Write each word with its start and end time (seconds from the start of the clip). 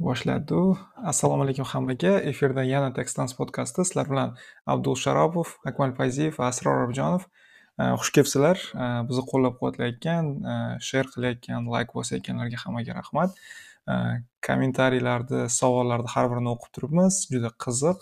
boshladi 0.00 0.60
assalomu 1.12 1.44
alaykum 1.44 1.66
hammaga. 1.72 2.12
Efirda 2.30 2.62
yana 2.64 2.90
tekstans 2.96 3.32
podkasti. 3.38 3.84
Sizlar 3.84 4.08
bilan 4.12 4.34
abdul 4.66 4.96
sharopov 4.96 5.48
akmal 5.68 5.92
fayziyev 5.98 6.38
va 6.40 6.48
asror 6.52 6.86
objonov 6.86 7.26
xush 8.00 8.12
kelibsizlar. 8.16 8.56
Bizni 9.08 9.24
qo'llab 9.32 9.54
quvvatlayotgan 9.60 10.24
sher 10.88 11.06
qilayotgan 11.14 11.68
layk 11.74 11.92
bosayotganlarga 11.98 12.58
hammaga 12.64 12.96
rahmat. 13.00 13.30
Kommentariylarni 14.46 15.46
savollarni 15.60 16.08
har 16.14 16.26
birini 16.32 16.52
o'qib 16.54 16.70
turibmiz. 16.76 17.22
Juda 17.32 17.52
qiziq. 17.64 17.98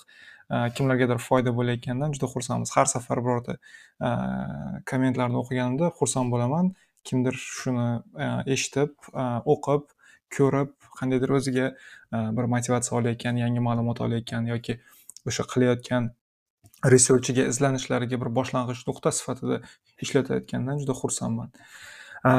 Kimlargadir 0.76 1.18
foyda 1.28 1.50
bo'layotganidan 1.58 2.14
juda 2.16 2.30
xursandmiz. 2.34 2.70
Har 2.76 2.86
safar 2.94 3.18
birorta 3.26 3.58
kommentlarni 4.90 5.42
o'qiganimda 5.42 5.90
xursand 5.98 6.30
bo'laman. 6.34 6.74
Kimdir 7.08 7.36
shuni 7.38 7.88
eshitib 8.54 8.94
o'qib 9.54 9.84
ko'rib 10.36 10.72
qandaydir 11.00 11.32
o'ziga 11.38 11.66
e, 11.68 12.16
bir 12.36 12.48
motivatsiya 12.54 12.98
olayotgan 13.00 13.40
yangi 13.44 13.64
ma'lumot 13.68 14.00
olayotgan 14.06 14.48
yoki 14.52 14.78
o'sha 15.28 15.44
qilayotgan 15.52 16.10
researchiga 16.94 17.44
izlanishlariga 17.52 18.20
bir 18.22 18.30
boshlang'ich 18.38 18.82
nuqta 18.88 19.12
sifatida 19.18 19.60
ishlatayotganidan 20.04 20.82
juda 20.82 20.96
xursandman. 21.02 21.50
E, 22.30 22.32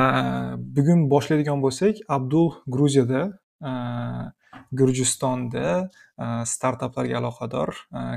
bugun 0.78 1.08
boshlaydigan 1.14 1.64
bo'lsak 1.66 2.04
abdul 2.18 2.52
gruziyada 2.78 3.24
e, 3.70 3.72
gurjistonda 4.80 5.68
startaplarga 6.54 7.18
aloqador 7.22 7.70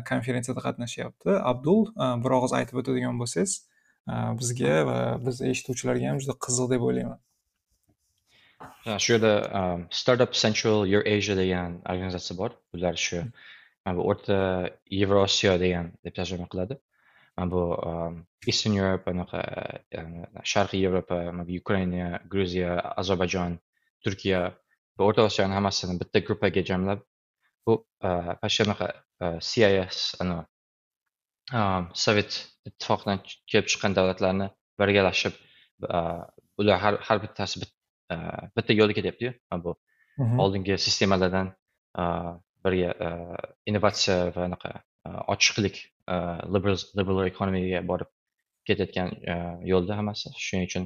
konferensiyada 0.08 0.60
qatnashyapti. 0.66 1.36
Abdul 1.52 1.84
bir 2.24 2.34
og'iz 2.38 2.54
aytib 2.58 2.80
o'tadigan 2.82 3.20
bo'lsangiz 3.20 3.60
bizga 4.40 4.78
va 4.88 4.98
biz 5.26 5.40
eshituvchilarga 5.52 6.10
ham 6.10 6.18
juda 6.24 6.34
qiziq 6.46 6.70
deb 6.74 6.86
o'ylayman. 6.88 7.20
Shu 9.02 9.14
yerda 9.14 9.32
startup 10.00 10.32
central 10.42 10.86
eurasia 10.94 11.34
degan 11.42 11.80
organizatsiya 11.94 12.36
bor 12.40 12.50
bular 12.74 12.96
shu 13.06 13.20
mana 13.84 13.96
bu 13.98 14.02
o'rta 14.10 14.38
yevrosiyo 15.00 15.58
degan 15.64 15.92
deb 16.04 16.14
tarjima 16.18 16.46
qiladi 16.52 16.78
mana 17.36 17.50
bu 17.54 17.62
eastern 18.50 18.74
europe 18.82 19.10
anaqa 19.14 19.40
sharqiy 20.52 20.80
yevropa 20.86 21.18
ukraina 21.62 22.08
gruziya 22.32 22.72
ozarbayjon 23.02 23.58
turkiya 24.04 24.40
va 24.98 25.08
o'rta 25.08 25.28
osiyoni 25.30 25.54
hammasini 25.58 25.98
bitta 26.02 26.24
gruppaga 26.26 26.62
jamlab 26.70 27.00
bu 27.66 27.72
почти 28.42 28.62
anaqa 28.66 28.88
cis 29.50 30.00
um, 30.22 31.84
sovet 32.04 32.32
ittifoqidan 32.68 33.18
kelib 33.50 33.66
chiqqan 33.70 33.96
davlatlarni 33.98 34.48
birgalashib 34.80 35.34
ular 36.60 36.78
har 36.84 36.94
har 37.08 37.18
bittasi 37.24 37.62
bitta 38.56 38.72
yo'lda 38.80 38.94
ketyaptiyu 38.98 39.32
bu 39.64 39.74
oldingi 40.44 40.78
sistemalardan 40.86 41.52
birga 42.64 42.90
innovatsiya 43.70 44.16
va 44.36 44.48
anaqa 44.48 44.72
ochiqlik 45.34 45.76
liberal 46.54 47.26
economyga 47.32 47.80
borib 47.90 48.10
ketayotgan 48.68 49.14
yo'lda 49.72 49.98
hammasi. 50.00 50.34
Shuning 50.46 50.66
uchun 50.70 50.84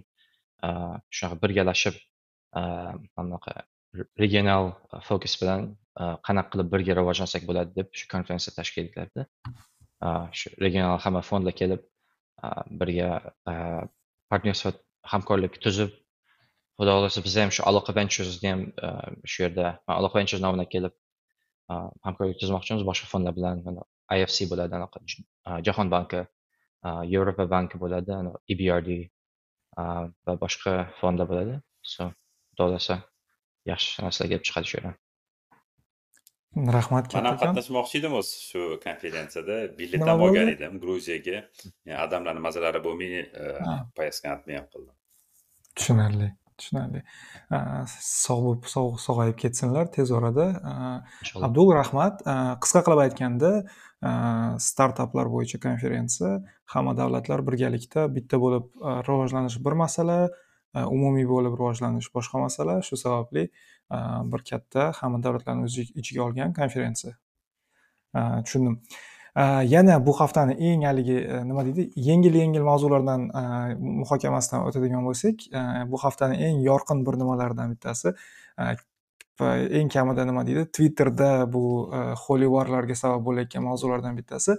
shunaqa 1.17 1.37
birgalashib 1.43 1.97
anaqa 3.23 3.55
regional 4.23 4.73
fokus 5.09 5.35
bilan 5.41 5.61
qanaqa 6.29 6.51
qilib 6.53 6.73
birga 6.75 6.97
rivojlansak 7.01 7.43
bo'ladi 7.51 7.71
deb 7.79 7.89
shu 7.99 8.09
konferensiya 8.15 8.57
tashkil 8.59 8.89
etiladi 8.89 9.23
shu 10.39 10.53
regional 10.65 10.99
hamma 11.05 11.23
fondlar 11.31 11.55
kelib 11.61 11.83
birga 12.81 13.09
partnerство 14.31 14.73
hamkorlik 15.13 15.55
tuzib 15.65 15.91
xudo 16.79 16.93
xohlasa 16.97 17.23
biz 17.27 17.37
ham 17.41 17.51
shu 17.57 17.63
aloqa 17.71 17.93
venturesni 17.99 18.49
ham 18.53 18.63
e, 18.87 18.89
shu 19.31 19.45
yerda 19.45 19.67
aloqa 19.99 20.19
ventures 20.21 20.43
nomidan 20.45 20.69
kelib 20.75 20.95
e, 21.73 21.75
hamkorlik 22.07 22.39
tuzmoqchimiz 22.43 22.85
boshqa 22.91 23.07
fondlar 23.13 23.37
bilan 23.39 23.63
ifc 24.23 24.39
bo'ladi 24.53 24.83
e, 24.83 25.51
jahon 25.69 25.93
banki 25.95 26.21
yevropa 27.15 27.49
banki 27.55 27.81
bo'ladi 27.83 28.21
ebrd 28.55 28.91
va 30.27 30.37
boshqa 30.45 30.77
fondlar 31.01 31.27
bo'ladi. 31.33 31.57
So 31.95 32.11
xudo 32.13 32.63
xohlasa 32.69 33.01
yaxshi 33.73 34.05
narsalar 34.05 34.29
kelib 34.33 34.47
chiqadi 34.49 34.71
shu 34.71 34.79
yerdan. 34.79 34.95
Rahmat 36.77 37.17
man 37.17 37.27
ham 37.31 37.41
qatnashmoqchi 37.43 37.99
edim 38.01 38.15
o'zi 38.21 38.45
shu 38.51 38.63
konferensiyada 38.85 39.57
bilet 39.81 40.07
ham 40.11 40.23
olgan 40.29 40.53
edim 40.57 40.79
gruziyaga. 40.85 41.43
Odamlarni 42.05 42.47
mazalari 42.49 42.81
bo'lmay 42.87 43.13
поездкani 43.99 44.35
отмена 44.39 44.65
qildim 44.73 44.95
tushunarli 45.77 46.29
tushunarli. 46.61 47.03
Sog' 48.07 48.45
bo'lib 48.47 48.67
sog'ayib 49.07 49.37
ketsinlar 49.43 49.91
tez 49.97 50.13
orada. 50.19 50.47
Abdul 51.49 51.73
rahmat 51.77 52.25
qisqa 52.65 52.83
qilib 52.87 53.03
aytganda 53.07 53.53
startaplar 54.69 55.31
bo'yicha 55.35 55.61
konferensiya 55.67 56.33
hamma 56.75 56.97
davlatlar 57.01 57.45
birgalikda 57.49 58.09
bitta 58.17 58.41
bo'lib 58.45 58.67
rivojlanish 59.09 59.59
bir 59.67 59.79
masala 59.83 60.19
umumiy 60.75 61.27
bo'lib 61.35 61.55
rivojlanish 61.61 62.11
boshqa 62.17 62.43
masala. 62.47 62.81
Shu 62.89 62.97
sababli 63.05 63.49
bir 64.33 64.41
katta 64.51 64.91
hamma 65.01 65.23
davlatlarni 65.25 65.69
o'z 65.69 65.79
ichiga 65.85 66.27
olgan 66.29 66.57
konferensiya. 66.61 67.15
Tushundim 68.17 68.81
yana 69.45 70.07
bu 70.07 70.13
haftani 70.21 70.53
eng 70.53 70.85
haligi 70.85 71.19
e, 71.19 71.45
nima 71.45 71.65
deydi 71.65 71.91
yengil 71.97 72.35
yengil 72.35 72.63
mavzulardan 72.63 73.29
e, 73.29 73.75
muhokamasidan 73.81 74.65
o'tadigan 74.69 75.05
bo'lsak 75.05 75.47
e, 75.53 75.61
bu 75.91 75.99
haftani 75.99 76.37
eng 76.37 76.63
yorqin 76.65 77.05
bir 77.07 77.19
nimalaridan 77.21 77.75
bittasi 77.75 78.15
eng 79.81 79.93
kamida 79.93 80.25
nima 80.25 80.47
deydi 80.47 80.65
twitterda 80.73 81.53
bu 81.53 81.65
xolivorlarga 82.25 82.97
sabab 82.97 83.25
bo'layotgan 83.29 83.63
mavzulardan 83.69 84.17
bittasi. 84.17 84.57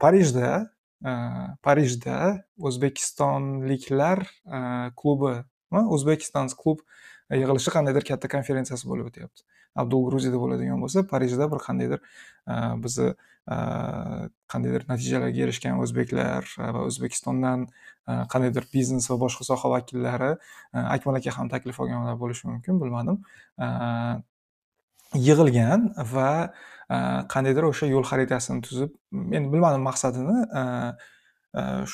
Parijda 0.00 0.50
parijda 1.62 2.18
o'zbekistonliklar 2.58 4.20
klubi 5.00 5.34
o'zbekiston 5.96 6.52
klub 6.62 6.84
yig'ilishi 7.32 7.72
qandaydir 7.76 8.04
katta 8.10 8.28
konferensiyasi 8.28 8.88
bo'lib 8.90 9.08
o'tyapti. 9.08 9.46
Abdul 9.74 10.04
gruziyada 10.10 10.38
bo'ladigan 10.42 10.82
bo'lsa 10.84 11.06
parijda 11.12 11.48
bir 11.52 11.62
qandaydir 11.66 12.00
bizni 12.84 13.14
Э, 13.44 14.28
qandaydir 14.48 14.86
natijalarga 14.88 15.42
erishgan 15.44 15.80
o'zbeklar 15.84 16.46
e, 16.48 16.68
va 16.76 16.84
o'zbekistondan 16.88 17.66
e, 17.68 18.14
qandaydir 18.32 18.64
biznes 18.72 19.08
va 19.10 19.18
boshqa 19.20 19.44
soha 19.50 19.70
vakillari 19.72 20.30
e, 20.32 20.84
akmal 20.96 21.18
aka 21.20 21.34
ham 21.38 21.50
taklif 21.52 21.80
olganlar 21.84 22.16
bo'lishi 22.22 22.48
mumkin 22.48 22.80
bilmadim. 22.80 23.18
Yig'ilgan 25.26 25.90
va 26.14 26.30
qandaydir 27.34 27.68
o'sha 27.70 27.90
yo'l 27.90 28.08
xaritasini 28.12 28.64
tuzib 28.68 28.96
endi 29.38 29.52
bilmadim 29.52 29.84
maqsadini 29.90 30.38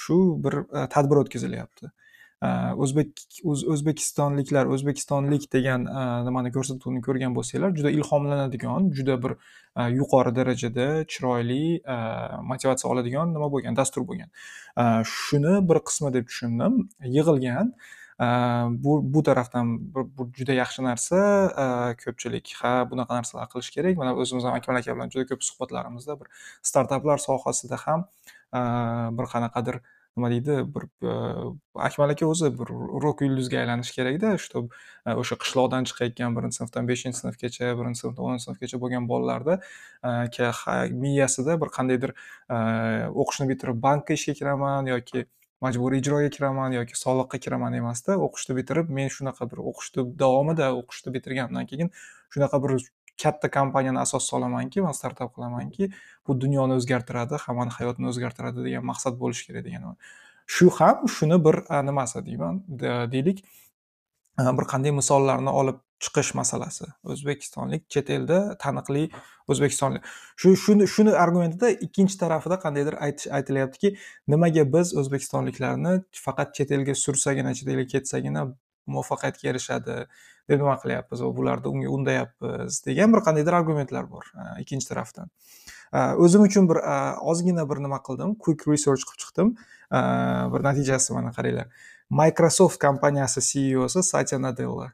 shu 0.03 0.21
bir 0.45 0.55
tadbir 0.95 1.25
o'tkazilyapti. 1.25 1.91
Э, 2.41 2.73
o'zbek 2.73 3.19
o'zbekistonliklar 3.45 4.69
o'zbekistonlik 4.73 5.43
degan 5.53 5.83
э, 5.85 6.05
nimani 6.25 6.49
ko'rsatuvni 6.55 7.03
ko'rgan 7.05 7.35
bo'lsanglar 7.37 7.75
juda 7.79 7.93
ilhomlanadigan 7.97 8.87
juda 8.97 9.17
bir 9.25 9.35
э, 9.35 9.89
yuqori 9.99 10.33
darajada 10.39 10.87
chiroyli 11.13 11.65
motivatsiya 12.53 12.93
oladigan 12.95 13.35
nima 13.37 13.51
bo'lgan 13.57 13.77
dastur 13.81 14.07
bo'lgan. 14.09 14.33
Shuni 15.13 15.55
bir 15.73 15.83
qismi 15.91 16.15
deb 16.17 16.33
tushundim. 16.33 16.81
Yig'ilgan 17.19 17.75
bu 18.87 18.97
bu 19.15 19.27
tarafdan 19.29 19.77
bu 20.17 20.31
juda 20.41 20.57
yaxshi 20.63 20.89
narsa 20.89 21.21
ko'pchilik 22.07 22.57
ha 22.63 22.75
bunaqa 22.91 23.21
narsalar 23.21 23.53
qilish 23.53 23.71
kerak. 23.77 24.01
Mana 24.01 24.17
o'zimiz 24.17 24.49
ham 24.49 24.57
akmal 24.63 24.81
aka 24.81 24.97
bilan 24.97 25.13
juda 25.13 25.29
ko'p 25.35 25.49
suhbatlarimizda 25.51 26.21
bir 26.21 26.29
startaplar 26.73 27.19
sohasida 27.29 27.85
ham 27.87 28.09
bir 29.19 29.27
qanaqadir 29.35 29.83
nima 30.17 30.31
deydi 30.31 30.57
bir 30.75 30.85
e, 31.07 31.15
akmal 31.75 32.11
aka 32.15 32.27
o'zi 32.27 32.51
bir 32.59 32.69
rok 33.05 33.23
yulduzga 33.25 33.61
aylanishi 33.63 33.95
kerakda 33.99 34.33
чтобы 34.45 34.69
e, 35.07 35.15
o'sha 35.23 35.39
qishloqdan 35.43 35.89
chiqayotgan 35.91 36.37
birinchi 36.39 36.61
sinfdan 36.61 36.89
beshinchi 36.91 37.21
sinfgacha 37.23 37.73
birinchi 37.81 38.03
sinfdan 38.05 38.29
o'ninchi 38.29 38.47
sinfgacha 38.49 38.81
bo'lgan 38.85 39.09
bolalarda 39.13 39.61
e, 40.05 40.89
miyasida 41.05 41.61
bir 41.63 41.75
qandaydir 41.77 42.15
o'qishni 43.25 43.51
bitirib 43.53 43.83
bankka 43.89 44.19
ishga 44.21 44.35
kiraman 44.41 44.91
yoki 44.95 45.27
majburiy 45.65 46.01
ijroga 46.01 46.31
kiraman 46.37 46.73
yoki 46.79 46.97
soliqqa 47.05 47.39
kiraman 47.45 47.75
emasda 47.81 48.17
o'qishni 48.27 48.57
bitirib 48.59 48.93
men 48.99 49.11
shunaqa 49.17 49.49
bir 49.51 49.61
o'qishni 49.71 50.07
davomida 50.23 50.71
o'qishni 50.81 51.13
bitirganimdan 51.17 51.69
keyin 51.73 51.93
shunaqa 52.35 52.63
bir 52.65 52.77
katta 53.23 53.51
kompaniyani 53.59 54.01
asos 54.07 54.29
solamanki 54.33 54.85
man 54.87 54.97
startap 55.01 55.35
qilamanki 55.37 55.91
bu 56.27 56.41
dunyoni 56.43 56.79
o'zgartiradi 56.79 57.43
hammani 57.45 57.73
hayotini 57.79 58.07
o'zgartiradi 58.13 58.67
degan 58.67 58.85
maqsad 58.93 59.15
bo'lishi 59.23 59.47
kerak 59.49 59.65
degan 59.69 59.97
shu 60.55 60.71
ham 60.79 61.09
shuni 61.17 61.39
bir 61.47 61.57
nimasi 61.89 62.27
deyman 62.29 62.63
deylik 63.15 63.45
bir 64.59 64.67
qanday 64.73 64.93
misollarni 65.01 65.53
olib 65.61 65.79
chiqish 66.05 66.33
masalasi. 66.35 66.87
O'zbekistonlik 67.13 67.83
chet 67.93 68.11
elda 68.17 68.39
taniqli 68.65 69.03
o'zbekistonlik 69.53 70.07
shu 70.41 70.55
shuni 70.65 70.89
shuni 70.95 71.13
argumentida 71.25 71.71
ikkinchi 71.87 72.17
tarafida 72.23 72.57
qandaydir 72.65 72.97
aytish 73.07 73.29
aytilyaptiki 73.39 73.93
nimaga 74.35 74.65
biz 74.75 74.95
o'zbekistonliklarni 75.03 75.95
faqat 76.25 76.55
chet 76.57 76.73
elga 76.77 76.97
sursagina 77.05 77.55
chet 77.59 77.69
elga 77.75 77.87
ketsagina 77.95 78.47
muvaffaqiyatga 78.87 79.49
erishadi 79.53 79.97
deb 80.49 80.61
nima 80.61 80.77
qilyapmiz? 80.83 81.23
Va 81.25 81.31
bularni 81.37 81.73
unga 81.73 81.91
undayapmiz 81.97 82.81
degan 82.87 83.13
bir 83.15 83.25
qandaydir 83.27 83.57
argumentlar 83.61 84.09
bor 84.11 84.31
e, 84.35 84.63
ikkinchi 84.63 84.89
tarafdan. 84.89 85.31
E, 85.93 85.99
o'zim 86.27 86.47
uchun 86.47 86.69
bir 86.71 86.83
e, 86.83 86.97
ozgina 87.33 87.67
bir 87.71 87.83
nima 87.85 88.01
qildim 88.07 88.37
quick 88.47 88.67
research 88.73 89.07
qilib 89.09 89.25
chiqdim. 89.25 89.53
Bir 90.55 90.63
natijasi 90.63 91.13
mana 91.13 91.33
qaranglar. 91.35 91.69
Microsoft 92.11 92.79
kompaniyasi 92.83 93.43
ceosi 93.43 94.03
satya 94.03 94.39
nadella 94.43 94.93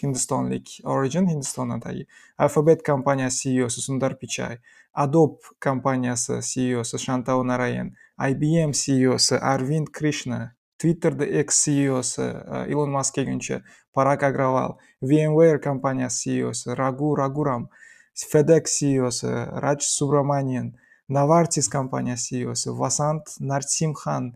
hindistonlik 0.00 0.80
origin 0.84 1.28
hindistondan 1.28 1.80
tagi. 1.80 2.06
Alphabet 2.38 2.82
kompaniyasi 2.84 3.54
ceosi 3.56 3.84
sundar 3.86 4.18
pichai 4.20 4.58
adobe 4.94 5.42
kompaniyasi 5.60 6.40
ceosi 6.42 6.98
shantau 6.98 7.42
narayan 7.46 7.92
ibm 8.30 8.72
ceosi 8.72 9.38
arvind 9.38 9.88
krishna 9.92 10.54
twitterda 10.78 11.26
ex 11.40 11.64
ceosi 11.64 12.26
ilon 12.72 12.90
mask 12.90 13.14
kelguncha 13.14 13.60
parag 13.94 14.22
agraval 14.30 14.76
vmware 15.02 15.60
kompaniyasi 15.68 16.38
ceosi 16.38 16.74
ragu 16.74 17.14
raguram 17.16 17.68
fedex 18.30 18.78
ceosi 18.78 19.30
raj 19.64 19.80
subramanian 19.82 20.72
navartis 21.08 21.68
kompaniyasi 21.68 22.42
ceosi 22.44 22.70
vasant 22.80 23.36
narsimxan 23.40 24.32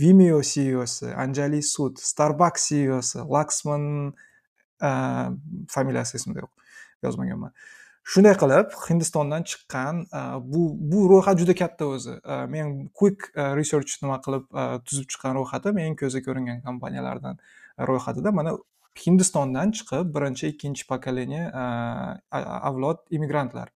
vimeo 0.00 0.42
ceosi 0.42 1.06
anjali 1.24 1.62
sud 1.62 1.98
starbucks 1.98 2.68
ceosi 2.68 3.18
laksman 3.36 4.12
familiyasi 5.74 6.16
esimda 6.18 6.40
yo'q 6.44 6.52
yozmaganman 7.06 7.52
shunday 8.12 8.36
qilib 8.42 8.74
hindistondan 8.86 9.44
chiqqan 9.50 10.04
e, 10.18 10.20
bu 10.52 10.62
bu 10.92 11.00
ro'yxat 11.12 11.40
juda 11.42 11.54
katta 11.62 11.88
o'zi. 11.94 12.14
E, 12.32 12.36
men 12.54 12.88
quick 13.00 13.30
e, 13.34 13.42
research 13.58 13.98
nima 14.02 14.20
qilib 14.26 14.46
tuzib 14.86 15.08
chiqqan 15.12 15.34
ro'yxati 15.38 15.74
mening 15.78 15.98
ko'zga 16.02 16.22
ko'ringan 16.28 16.62
kompaniyalardan 16.68 17.40
ro'yxatida 17.90 18.34
mana 18.38 18.54
hindistondan 19.06 19.74
chiqib 19.78 20.14
birinchi 20.16 20.52
ikkinchi 20.52 20.86
pokoleniya 20.92 21.44
avlod 22.70 23.02
immigrantlar. 23.16 23.68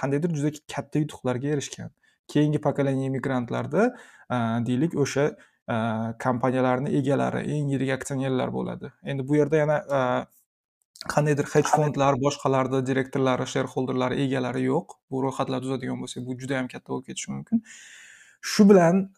Qandaydir 0.00 0.34
juda 0.38 0.50
katta 0.74 1.02
yutuqlarga 1.04 1.52
erishgan. 1.54 1.92
Keyingi 2.32 2.60
pokoleniya 2.66 3.12
immigrantlarda 3.12 3.86
deylik 4.66 4.96
o'sha 5.04 5.28
kompaniyalarni 6.24 6.96
egalari 6.98 7.44
eng 7.54 7.70
yirik 7.74 7.94
aksionerlar 7.98 8.52
bo'ladi. 8.58 8.90
Endi 9.12 9.28
bu 9.28 9.38
yerda 9.38 9.62
yana 9.62 9.78
qandaydir 11.08 11.46
hech 11.48 11.68
fondlar 11.72 12.16
boshqalarni 12.20 12.82
direktorlari 12.84 13.46
sherxolderlari 13.48 14.20
egalari 14.24 14.66
yo'q. 14.66 14.96
Bu 15.10 15.22
ro'yxatlar 15.24 15.62
tuzadigan 15.64 16.00
bo'lsak 16.02 16.26
bu 16.26 16.36
juda 16.40 16.58
yam 16.60 16.68
katta 16.68 16.92
bo'lib 16.92 17.06
ketishi 17.08 17.30
mumkin. 17.32 17.62
Shu 18.40 18.66
bilan 18.68 19.08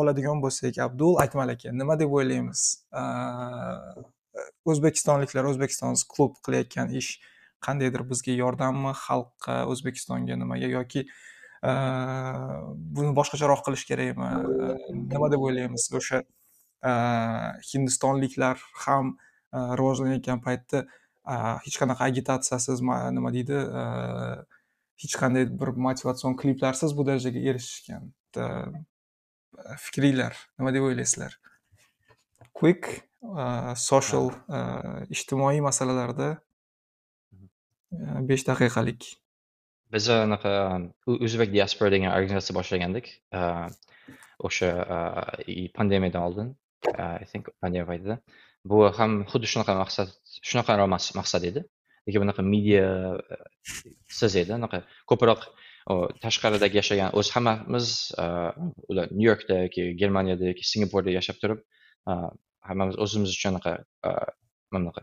oladigan 0.00 0.42
bo'lsak 0.44 0.78
abdul 0.86 1.16
akmal 1.24 1.48
aka 1.54 1.72
nima 1.72 1.96
deb 2.00 2.12
o'ylaymiz? 2.18 2.60
O'zbekistonliklar 4.72 5.48
o'zbekiston 5.52 5.96
klub 6.12 6.36
qilayotgan 6.44 6.92
ish 7.00 7.10
qandaydir 7.66 8.04
bizga 8.10 8.36
yordammi? 8.36 8.92
Xalqqa 9.06 9.62
o'zbekistonga 9.72 10.36
nimaga 10.42 10.68
yoki 10.72 11.06
buni 12.96 13.12
boshqacharoq 13.18 13.64
qilish 13.66 13.86
kerakmi? 13.90 14.28
Nima 15.14 15.32
deb 15.32 15.40
o'ylaymiz? 15.48 15.88
O'sha 16.00 16.22
hindistonliklar 17.72 18.60
ham 18.84 19.16
rivojlanayotgan 19.80 20.44
paytda 20.44 20.84
hech 21.64 21.76
qanaqa 21.82 22.06
agitatsiyasiz 22.10 22.80
nima 23.18 23.32
deydi 23.34 23.58
hech 25.02 25.14
qanday 25.20 25.44
bir 25.60 25.74
motivatsion 25.88 26.36
kliplarsiz 26.40 26.96
bu 26.96 27.06
darajaga 27.08 27.40
erishishgan. 27.50 28.08
Fikringlar 29.84 30.38
nima 30.58 30.72
deb 30.74 30.86
o'ylaysizlar? 30.88 31.36
Quick 32.54 32.84
social 33.82 34.30
ijtimoiy 35.10 35.60
masalalarda 35.64 36.28
besh 38.30 38.44
daqiqalik. 38.48 39.08
Biz 39.92 40.08
anaqa 40.14 40.52
o'zbek 41.06 41.52
diaspora 41.52 41.90
degan 41.94 42.14
organizatsiya 42.14 42.56
boshlagandik. 42.58 43.06
O'sha 44.46 44.70
pandemiyadan 45.74 46.22
oldin 46.22 46.48
i 46.86 47.26
think 47.30 47.48
pandemiya 47.60 47.86
paytida 47.90 48.18
bu 48.70 48.78
ham 48.98 49.12
xuddi 49.30 49.46
shunaqa 49.52 49.74
maqsad 49.82 50.08
shunaqa 50.48 50.72
maqsad 51.20 51.42
edi. 51.50 51.62
Lekin 52.06 52.22
bunaqa 52.22 52.42
media 52.42 52.84
e, 53.34 53.36
siz 54.18 54.36
edi 54.42 54.52
anaqa 54.58 54.78
ko'proq 55.10 55.40
tashqaridagi 56.24 56.78
yashagan 56.80 57.14
o'zi 57.18 57.32
hammamiz 57.36 57.86
e, 58.22 58.26
ular 58.90 59.06
nyu 59.18 59.26
yorkda 59.30 59.58
yoki 59.66 59.86
germaniyada 60.00 60.52
yoki 60.52 60.64
singapurda 60.72 61.14
yashab 61.18 61.40
turib 61.42 61.60
e, 62.10 62.12
hammamiz 62.68 62.98
o'zimiz 63.04 63.34
uchun 63.36 63.50
anaqa 63.52 63.72
bunaqa 64.74 65.02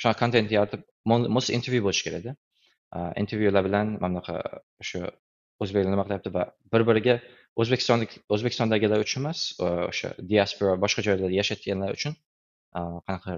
shunaqa 0.00 0.18
kontent 0.22 0.52
yaratib 0.56 0.82
most 1.36 1.54
intervyu 1.58 1.82
bo'lishi 1.86 2.04
kerakda 2.08 2.36
intervyular 3.22 3.64
bilan 3.68 3.94
mana 4.02 4.12
bunaqa 4.12 4.36
o'sha 4.84 5.00
o'zbeklar 5.62 5.94
nima 5.94 6.04
qilyapti 6.08 6.34
va 6.36 6.44
bir 6.74 6.84
biriga 6.90 7.16
o'zbekistonlik 7.62 8.18
o'zbekistondagilar 8.36 9.06
uchun 9.06 9.22
emas 9.22 9.40
o'sha 9.62 10.12
diaspora 10.32 10.76
boshqa 10.84 11.06
joylarda 11.08 11.36
yashayotganlar 11.40 11.98
uchun 11.98 12.20
qanaqa 12.74 13.34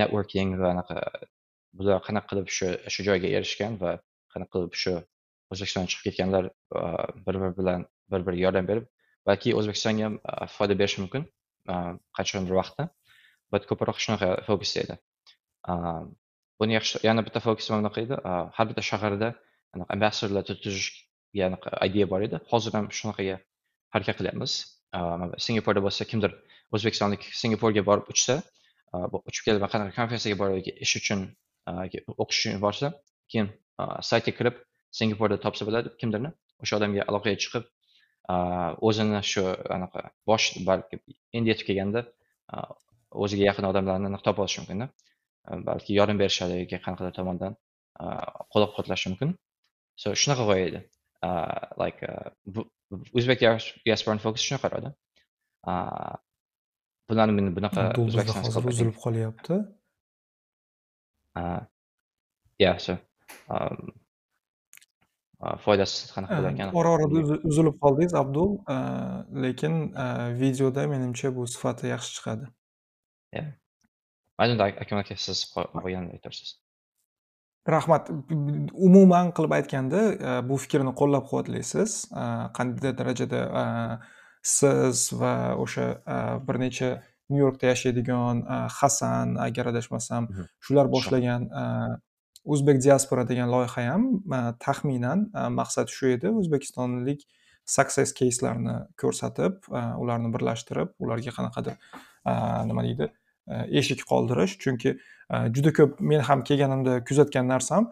networking 0.00 0.56
va 0.62 0.68
anaqa 0.74 0.96
bular 1.78 2.00
qanaqa 2.06 2.28
qilib 2.30 2.52
shu 2.56 2.68
shu 2.92 3.06
joyga 3.08 3.28
erishgan 3.38 3.80
va 3.82 3.90
qanaqa 4.32 4.52
qilib 4.54 4.74
shu 4.82 4.94
o'zbekistondan 5.52 5.90
chiqib 5.90 6.04
ketganlar 6.08 6.44
bir 7.26 7.34
biri 7.42 7.52
bilan 7.60 7.80
bir 8.12 8.20
biriga 8.26 8.44
yordam 8.46 8.70
berib 8.70 8.86
balki 9.28 9.54
o'zbekistonga 9.58 10.08
ham 10.08 10.14
foyda 10.56 10.74
berishi 10.80 11.04
mumkin 11.04 11.28
qachondir 12.18 12.54
vaqtda. 12.60 12.88
Bat 13.52 13.66
ko'proq 13.70 14.00
shunaqa 14.04 14.28
fokusda 14.48 14.80
edi. 14.84 14.94
Buni 16.60 16.76
yaxshi 16.78 17.00
yana 17.08 17.24
bitta 17.26 17.40
fokusim 17.46 17.76
anaqa 17.78 18.04
edi. 18.06 18.16
Har 18.56 18.66
bitta 18.70 18.82
shaharda 18.90 19.28
ambassadorlar 19.94 20.44
tuzishga 20.48 21.44
anaqa 21.50 21.70
idea 21.88 22.06
bor 22.12 22.24
edi. 22.28 22.40
Hozir 22.52 22.76
ham 22.78 22.90
shunaqaga 22.98 23.36
harakat 23.94 24.20
qilyapmiz. 24.20 24.52
Singapurda 25.46 25.84
bo'lsa 25.86 26.08
kimdir 26.10 26.32
o'zbekistonlik 26.76 27.22
singapurga 27.40 27.82
borib 27.90 28.10
uchsa 28.12 28.34
uchib 29.30 29.42
kelib 29.46 29.64
qanaqa 29.74 29.92
konferensiyaga 29.98 30.38
boradi 30.42 30.74
ish 30.86 30.94
uchun 31.00 31.24
o'qish 32.22 32.40
uchun 32.40 32.60
borsa 32.66 32.92
keyin 33.32 33.48
saytga 34.10 34.32
kirib 34.38 34.56
singapurda 34.98 35.40
topsa 35.44 35.68
bo'ladi 35.68 35.94
kimdirni 36.00 36.30
o'sha 36.62 36.80
odamga 36.80 37.08
aloqaga 37.10 37.36
chiqib 37.44 37.64
o'zini 38.88 39.20
shu 39.32 39.44
anaqa 39.76 40.00
bosh 40.30 40.46
balki 40.70 41.00
endi 41.36 41.52
yetib 41.52 41.66
kelganda 41.70 42.00
o'ziga 43.24 43.44
yaqin 43.50 43.70
odamlarni 43.70 44.10
aniq 44.10 44.22
topib 44.26 44.44
olishi 44.44 44.60
mumkinda 44.62 44.86
balki 45.70 45.96
yordam 45.98 46.18
berishadi 46.22 46.60
yoki 46.62 46.80
qanaqadir 46.86 47.14
tomondan 47.20 47.56
qo'llab 48.52 48.70
quvvatlashi 48.74 49.12
mumkin. 49.12 49.34
So 50.02 50.14
shunaqa 50.22 50.44
g'oya 50.48 50.64
edi. 50.70 50.80
Like 51.82 52.00
o'zbek 53.18 53.44
diasporani 53.86 54.22
fokusi 54.24 54.48
shunaqa 54.48 54.68
qaradi. 54.68 54.90
Bularni 57.08 57.32
men 57.38 57.46
bunaqa 57.56 57.82
hozir 57.96 58.68
uzilib 58.72 58.96
qolyapti. 59.04 59.56
Ya 62.64 62.72
so 62.84 62.94
foydasiz 65.64 66.12
qanaqa 66.14 66.38
bo'larkan? 66.38 66.74
ora 66.80 66.94
orada 66.96 67.38
uzilib 67.50 67.76
qoldingiz 67.84 68.14
abdul. 68.22 68.50
Lekin 69.44 69.74
videoda 70.42 70.86
menimcha 70.94 71.34
bu 71.36 71.46
sifati 71.54 71.92
yaxshi 71.94 72.10
chiqadi. 72.16 72.46
Mayli 74.38 74.54
akmal 74.82 75.00
aka 75.04 75.14
siz 75.26 75.38
qolganini 75.54 76.12
aytarsiz 76.16 76.50
rahmat. 77.68 78.10
Umuman 78.88 79.32
qilib 79.36 79.52
aytganda 79.58 80.00
bu 80.48 80.56
fikrni 80.62 80.92
qo'llab 81.00 81.24
quvvatlaysiz 81.30 81.90
qandaydir 82.58 82.94
darajada 83.00 83.40
siz 84.48 85.08
va 85.20 85.34
o'sha 85.64 85.86
bir 86.48 86.56
necha 86.64 86.90
nyu 87.30 87.40
yorkda 87.44 87.72
yashaydigan 87.72 88.42
hasan 88.80 89.34
agar 89.46 89.72
adashmasam 89.72 90.28
mhm. 90.30 90.44
shular 90.64 90.86
boshlagan 90.94 91.42
o'zbek 92.54 92.80
diaspora 92.86 93.26
degan 93.28 93.52
loyiha 93.54 93.84
ham 93.90 94.04
taxminan 94.66 95.28
maqsadi 95.60 95.96
shu 95.98 96.14
edi 96.16 96.32
o'zbekistonlik 96.40 97.26
success 97.76 98.14
caselarni 98.20 98.76
ko'rsatib 99.02 99.68
ularni 100.02 100.32
birlashtirib 100.36 100.94
ularga 101.04 101.34
qanaqadir 101.38 101.74
nima 102.70 102.84
deydi 102.88 103.10
eshik 103.80 104.04
qoldirish 104.12 104.54
chunki 104.64 104.94
juda 105.56 105.72
ko'p 105.78 106.00
men 106.12 106.24
ham 106.30 106.44
kelganimda 106.50 106.94
kuzatgan 107.10 107.52
narsam 107.54 107.90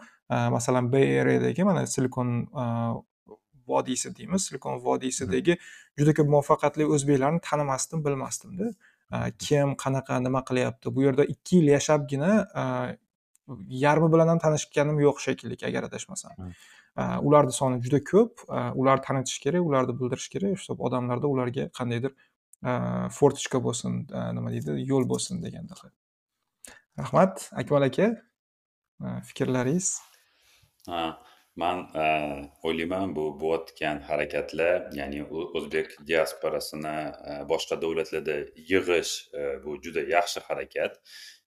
masalan 0.56 0.92
bay 0.92 1.20
areadagi 1.20 1.68
mana 1.70 1.86
silikon 1.96 2.32
vodiysi 3.68 4.16
deymiz 4.18 4.46
silikon 4.48 4.78
vodiysidagi 4.86 5.58
juda 5.98 6.12
ko'p 6.18 6.28
muvaffaqiyatli 6.34 6.84
o'zbeklarni 6.94 7.40
tanimasdim 7.48 8.04
bilmasdimda. 8.06 8.70
Kim 9.38 9.74
qanaqa 9.82 10.20
nima 10.26 10.40
qilyapti? 10.48 10.94
Bu 10.94 11.02
yerda 11.06 11.24
ikki 11.34 11.56
yil 11.60 11.68
yashabgina 11.76 12.30
yarmi 13.84 14.08
bilan 14.14 14.28
ham 14.32 14.40
tanishganim 14.46 14.98
yo'q 15.06 15.20
shekilli 15.26 15.58
agar 15.68 15.82
adashmasam. 15.88 16.32
Ularni 17.28 17.52
soni 17.60 17.76
juda 17.84 18.00
ko'p 18.12 18.32
ularni 18.80 19.04
tanitish 19.08 19.38
kerak 19.44 19.62
ularni 19.68 19.94
bildirish 20.00 20.28
kerak. 20.34 20.58
Shu 20.62 20.74
odamlarda 20.88 21.26
ularga 21.34 21.68
qandaydir 21.78 22.12
fortichka 23.18 23.58
bo'lsin 23.66 23.92
nima 24.38 24.50
deydi 24.54 24.80
yo'l 24.90 25.04
bo'lsin 25.12 25.42
degandaqa 25.44 25.92
rahmat 26.98 27.50
akmal 27.62 27.86
aka. 27.90 28.08
Fikrlaringiz? 29.28 29.88
Ha 30.88 31.04
man 31.56 31.78
e, 31.94 32.04
o'ylayman 32.68 33.14
bu 33.16 33.24
bo'layotgan 33.40 34.02
harakatlar 34.08 34.76
ya'ni 34.98 35.22
o'zbek 35.30 35.96
diasporasini 36.10 36.96
e, 37.30 37.38
boshqa 37.52 37.80
davlatlarda 37.84 38.36
yig'ish 38.72 39.14
e, 39.38 39.40
bu 39.64 39.78
juda 39.86 40.04
yaxshi 40.16 40.44
harakat. 40.48 41.00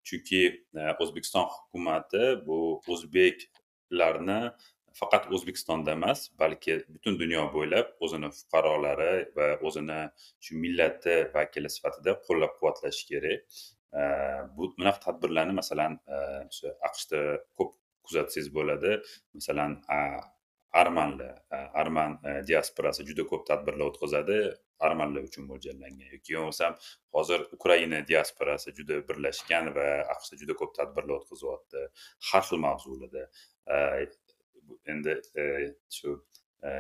Chunki 0.08 0.42
o'zbekiston 1.04 1.46
hukumati 1.56 2.26
bu 2.48 2.60
o'zbeklarni 2.94 4.40
faqat 5.00 5.28
o'zbekistonda 5.36 5.94
emas 5.98 6.22
balki 6.42 6.78
butun 6.94 7.20
dunyo 7.22 7.44
bo'ylab 7.56 7.92
o'zini 8.06 8.30
fuqarolari 8.38 9.12
va 9.38 9.50
o'zini 9.70 10.00
shu 10.46 10.62
millati 10.64 11.18
vakili 11.36 11.70
sifatida 11.76 12.16
qo'llab 12.28 12.56
quvvatlashi 12.58 13.04
kerak 13.12 13.62
bu 14.56 14.72
bunaqa 14.78 15.00
tadbirlarni 15.06 15.54
masalan 15.62 16.00
o'sha 16.18 16.74
aqshda 16.90 17.22
ko'p 17.58 17.79
kuzatsangiz 18.10 18.50
bo'ladi. 18.58 18.98
Masalan 19.38 19.78
armanlar 20.72 21.36
arman 21.52 22.20
e, 22.26 22.48
diasporasi 22.48 23.06
juda 23.06 23.26
ko'p 23.32 23.46
tadbirlar 23.48 23.92
o'tkazadi. 23.92 24.40
Armanlar 24.88 25.26
uchun 25.28 25.48
mo'ljallangan 25.50 26.12
yoki 26.14 26.36
bo'lmasam 26.38 26.76
hozir 27.18 27.42
ukraina 27.58 28.00
diasporasi 28.12 28.74
juda 28.78 29.00
birlashgan 29.10 29.72
va 29.78 29.88
aqshda 30.16 30.40
juda 30.42 30.56
ko'p 30.62 30.76
tadbirlar 30.80 31.16
o'tkazyapti. 31.22 31.86
Har 32.32 32.44
xil 32.50 32.62
mavzularda 32.68 33.26
endi 34.94 35.18
e, 35.42 35.44
shu 35.98 36.16
e, 36.64 36.72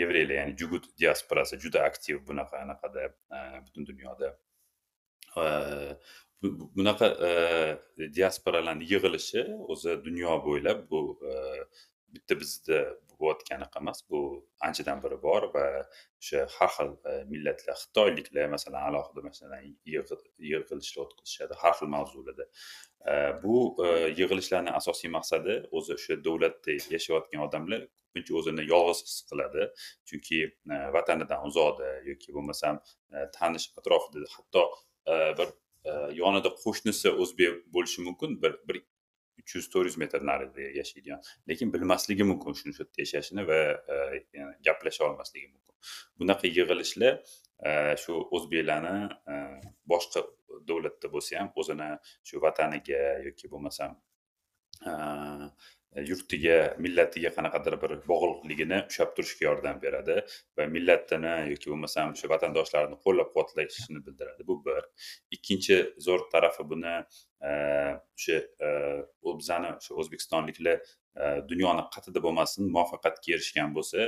yevreylar 0.00 0.36
ya'ni 0.40 0.56
jugut 0.62 0.90
diasporasi 1.00 1.60
juda 1.64 1.84
aktiv 1.90 2.22
bunaqa 2.28 2.64
anaqada 2.64 3.10
butun 3.66 3.86
dunyoda. 3.92 4.34
Bunaqa 6.42 7.08
diasporalarni 8.16 8.84
yig'ilishi 8.92 9.42
o'zi 9.72 9.96
dunyo 10.06 10.40
bo'ylab 10.46 10.86
bu 10.90 11.00
bitta 12.14 12.34
bizda 12.40 12.78
bo'layotganaqa 13.20 13.80
emas. 13.82 14.00
Bu 14.10 14.20
anchadan 14.66 15.02
beri 15.04 15.18
bor 15.22 15.42
va 15.54 15.64
o'sha 16.20 16.46
har 16.56 16.70
xil 16.76 16.90
millatlar 17.32 17.76
xitoyliklar 17.82 18.48
masalan 18.56 18.82
alohida 18.88 19.20
masalan 19.28 19.60
yig'ilishlar 19.92 21.04
o'tkazishadi 21.04 21.58
har 21.62 21.74
xil 21.78 21.92
mavzularda. 21.96 22.46
Bu 23.44 23.56
yig'ilishlarni 24.20 24.72
asosiy 24.80 25.12
maqsadi 25.16 25.54
o'zi 25.76 25.96
o'sha 25.98 26.18
davlatda 26.26 26.70
yashayotgan 26.96 27.46
odamlar 27.46 27.80
ko'pincha 28.00 28.32
o'zini 28.40 28.62
yolg'iz 28.72 29.00
his 29.06 29.18
qiladi. 29.30 29.62
Chunki 30.08 30.38
vatanidan 30.96 31.40
uzoqda 31.48 31.88
yoki 32.10 32.36
bo'lmasam 32.36 32.74
tanish 33.38 33.66
atrofida 33.78 34.28
hatto 34.36 34.64
bir 35.38 35.48
yonida 36.22 36.50
qo'shnisi 36.64 37.12
o'zbek 37.24 37.60
bo'lishi 37.74 38.06
mumkin. 38.06 38.42
Bir 38.42 38.56
bir 38.68 38.82
uch 39.40 39.54
yuz 39.56 39.68
to'rt 39.72 39.90
yuz 39.90 39.96
metr 40.02 40.24
narida 40.30 40.68
yashaydigan. 40.80 41.20
Lekin 41.48 41.72
bilmasligi 41.74 42.24
mumkin 42.32 42.56
shuni 42.58 42.74
shu 42.76 42.84
yerda 42.84 43.02
yashashini 43.04 43.46
va 43.50 43.60
e, 43.94 43.96
gaplasha 44.66 45.04
olmasligi 45.08 45.48
mumkin. 45.54 45.74
Bunaqa 46.20 46.46
yig'ilishlar 46.50 47.14
e, 47.68 47.70
shu 48.02 48.18
o'zbeklarni 48.36 48.96
e, 49.32 49.34
boshqa 49.92 50.24
davlatda 50.68 51.12
bo'lsa 51.14 51.40
ham 51.40 51.52
o'zini 51.62 51.90
shu 52.28 52.42
vataniga 52.46 53.02
yoki 53.26 53.52
bo'lmasam 53.52 53.98
yurtiga 55.96 56.56
millatiga 56.78 57.32
qanaqadir 57.34 57.76
bir 57.82 57.94
bog'liqligini 58.10 58.78
ushlab 58.90 59.14
turishga 59.16 59.46
yordam 59.46 59.80
beradi 59.82 60.16
va 60.58 60.66
millatini 60.74 61.32
yoki 61.52 61.72
bo'lmasam 61.72 62.12
o'sha 62.14 62.30
vatandoshlarini 62.34 62.98
qo'llab 63.06 63.32
quvvatlashini 63.34 64.02
bildiradi. 64.06 64.46
Bu 64.50 64.56
bir. 64.66 64.86
Ikkinchi 65.36 65.78
zo'r 66.06 66.26
tarafi 66.32 66.66
buni 66.72 66.94
e, 66.94 67.50
o'sha 68.18 68.38
e, 68.66 68.70
bizani 69.40 69.72
o'sha 69.80 69.98
o'zbekistonliklar 70.02 70.78
e, 70.78 71.24
dunyoni 71.50 71.86
qayerda 71.96 72.22
bo'lmasin 72.26 72.70
muvaffaqiyatga 72.76 73.34
erishgan 73.38 73.74
bo'lsa 73.78 74.06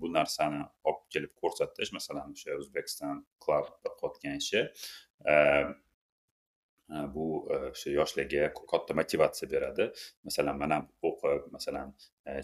bu 0.00 0.12
narsani 0.18 0.62
olib 0.90 1.02
kelib 1.16 1.34
ko'rsatish 1.42 1.90
masalan 1.98 2.38
o'sha 2.38 2.60
o'zbekiston 2.60 3.24
club 3.46 3.74
qotgan 4.04 4.38
ishi 4.44 4.62
bu 6.88 7.26
o'sha 7.56 7.90
yoshlarga 7.90 8.50
katta 8.72 8.94
motivatsiya 9.00 9.50
beradi 9.50 9.86
masalan 10.28 10.58
man 10.62 10.74
ham 10.76 10.84
o'qib 11.08 11.48
masalan 11.56 11.94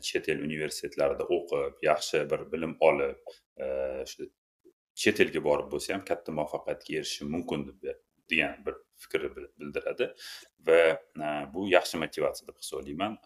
chet 0.08 0.28
el 0.32 0.42
universitetlarida 0.48 1.26
o'qib 1.36 1.84
yaxshi 1.88 2.24
bir 2.32 2.40
bilim 2.52 2.74
olib 2.88 3.34
shu 4.12 4.28
chet 5.02 5.20
elga 5.24 5.44
borib 5.48 5.68
bo'lsa 5.74 5.94
ham 5.94 6.04
katta 6.10 6.34
muvaffaqiyatga 6.38 6.98
erishishim 6.98 7.30
mumkin 7.36 7.68
degan 8.30 8.58
bir 8.66 8.74
fikrni 9.04 9.30
bildiradi 9.60 10.10
va 10.68 10.80
bu 11.54 11.68
yaxshi 11.76 12.02
motivatsiya 12.04 12.48
deb 12.50 12.58
hisoblayman 12.64 13.18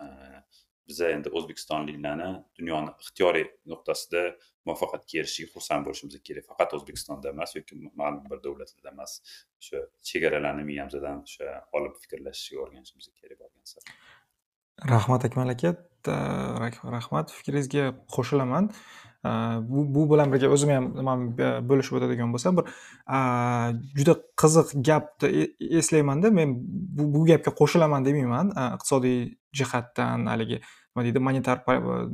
biza 0.88 1.08
endi 1.16 1.32
o'zbekistonliklarni 1.38 2.30
dunyoni 2.58 2.92
ixtiyoriy 3.04 3.46
nuqtasida 3.72 4.22
muvaffaqiyatga 4.68 5.20
erishishga 5.22 5.52
xursand 5.54 5.86
bo'lishimiz 5.86 6.18
kerak 6.28 6.46
faqat 6.50 6.76
o'zbekistonda 6.78 7.32
emas 7.34 7.56
yoki 7.58 7.78
ma'lum 8.02 8.24
bir 8.32 8.42
davlatlarda 8.46 8.92
emas 8.94 9.12
o'sha 9.60 9.82
chegaralarni 10.10 10.64
miyamizdan 10.70 11.24
o'sha 11.28 11.56
olib 11.78 11.94
fikrlashishga 12.02 12.62
o'rganishimiz 12.64 13.10
kerak 13.22 13.38
borgan 13.42 13.66
sari 13.72 13.88
rahmat 14.94 15.28
akmal 15.28 15.54
aka 15.56 15.74
rahmat 16.96 17.26
fikringizga 17.38 17.84
qo'shilaman 18.16 18.64
bu 19.24 19.84
bu 19.94 20.02
bilan 20.12 20.32
birga 20.32 20.48
o'zim 20.54 20.70
ham 20.70 20.86
nimani 20.98 21.48
bo'lishib 21.68 21.98
o'tadigan 21.98 22.32
bo'lsam 22.34 22.58
bir 22.58 22.64
juda 23.98 24.14
qiziq 24.42 24.74
gapni 24.88 25.48
eslaymanda 25.80 26.30
men 26.38 26.54
bu, 26.96 27.08
bu 27.14 27.24
gapga 27.30 27.54
qo'shilaman 27.60 28.04
demayman 28.08 28.52
iqtisodiy 28.76 29.18
jihatdan 29.60 30.26
haligi 30.32 30.60
nima 30.60 31.06
deydi 31.06 31.24
monetar 31.28 31.64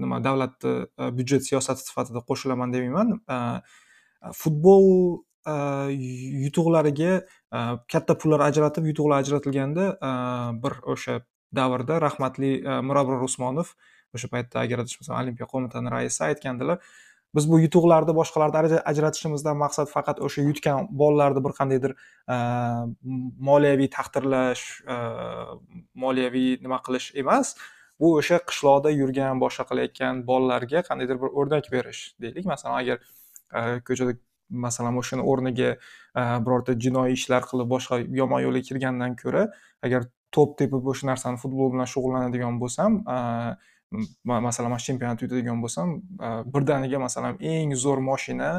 nima 0.05 0.23
davlatni 0.29 0.73
byudjet 1.19 1.43
siyosati 1.51 1.87
sifatida 1.89 2.25
qo'shilaman 2.31 2.73
demayman 2.75 3.19
futbol 4.43 4.87
yutuqlariga 6.45 7.13
katta 7.93 8.19
pullar 8.19 8.41
ajratib 8.49 8.87
yutuqlar 8.91 9.25
ajratilganda 9.25 9.87
bir 10.63 10.75
o'sha 10.95 11.21
davrda 11.55 12.01
rahmatli 12.01 12.53
mirabror 12.89 13.23
usmonov 13.29 13.75
o'sha 14.17 14.29
paytda 14.35 14.61
agar 14.65 14.85
adashmasam 14.85 15.19
olimpiya 15.21 15.49
qo'mitani 15.55 15.95
raisi 15.97 16.21
aytgandilar 16.29 16.79
biz 17.35 17.51
bu 17.51 17.61
yutuqlarni 17.61 18.15
boshqalardan 18.21 18.81
ajratishimizdan 18.93 19.57
maqsad 19.65 19.89
faqat 19.95 20.19
o'sha 20.27 20.43
yutgan 20.49 20.89
bolalarni 21.03 21.45
bir 21.47 21.55
qandaydir 21.61 21.95
moliyaviy 23.49 23.89
taqdirlash 23.99 24.65
moliyaviy 26.05 26.51
nima 26.65 26.79
qilish 26.87 27.09
emas. 27.23 27.55
Bu 28.01 28.13
o'sha 28.19 28.41
qishloqda 28.51 28.93
yurgan 29.01 29.41
boshqa 29.45 29.65
qilayotgan 29.71 30.23
bolalarga 30.31 30.85
qandaydir 30.89 31.21
bir 31.23 31.31
o'rnak 31.41 31.73
berish 31.75 32.03
deylik. 32.23 32.45
Masalan 32.53 32.77
agar 32.83 32.99
ko'chada 33.89 34.17
masalan 34.67 34.99
o'shani 35.01 35.25
o'rniga 35.33 35.71
birorta 36.47 36.77
jinoiy 36.85 37.17
ishlar 37.19 37.43
qilib 37.51 37.69
boshqa 37.75 38.03
yomon 38.21 38.45
yo'lga 38.47 38.63
kirgandan 38.69 39.17
ko'ra 39.23 39.47
agar 39.87 40.09
to'p 40.37 40.59
tepib 40.61 40.89
o'sha 40.93 41.09
narsani 41.13 41.41
futbol 41.45 41.73
bilan 41.75 41.89
shug'ullanadigan 41.95 42.61
bo'lsam 42.63 43.01
masalan 44.25 44.71
mana 44.73 44.85
chempionat 44.87 45.23
yutadigan 45.25 45.59
bo'lsam 45.65 45.89
birdaniga 46.55 46.99
masalan 47.07 47.35
eng 47.55 47.75
zo'r 47.85 48.01
moshina 48.09 48.51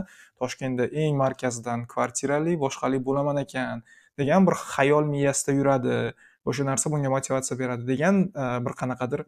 toshkentda 0.42 0.86
eng 1.04 1.18
markazdan 1.24 1.86
kvartirali 1.94 2.54
boshqali 2.66 3.00
bo'laman 3.08 3.42
ekan 3.46 3.84
degan 4.20 4.48
bir 4.48 4.56
xayol 4.75 5.06
miyasida 5.16 5.52
yuradi. 5.60 5.98
O'sha 6.50 6.63
narsa 6.68 6.92
bunga 6.92 7.10
motivatsiya 7.16 7.56
beradi 7.62 7.84
degan 7.88 8.16
bir 8.66 8.74
qanaqadir 8.82 9.22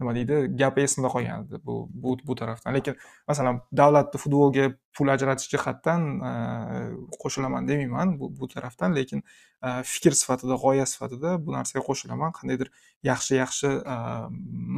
nima 0.00 0.14
deydi? 0.16 0.36
Gap 0.60 0.78
esimda 0.82 1.08
qolgan 1.14 1.44
edi 1.44 1.60
bu 1.66 1.74
bu 2.04 2.16
bu 2.28 2.34
tarafdan. 2.40 2.74
Lekin 2.74 2.96
masalan 3.28 3.60
davlatni 3.80 4.20
futbolga 4.22 4.64
pul 4.96 5.08
ajratish 5.14 5.48
jihatdan 5.54 6.06
qo'shilaman 7.22 7.68
demayman 7.68 8.16
bu 8.20 8.30
bu 8.40 8.48
tarafdan. 8.54 8.96
Lekin 8.98 9.22
fikr 9.92 10.12
sifatida 10.20 10.58
g'oya 10.64 10.86
sifatida 10.92 11.36
bu 11.46 11.54
narsaga 11.56 11.84
qo'shilaman. 11.88 12.34
Qandaydir 12.38 12.72
yaxshi 13.10 13.38
yaxshi 13.42 13.70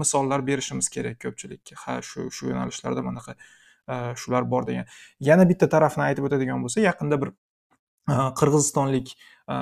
misollar 0.03 0.47
berishimiz 0.51 0.89
kerak 0.95 1.17
ko'pchilikka. 1.25 1.75
Ha 1.85 2.01
shu 2.09 2.29
shu 2.37 2.53
yo'nalishlarda 2.53 3.03
manaqa 3.09 3.37
shular 4.21 4.45
bor 4.53 4.67
degan. 4.69 4.87
Yana 5.21 5.49
bitta 5.51 5.67
tarafni 5.75 6.03
aytib 6.09 6.29
o'tadigan 6.29 6.63
bo'lsak 6.65 6.83
yaqinda 6.91 7.21
bir 7.23 7.31
qirg'izistonlik 8.41 9.17
Э, 9.47 9.55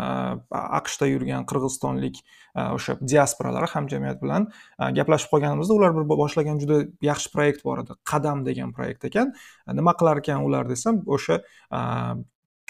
aqshda 0.48 1.06
yurgan 1.10 1.42
qirg'izistonlik 1.44 2.20
э, 2.22 2.62
o'sha 2.72 2.94
diasporalar 3.12 3.66
hamjamiyat 3.68 4.22
bilan 4.22 4.46
э, 4.48 4.86
gaplashib 4.96 5.28
qolganimizda 5.34 5.76
ular 5.76 5.92
bir 5.98 6.06
boshlagan 6.08 6.60
juda 6.62 6.78
yaxshi 7.04 7.32
proyekt 7.34 7.60
bor 7.68 7.82
edi. 7.82 7.96
Qadam 8.12 8.46
degan 8.46 8.72
proyekt 8.78 9.04
ekan. 9.10 9.34
Nima 9.80 9.92
qilar 10.00 10.22
ekan 10.22 10.46
ular 10.48 10.70
desam 10.70 11.02
o'sha 11.18 11.42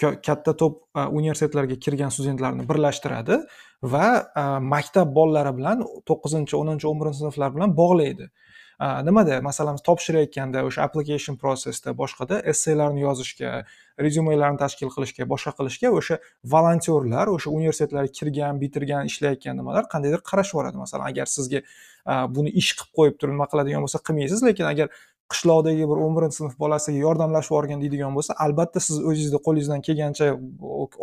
katta 0.01 0.53
to'p 0.59 0.81
e, 0.91 1.05
universitetlarga 1.19 1.77
kirgan 1.79 2.11
studentlarni 2.11 2.65
birlashtiradi 2.67 3.39
va 3.93 4.07
e, 4.19 4.43
maktab 4.73 5.13
bolalari 5.15 5.53
bilan 5.59 5.83
to'qqizinchi 6.09 6.57
o'ninchi 6.59 6.89
o'n 6.89 6.99
birinchi 7.01 7.23
sinflar 7.23 7.53
bilan 7.55 7.75
bog'laydi. 7.79 8.27
Nimada 8.79 9.41
masalan 9.41 9.77
topshirayotganda 9.87 10.63
o'sha 10.67 10.83
application 10.87 11.37
processda 11.37 11.93
boshqada 12.01 12.41
esselarni 12.51 13.01
yozishga 13.07 13.63
rezyumelarni 14.05 14.59
tashkil 14.63 14.91
qilishga 14.95 15.27
boshqa 15.33 15.55
qilishga 15.59 15.91
o'sha 15.99 16.19
volontyorlar 16.53 17.31
o'sha 17.35 17.49
universitetlarga 17.57 18.11
kirgan 18.19 18.61
bitirgan 18.63 19.11
ishlayotgan 19.11 19.59
nimalar 19.61 19.89
qandaydir 19.93 20.21
qarashib 20.29 20.57
yuboradi 20.57 20.77
masalan 20.83 21.05
agar 21.11 21.27
sizga 21.37 21.61
buni 22.37 22.55
ish 22.61 22.71
qilib 22.77 22.95
qo'yib 22.99 23.19
turib 23.19 23.37
nima 23.37 23.47
qiladigan 23.51 23.85
bo'lsa 23.85 24.03
qilmaysiz 24.07 24.43
lekin 24.49 24.71
agar 24.73 24.87
qishloqdagi 25.33 25.87
bir 25.89 26.01
o'n 26.05 26.17
birinchi 26.17 26.37
sinf 26.41 26.57
bolasiga 26.63 26.99
yordamlashib 27.01 27.51
yuborgin 27.53 27.79
deydigan 27.83 28.13
bo'lsa 28.17 28.35
albatta 28.45 28.83
siz 28.87 28.99
o'zingizni 28.99 29.39
qo'lingizdan 29.47 29.81
kelgancha 29.87 30.27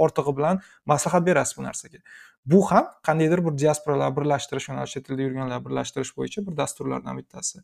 ortig'i 0.05 0.37
bilan 0.39 0.61
maslahat 0.93 1.27
berasiz 1.29 1.59
bu 1.59 1.67
narsaga. 1.69 1.99
Bu 2.47 2.63
ham 2.71 2.87
qandaydir 3.07 3.45
bir 3.47 3.59
diasporalar 3.59 4.17
birlashtirish 4.17 4.69
mana 4.69 4.87
chet 4.87 5.11
elda 5.11 5.23
yurganlar 5.23 5.65
birlashtirish 5.65 6.17
bo'yicha 6.17 6.47
bir 6.47 6.57
dasturlardan 6.57 7.19
bittasi. 7.19 7.59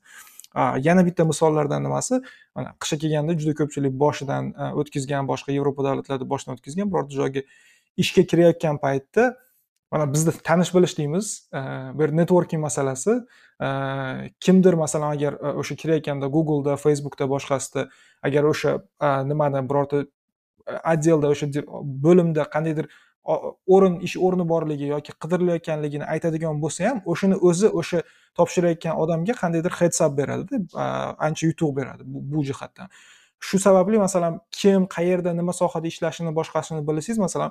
Yana 0.87 1.07
bitta 1.07 1.25
misollardan 1.25 1.85
nimasi? 1.85 2.21
Mana 2.55 2.75
qishga 2.81 2.99
kelganda 2.99 3.39
juda 3.41 3.55
ko'pchilik 3.61 3.93
boshidan 4.05 4.53
o'tkazgan 4.81 5.29
boshqa 5.31 5.53
yevropa 5.53 5.85
davlatlarida 5.85 6.27
boshidan 6.33 6.57
o'tkazgan 6.57 6.93
birorta 6.93 7.15
joyga 7.21 7.43
ishga 7.97 8.23
kirayotgan 8.31 8.79
paytda 8.85 9.37
mana 9.93 10.13
bizda 10.13 10.33
tanish 10.49 10.75
bilish 10.75 10.99
deymiz 10.99 11.51
bir 11.99 12.09
networking 12.17 12.63
masalasi. 12.63 13.13
Kimdir 14.41 14.75
masalan 14.75 15.11
agar 15.17 15.33
o'sha 15.61 15.75
kirayotganda 15.83 16.27
googleda 16.37 16.77
facebookda 16.77 17.29
boshqasida 17.35 17.89
agar 18.23 18.45
o'sha 18.53 18.79
nimani 19.31 19.65
birorta 19.71 20.05
отделda 20.93 21.29
o'sha 21.35 21.47
bo'limda 22.07 22.43
qandaydir 22.55 22.87
o'rin 23.75 24.01
ish 24.07 24.17
o'rni 24.27 24.45
borligi 24.53 24.87
yoki 24.95 25.13
qidirilayotganligini 25.23 26.07
aytadigan 26.15 26.61
bo'lsa 26.65 26.89
ham 26.89 27.01
o'shani 27.13 27.37
o'zi 27.51 27.69
o'sha 27.81 28.03
topshirayotgan 28.39 29.01
odamga 29.03 29.35
qandaydir 29.43 29.73
heads 29.81 30.01
up 30.07 30.13
beradida 30.21 30.85
ancha 31.29 31.45
yutuq 31.51 31.75
beradi 31.79 32.03
bu 32.33 32.45
jihatdan. 32.51 32.89
Shu 33.47 33.59
sababli 33.67 33.99
masalan 34.07 34.41
kim 34.61 34.87
qayerda 34.97 35.35
nima 35.41 35.53
sohada 35.61 35.87
ishlashini 35.93 36.33
boshqasini 36.39 36.81
bilsangiz 36.89 37.19
masalan 37.27 37.51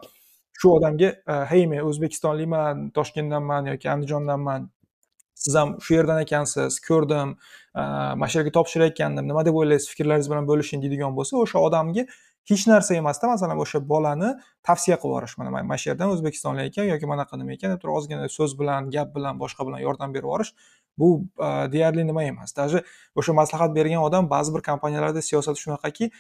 shu 0.60 0.74
odamga 0.78 1.10
hey 1.52 1.68
men 1.72 1.86
o'zbekistonlikman 1.90 2.90
toshkentdanman 2.98 3.72
yoki 3.72 3.90
andijondanman 3.94 4.70
siz 5.44 5.56
ham 5.56 5.76
shu 5.86 5.94
yerdan 5.98 6.22
ekansiz 6.26 6.80
ko'rdim 6.88 7.36
mana 8.20 8.30
shu 8.32 8.40
yerga 8.40 8.54
topshirayotgandim 8.58 9.28
nima 9.32 9.46
deb 9.48 9.60
o'ylaysiz 9.62 9.90
fikrlaringiz 9.94 10.30
bilan 10.32 10.50
bo'lishing 10.52 10.84
deydigan 10.86 11.18
bo'lsa 11.20 11.38
o'sha 11.44 11.62
odamga 11.68 12.06
hech 12.50 12.64
narsa 12.72 12.96
emasda 13.02 13.28
masalan 13.34 13.58
o'sha 13.64 13.80
bolani 13.92 14.30
tavsiya 14.68 14.98
qilib 15.02 15.14
yuborish 15.14 15.38
mana 15.40 15.50
mana 15.56 15.78
shu 15.82 15.90
yerdan 15.92 16.14
o'zbekistonlik 16.16 16.72
ekan 16.72 16.86
yoki 16.94 17.06
manaqa 17.14 17.40
nima 17.42 17.52
ekan 17.58 17.74
deb 17.74 17.82
turib 17.84 18.00
ozgina 18.00 18.30
so'z 18.38 18.52
bilan 18.60 18.92
gap 18.96 19.16
bilan 19.16 19.40
boshqa 19.44 19.68
bilan 19.68 19.80
yordam 19.88 20.14
berib 20.16 20.30
yuborish 20.30 20.52
bu 20.98 21.30
deyarli 21.72 22.08
nima 22.08 22.24
emas. 22.24 22.54
Даже 22.54 22.84
o'sha 23.16 23.34
maslahat 23.34 23.76
bergan 23.76 24.02
odam 24.02 24.30
ba'zi 24.30 24.54
bir 24.56 24.62
kompaniyalarda 24.62 25.22
siyosati 25.22 25.60
shunaqaki 25.66 26.12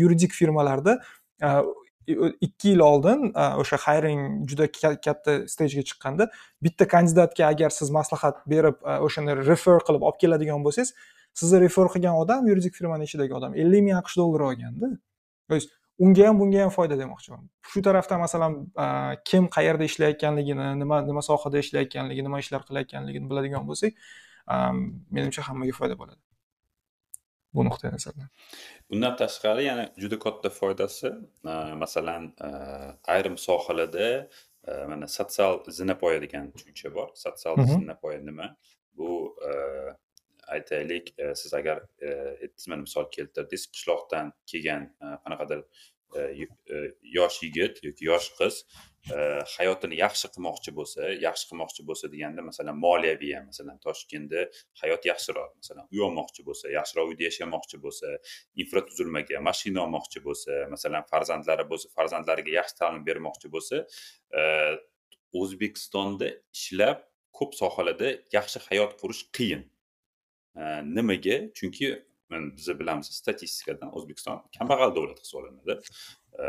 yuridik 0.00 0.32
firmalarda 0.32 1.00
ikki 2.40 2.68
yil 2.68 2.80
oldin 2.80 3.32
o'sha 3.34 3.76
hiring 3.86 4.48
juda 4.48 4.66
katta 5.06 5.32
stejga 5.52 5.82
chiqqanda 5.88 6.28
bitta 6.62 6.88
kandidatga 6.94 7.46
agar 7.52 7.70
siz 7.78 7.90
maslahat 7.90 8.36
berib 8.46 8.76
o'shani 9.06 9.36
refer 9.50 9.78
qilib 9.86 10.02
olib 10.08 10.18
keladigan 10.22 10.64
bo'lsangiz 10.66 10.94
sizni 11.40 11.58
refer 11.64 11.86
qilgan 11.94 12.14
odam 12.22 12.42
yuridik 12.50 12.74
firmani 12.78 13.04
ichidagi 13.08 13.32
odam. 13.38 13.52
Ellik 13.62 13.82
ming 13.86 13.96
aqsh 14.02 14.16
dollari 14.20 14.44
olganda. 14.50 14.88
То 15.48 15.54
есть 15.58 15.70
unga 16.04 16.24
ham 16.28 16.36
bunga 16.40 16.60
ham 16.64 16.70
foyda 16.78 16.96
demoqchiman. 17.02 17.42
Shu 17.70 17.78
tarafdan 17.86 18.18
masalan 18.26 18.52
kim 19.28 19.44
qayerda 19.56 19.84
ishlayotganligini 19.90 20.66
nima 20.82 20.96
nima 21.10 21.22
sohada 21.30 21.56
ishlayotganligini 21.64 22.26
nima 22.28 22.38
ishlar 22.44 22.62
qilayotganligini 22.68 23.26
biladigan 23.30 23.62
bo'lsak 23.70 23.92
menimcha 25.16 25.42
hammaga 25.48 25.74
foyda 25.80 25.94
bo'ladi. 26.00 26.22
Bu 27.54 27.60
nuqtai 27.68 27.88
nazardan 27.96 28.28
bundan 28.90 29.14
tashqari 29.22 29.62
yana 29.70 29.84
juda 30.02 30.16
katta 30.24 30.48
foydasi 30.60 31.08
masalan 31.82 32.22
ayrim 33.14 33.36
sohalarda 33.46 34.08
mana 34.90 35.06
sotsial 35.16 35.54
zinapoya 35.78 36.18
degan 36.24 36.44
tushuncha 36.56 36.88
bor. 36.96 37.08
Sotsial 37.24 37.54
zinapoya 37.74 38.20
nima? 38.28 38.46
Bu 38.98 39.08
aytaylik. 40.46 41.14
E, 41.18 41.34
siz 41.34 41.54
agar 41.54 41.82
e, 42.00 42.08
aytdingiz 42.42 42.66
misol 42.86 43.10
keltirdingiz 43.16 43.68
qishloqdan 43.74 44.32
kelgan 44.50 44.90
e, 45.02 45.16
qanaqadir 45.24 45.64
yosh 47.02 47.40
yigit 47.42 47.80
yoki 47.84 48.06
yosh 48.06 48.28
qiz 48.38 48.60
hayotini 49.56 49.98
yaxshi 49.98 50.30
qilmoqchi 50.34 50.72
bo'lsa 50.78 51.08
yaxshi 51.24 51.48
qilmoqchi 51.50 51.82
bo'lsa 51.88 52.10
deganda 52.12 52.44
masalan 52.46 52.78
moliyaviy 52.84 53.34
ham 53.36 53.48
masalan 53.50 53.80
toshkentda 53.86 54.44
hayot 54.82 55.08
yaxshiroq 55.10 55.50
masalan 55.60 55.90
uy 55.92 56.04
olmoqchi 56.08 56.46
bo'lsa 56.48 56.70
yaxshiroq 56.76 57.10
uyda 57.12 57.26
yashamoqchi 57.28 57.82
bo'lsa 57.84 58.14
infratuzilmaga 58.62 59.42
mashina 59.48 59.82
olmoqchi 59.86 60.22
bo'lsa 60.28 60.62
masalan 60.74 61.04
farzandlari 61.12 61.66
bo'lsa 61.72 61.92
farzandlariga 61.96 62.56
yaxshi 62.60 62.78
ta'lim 62.80 63.02
bermoqchi 63.10 63.52
bo'lsa 63.56 63.82
o'zbekistonda 65.40 66.28
ishlab 66.56 67.02
ko'p 67.38 67.56
sohalarda 67.60 68.12
yaxshi 68.36 68.62
hayot 68.68 68.92
qurish 69.00 69.22
qiyin. 69.36 69.62
Nimaga 70.96 71.38
chunki 71.58 71.88
biz 72.30 72.68
bilamiz 72.78 73.06
statistikadan 73.06 73.90
o'zbekiston 73.96 74.42
kambag'al 74.58 74.94
davlat 74.96 75.20
hisoblanadi. 75.20 75.80
E, 76.38 76.46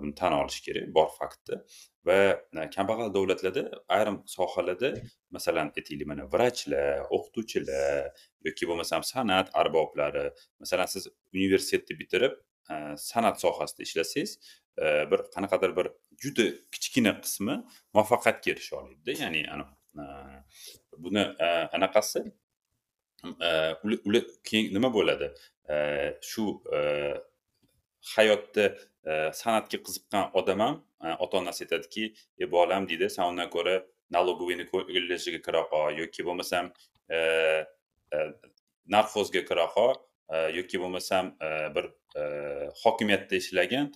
buni 0.00 0.14
tan 0.14 0.32
olish 0.32 0.60
kerak 0.66 0.88
bor 0.94 1.08
faktni. 1.18 1.60
Va 2.06 2.18
e, 2.60 2.70
kambag'al 2.76 3.12
davlatlarda 3.14 3.64
ayrim 3.96 4.20
sohalarda 4.26 4.90
masalan 5.36 5.72
aytaylik 5.76 6.06
mana 6.12 6.26
vrachlar 6.32 7.06
o'qituvchilar 7.16 8.10
yoki 8.48 8.68
bo'lmasam 8.70 9.06
san'at 9.12 9.54
arboblari. 9.60 10.26
Masalan 10.60 10.92
siz 10.94 11.08
universitetni 11.34 11.98
bitirib 12.00 12.34
e, 12.72 12.74
san'at 13.10 13.40
sohasida 13.44 13.82
ishlasangiz 13.88 14.38
bir 15.10 15.20
qanaqadir 15.34 15.72
bir 15.78 15.86
juda 16.22 16.44
kichkina 16.74 17.12
qismi 17.24 17.54
muvaffaqiyatga 17.94 18.50
erisha 18.52 18.76
oladida. 18.80 19.12
Ya'ni 19.22 19.40
buni 21.04 21.24
anaqasi 21.76 22.20
keyin 24.44 24.74
nima 24.74 24.90
bo'ladi? 24.94 25.32
Shu 26.30 26.44
hayotda 28.14 28.64
san'atga 29.40 29.78
qiziqqan 29.86 30.30
odam 30.40 30.60
ham 30.60 30.74
ota 31.24 31.38
onasi 31.38 31.64
aytadiki 31.64 32.14
e 32.38 32.50
bolam 32.50 32.88
deydi. 32.88 33.10
San 33.10 33.32
undan 33.32 33.50
ko'ra 33.50 33.82
налоговыйni 34.10 34.66
kollejiga 34.70 35.40
kira 35.46 35.62
qol 35.70 35.98
yoki 36.02 36.24
bo'lmasam 36.28 36.70
narxozga 38.94 39.42
kira 39.50 39.66
qol 39.76 39.94
yoki 40.58 40.80
bo'lmasam 40.82 41.34
bir 41.74 41.86
hokimiyatda 42.84 43.36
ishlagan 43.42 43.92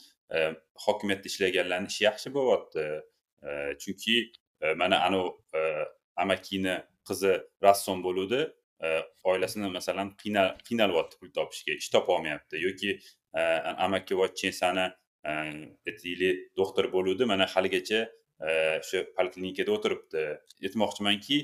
hokimiyatda 0.87 1.27
ishlaganlarni 1.33 1.89
ishi 1.93 2.05
yaxshi 2.09 2.35
bo'lyapti. 2.37 2.85
Chunki 3.83 4.17
mana 4.81 4.97
anavi 5.07 5.31
amakini 6.17 6.75
qizi 7.09 7.33
rassom 7.63 8.05
bo'luvdi. 8.07 8.41
E, 8.83 8.89
oilasini 9.31 9.71
masalan 9.79 10.11
qiynalyapti 10.23 11.21
pul 11.21 11.31
topishga 11.37 11.77
ish 11.79 11.91
topolmayapti 11.95 12.63
yoki 12.67 12.91
e, 12.95 13.43
amakivachchasini 13.87 14.87
e, 15.31 15.33
aytaylik 15.91 16.43
doktor 16.59 16.91
bo'luvdi 16.97 17.29
mana 17.33 17.47
haligacha 17.55 18.03
o'sha 18.43 19.05
poliklinikada 19.17 19.71
o'tiribdi. 19.77 20.23
Aytmoqchimanki 20.67 21.37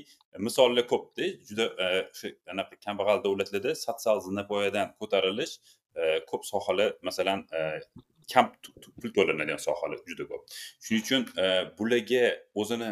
misollar 0.47 0.85
ko'pda 0.91 1.29
juda 1.49 1.67
o'sha 1.87 2.33
anaqa 2.53 2.79
kambag'al 2.85 3.21
davlatlarda 3.25 3.71
sotsial 3.85 4.19
zinapoyadan 4.25 4.91
ko'tarilish 4.99 5.53
ko'p 6.31 6.43
sohalar 6.51 6.89
masalan 7.09 7.45
kam 8.33 8.51
pul 8.99 9.13
to'lanadigan 9.15 9.61
sohalar 9.67 10.03
juda 10.11 10.27
ko'p. 10.31 10.43
Shuning 10.83 11.05
uchun 11.05 11.23
bularga 11.79 12.25
o'zini 12.63 12.91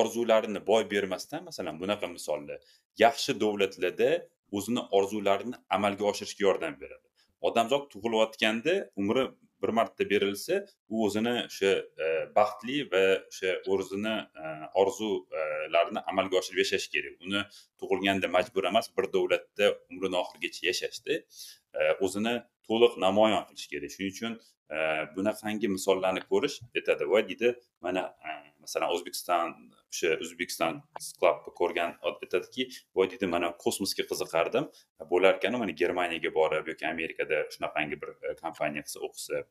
orzularini 0.00 0.60
boy 0.66 0.84
bermasdan 0.90 1.48
masalan 1.48 1.80
bunaqa 1.82 2.12
misollar 2.16 2.60
yaxshi 3.04 3.32
davlatlarda 3.40 4.10
o'zini 4.56 4.82
orzularini 4.98 5.56
amalga 5.76 6.04
oshirishga 6.12 6.42
yordam 6.48 6.74
beradi. 6.82 7.04
Odamzod 7.48 7.90
tug'ilayotganda 7.92 8.74
umri 9.02 9.26
bir 9.62 9.68
marta 9.78 10.04
berilsa 10.10 10.60
u 10.88 11.04
o'zini 11.06 11.34
o'sha 11.42 11.72
e, 12.04 12.08
baxtli 12.36 12.78
va 12.92 13.04
o'sha 13.30 13.54
o'zini 13.74 14.14
e, 14.42 14.44
orzularini 14.82 16.02
amalga 16.12 16.40
oshirib 16.40 16.62
yashashi 16.64 16.90
kerak. 16.94 17.14
Uni 17.26 17.42
tug'ilganda 17.80 18.30
majbur 18.36 18.68
emas 18.72 18.90
bir 18.96 19.08
davlatda 19.16 19.72
umrini 19.90 20.20
oxirigacha 20.22 20.62
yashashda 20.70 21.14
e, 21.18 21.80
o'zini 22.08 22.34
to'liq 22.70 22.98
namoyon 23.06 23.44
qilish 23.48 23.68
kerak 23.72 23.90
shuning 23.94 24.12
uchun 24.14 24.32
e, 24.74 24.78
bunaqangi 25.16 25.68
misollarni 25.76 26.22
ko'rish 26.30 26.56
aytadi 26.76 27.08
voy 27.12 27.22
deydi. 27.30 27.52
Mana 27.86 28.02
e, 28.28 28.30
masalan 28.64 28.94
o'zbekiston 28.94 29.52
o'sha 29.90 30.14
o'zbekiston 30.24 30.80
club 31.20 31.44
ko'rgan 31.60 31.96
aytadiki 32.12 32.68
voy 32.96 33.10
deydi 33.12 33.30
mana 33.34 33.52
kosmosga 33.64 34.08
qiziqardim. 34.10 34.64
E, 35.00 35.02
Bo'larkanu 35.12 35.62
mana 35.62 35.76
germaniyaga 35.82 36.34
borib 36.40 36.72
yoki 36.72 36.88
amerikada 36.94 37.44
shunaqangi 37.54 38.00
bir 38.02 38.10
kompaniya 38.42 38.82
qilsa 38.86 39.04
o'qisa 39.08 39.44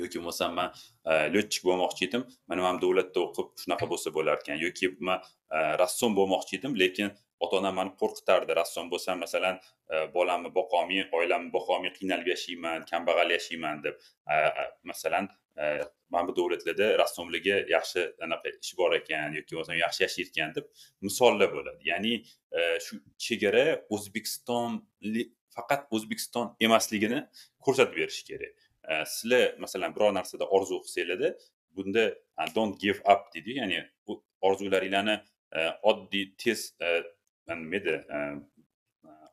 yoki 0.00 0.18
bo'lmasam 0.18 0.56
man 0.58 0.68
e, 1.10 1.12
lетчик 1.34 1.62
bo'lmoqchi 1.70 2.10
edim. 2.10 2.26
Mana 2.50 2.68
man 2.68 2.82
davlatda 2.84 3.26
o'qib 3.26 3.54
shunaqa 3.62 3.92
bo'lsa 3.92 4.14
bo'larkan. 4.18 4.62
Yoki 4.66 4.92
man 5.10 5.24
rassom 5.82 6.16
bo'lmoqchi 6.18 6.60
edim 6.60 6.72
lekin 6.82 7.14
ota 7.44 7.58
onamni 7.60 7.92
qo'rqitardi 8.00 8.56
rassom 8.60 8.90
bo'lsam 8.92 9.20
masalan 9.24 9.58
e, 9.92 9.96
bolamni 10.16 10.50
boqolmay 10.58 11.02
oilamni 11.18 11.50
boqolmay 11.56 11.92
qiynalib 11.98 12.28
yashayman 12.32 12.86
kambag'al 12.90 13.30
yashayman 13.36 13.82
deb 13.86 13.96
masalan 14.90 15.28
e, 15.60 15.64
mana 16.12 16.28
bu 16.28 16.36
davlatlarda 16.38 16.88
rassomlarga 17.02 17.56
yaxshi 17.74 18.04
anaqa 18.26 18.54
ish 18.62 18.72
bor 18.80 18.96
ekan 19.00 19.36
yoki 19.38 19.52
bo'lmasam 19.56 19.80
yaxshi 19.84 20.06
yashayotgan 20.06 20.54
deb 20.58 20.66
misollar 21.08 21.50
bo'ladi. 21.56 21.82
Ya'ni 21.92 22.14
e, 22.58 22.60
shu 22.86 23.00
chegara 23.26 23.66
o'zbekistonlik 23.96 25.34
faqat 25.56 25.82
o'zbekiston 25.96 26.54
emasligini 26.66 27.20
ko'rsatib 27.64 27.96
berish 28.00 28.22
kerak. 28.30 28.56
Sizlar 29.12 29.56
masalan 29.64 29.94
biror 29.96 30.12
narsada 30.18 30.44
orzu 30.56 30.76
qilsanglarda 30.84 31.30
bunda 31.76 32.04
don't 32.56 32.76
give 32.84 33.00
up 33.12 33.22
deydi. 33.34 33.58
Ya'ni 33.60 33.80
orzularinglarni 34.48 35.16
oddiy 35.90 36.24
tez 36.42 36.60
nima 37.54 37.76
edi 37.80 37.94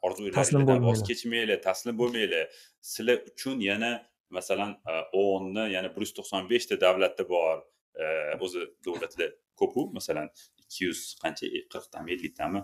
orzularinglardan 0.07 0.83
voz 0.87 1.03
kechmanglar 1.09 1.61
taslim 1.67 1.99
bo'lmanglar 2.01 2.49
sizlar 2.93 3.17
uchun 3.31 3.61
yana 3.69 3.91
masalan 4.37 4.71
oonni 5.21 5.65
yana 5.75 5.89
bir 5.95 6.05
yuz 6.05 6.13
to'qson 6.19 6.49
beshta 6.53 6.79
davlatda 6.85 7.23
bor 7.33 7.57
o'zi 8.45 8.65
davlatlar 8.85 9.29
ko'pu 9.61 9.85
masalan 9.97 10.29
ikki 10.61 10.85
yuz 10.87 11.01
qancha 11.23 11.45
qirqtami 11.73 12.15
elliktami 12.15 12.61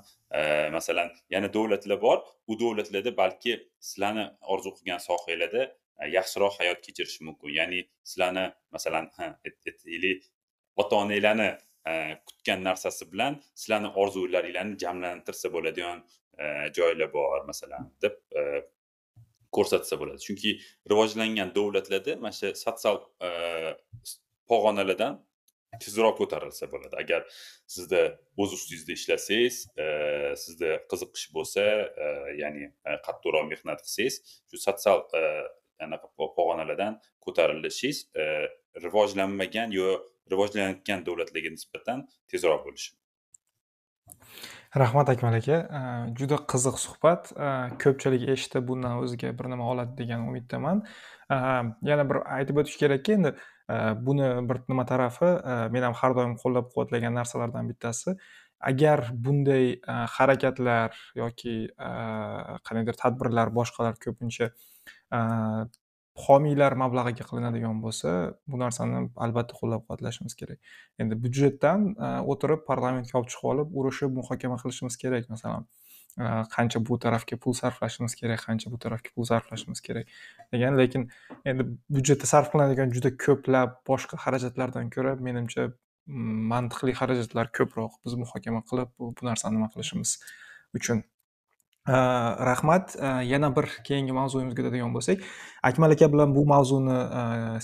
masalan 0.78 1.10
yana 1.36 1.54
davlatlar 1.58 2.02
bor 2.08 2.18
u 2.52 2.60
davlatlarda 2.64 3.12
balki 3.22 3.54
sizlarni 3.90 4.26
orzu 4.54 4.76
qilgan 4.78 5.02
sohanglarda 5.08 5.64
yaxshiroq 6.18 6.60
hayot 6.62 6.80
kechirish 6.86 7.18
mumkin 7.28 7.56
ya'ni 7.60 7.80
sizlarni 8.10 8.46
masalan 8.76 9.06
aytaylik 9.28 10.30
ota 10.82 10.96
onanglarni 11.04 11.50
kutgan 12.28 12.64
narsasi 12.64 13.12
bilan 13.12 13.40
sizlarni 13.56 13.94
orzularinglarni 14.02 14.78
jamlantirsa 14.84 15.54
bo'ladigan 15.54 16.04
joylar 16.76 17.14
bor 17.14 17.46
masalan 17.48 17.90
deb 18.02 18.20
ko'rsatsa 19.52 20.00
bo'ladi. 20.00 20.20
Chunki 20.28 20.52
rivojlangan 20.92 21.56
davlatlarda 21.56 22.16
mana 22.24 22.36
shu 22.40 22.54
sotsial 22.66 23.02
pog'onalardan 24.50 25.20
tezroq 25.84 26.16
ko'tarilsa 26.22 26.70
bo'ladi. 26.74 26.96
Agar 27.04 27.22
sizda 27.76 28.02
o'z 28.42 28.54
ustingizda 28.58 28.94
ishlasangiz 29.00 29.56
sizda 30.44 30.70
qiziqish 30.92 31.28
bo'lsa 31.36 31.66
ya'ni 32.42 32.70
qattiqroq 33.08 33.46
mehnat 33.54 33.84
qilsangiz 33.86 34.22
shu 34.50 34.62
sotsial 34.68 35.06
anaqa 35.86 36.08
pog'onalardan 36.38 37.00
ko'tarilishingiz 37.26 37.98
rivojlanmagan 38.86 39.70
yo 39.80 39.90
rivojlanayotgan 40.32 41.06
davlatlarga 41.08 41.52
nisbatan 41.58 42.08
tezroq 42.32 42.66
bo'lishi. 42.68 42.92
Rahmat 44.82 45.10
akmal 45.10 45.36
aka. 45.40 45.60
Juda 46.18 46.38
qiziq 46.52 46.76
suhbat. 46.86 47.32
Ko'pchilik 47.84 48.28
eshitib 48.36 48.68
bundan 48.70 49.00
o'ziga 49.04 49.32
bir 49.40 49.50
nima 49.54 49.70
oladi 49.72 49.98
degan 50.02 50.28
umiddaman. 50.30 50.84
Yana 51.92 52.06
bir 52.12 52.22
aytib 52.38 52.62
o'tish 52.62 52.78
kerakki 52.82 53.16
endi 53.18 53.32
buni 54.06 54.28
bir 54.50 54.62
nima 54.70 54.86
tarafi 54.92 55.32
men 55.74 55.88
ham 55.88 55.98
har 56.02 56.14
doim 56.18 56.38
qo'llab 56.44 56.70
quvvatlagan 56.74 57.18
narsalardan 57.20 57.72
bittasi. 57.72 58.16
Agar 58.70 59.00
bunday 59.26 59.66
harakatlar 60.16 60.96
yoki 61.16 61.56
qandaydir 62.68 62.98
tadbirlar 63.04 63.54
boshqalar 63.60 63.96
ko'pincha 64.06 64.52
homiylar 66.26 66.76
mablag'iga 66.82 67.26
qilinadigan 67.30 67.82
bo'lsa 67.84 68.14
bu 68.52 68.60
narsani 68.62 69.02
albatta 69.26 69.58
qo'llab-quvvatlashimiz 69.60 70.36
kerak. 70.42 70.60
Endi 71.02 71.18
byudjetdan 71.24 71.86
e, 71.92 72.10
o'tirib 72.34 72.66
parlamentga 72.70 73.20
olib 73.20 73.32
chiqib 73.34 73.50
olib 73.52 73.76
urushib 73.82 74.16
muhokama 74.20 74.58
qilishimiz 74.64 74.98
kerak. 75.04 75.30
Masalan 75.34 75.68
e, 76.24 76.26
qancha 76.56 76.84
bu 76.90 77.00
tarafga 77.06 77.40
pul 77.44 77.58
sarflashimiz 77.62 78.16
kerak 78.22 78.46
qancha 78.48 78.72
bu 78.74 78.80
tarafga 78.86 79.14
pul 79.16 79.30
sarflashimiz 79.32 79.84
kerak 79.88 80.16
degan. 80.56 80.80
Lekin 80.82 81.10
endi 81.52 81.68
byudjetda 81.98 82.32
sarf 82.34 82.52
qilinadigan 82.54 82.96
juda 82.98 83.14
ko'plab 83.26 83.78
boshqa 83.92 84.22
xarajatlardan 84.26 84.92
ko'ra 84.96 85.16
menimcha 85.30 85.70
mantiqli 86.54 86.96
xarajatlar 87.00 87.52
ko'proq 87.58 88.02
biz 88.06 88.18
muhokama 88.24 88.62
qilib 88.70 88.90
bu 89.00 89.14
narsani 89.30 89.60
nima 89.60 89.70
qilishimiz 89.74 90.18
uchun 90.80 91.04
rahmat 92.50 92.96
yana 93.24 93.50
bir 93.56 93.68
keyingi 93.88 94.14
mavzuyimizga 94.20 94.64
o'tadigan 94.64 94.94
bo'lsak 94.96 95.24
akmal 95.70 95.92
aka 95.96 96.08
bilan 96.14 96.36
bu 96.36 96.46
mavzuni 96.54 96.98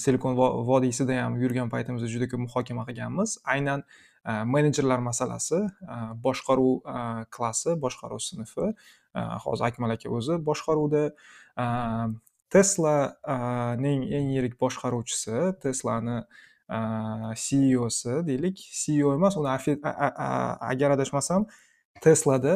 silikon 0.03 0.37
vodiysida 0.69 1.21
ham 1.23 1.37
yurgan 1.43 1.69
paytimizda 1.73 2.07
juda 2.13 2.29
ko'p 2.31 2.41
muhokama 2.47 2.85
qilganmiz 2.89 3.37
aynan 3.55 3.83
menejerlar 4.53 4.99
masalasi 5.09 5.59
boshqaruv 6.25 6.71
klassi 7.35 7.75
boshqaruv 7.85 8.21
sinfi 8.29 8.71
hozir 9.45 9.65
akmal 9.69 9.93
aka 9.97 10.09
o'zi 10.17 10.39
boshqaruvda 10.49 11.03
teslaning 12.55 14.01
eng 14.17 14.27
yirik 14.35 14.57
boshqaruvchisi 14.63 15.37
teslani 15.63 16.17
ceosi 17.43 18.15
deylik 18.27 18.57
ceo 18.81 19.13
emas 19.13 19.37
uni 19.37 19.49
agar 19.51 20.91
adashmasam 20.97 21.45
teslada 22.03 22.55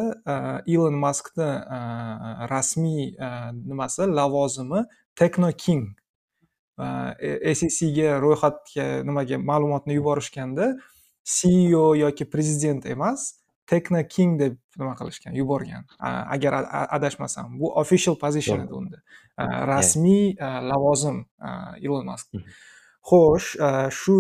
ilon 0.65 0.95
maskni 0.99 1.49
rasmiy 2.52 3.15
nimasi 3.65 4.08
lavozimi 4.08 4.86
tekno 5.15 5.52
king. 5.56 5.95
Ssga 6.80 8.19
ro'yxatga 8.23 9.04
nimaga 9.04 9.38
ma'lumotni 9.38 9.97
yuborishganda 9.97 10.73
ceo 11.28 11.93
yoki 11.99 12.25
prezident 12.25 12.86
emas 12.88 13.36
tekno 13.69 13.99
king 14.08 14.39
deb 14.39 14.56
nima 14.80 14.95
qilishgan 14.95 15.36
yuborgan. 15.36 15.84
Agar 15.99 16.63
adashmasam 16.95 17.58
bu 17.60 17.73
official 17.82 18.15
position 18.15 18.63
edi 18.63 18.73
unda. 18.73 19.04
Rasmiy 19.69 20.38
lavozim 20.39 21.25
ilon 21.84 22.06
mask 22.08 22.32
xo'sh 23.10 23.56
e, 23.67 23.69
shu 24.00 24.15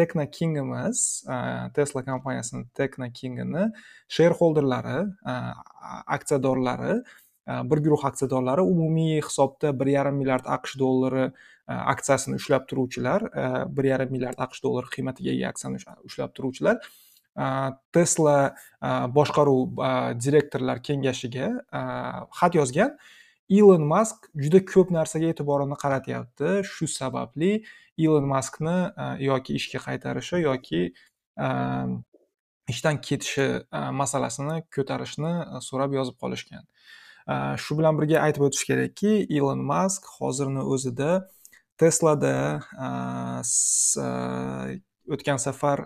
tekna 0.00 0.26
kingimiz 0.36 1.24
e, 1.34 1.36
tesla 1.74 2.02
kompaniyasini 2.04 2.64
tekna 2.74 3.10
kingini 3.18 3.64
shareholderlari 4.08 4.98
e, 5.32 5.34
aksiyadorlari 6.16 7.02
bir 7.70 7.78
guruh 7.84 8.04
aksiyadorlari 8.04 8.62
umumiy 8.72 9.20
hisobda 9.26 9.72
bir 9.80 9.88
yarim 9.96 10.16
milliard 10.20 10.46
aqsh 10.56 10.76
dollari 10.78 11.30
aksiyasini 11.66 12.36
ushlab 12.40 12.66
turuvchilar 12.70 13.24
bir 13.76 13.88
yarim 13.88 14.12
milliard 14.14 14.38
aqsh 14.44 14.62
dollari 14.64 14.92
qiymatiga 14.94 15.32
ega 15.32 15.48
aksiyani 15.48 15.80
ushlab 16.04 16.34
turuvchilar. 16.36 16.76
Tesla 17.96 18.36
boshqaruv 19.16 19.82
direktorlar 20.26 20.82
kengashiga 20.88 21.48
xat 22.40 22.60
yozgan. 22.60 22.94
Ilon 23.50 23.82
mask 23.92 24.28
juda 24.44 24.60
ko'p 24.72 24.92
narsaga 24.94 25.30
e'tiborini 25.32 25.76
qaratyapti. 25.82 26.60
Shu 26.72 26.86
sababli 26.90 27.52
ilon 28.04 28.28
maskni 28.30 28.76
e, 29.02 29.06
yoki 29.26 29.56
ishga 29.60 29.82
qaytarishi 29.86 30.42
yoki 30.44 30.82
e, 31.46 31.48
ishdan 32.72 33.00
ketishi 33.06 33.48
e, 33.60 33.80
masalasini 34.00 34.56
ko'tarishni 34.76 35.34
so'rab 35.68 35.98
yozib 35.98 36.16
qolishgan. 36.22 36.64
Shu 37.62 37.76
bilan 37.78 37.98
birga 37.98 38.22
aytib 38.26 38.46
o'tish 38.46 38.64
kerakki 38.66 39.10
ilon 39.38 39.60
mask 39.72 40.06
hozirni 40.18 40.62
o'zida 40.74 41.10
teslada 41.78 42.32
o'tgan 45.14 45.38
safar 45.44 45.84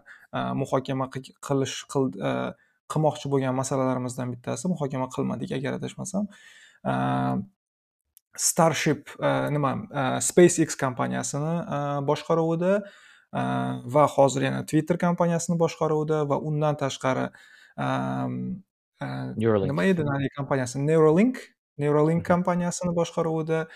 muhokama 0.60 1.10
qilish 1.14 1.74
qilmoqchi 1.92 3.32
bo'lgan 3.32 3.56
masalalarimizdan 3.60 4.32
bittasi 4.34 4.70
muhokama 4.72 5.10
qilmadik 5.16 5.52
agar 5.58 5.76
adashmasam. 5.78 6.30
Starship 8.36 9.10
nima 9.50 9.72
spacex 10.20 10.76
kompaniyasini 10.76 11.54
boshqaruvida 12.08 12.82
va 13.96 14.06
hozir 14.16 14.42
yana 14.48 14.66
twitter 14.66 14.98
kompaniyasini 14.98 15.58
boshqaruvida 15.58 16.24
va 16.28 16.38
undan 16.38 16.76
tashqari 16.76 17.28
nima 19.40 19.84
edi 19.90 20.02
haligi 20.02 20.34
kompaniyasi 20.38 20.82
neuralink 20.86 21.38
neuralink 21.78 22.26
kompaniyasini 22.26 22.94
boshqaruvida 22.94 23.66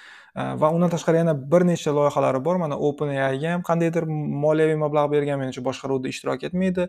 va 0.63 0.71
undan 0.75 0.91
tashqari 0.91 1.23
yana 1.23 1.35
bir 1.53 1.67
nechta 1.71 1.95
loyihalari 1.95 2.45
bor 2.45 2.57
mana 2.63 2.79
openaiga 2.89 3.55
ham 3.55 3.63
qandaydir 3.71 4.05
moliyaviy 4.45 4.79
mablag' 4.85 5.11
bergan 5.15 5.41
menimcha 5.43 5.63
boshqaruvda 5.71 6.09
ishtirok 6.15 6.45
etmaydi 6.51 6.89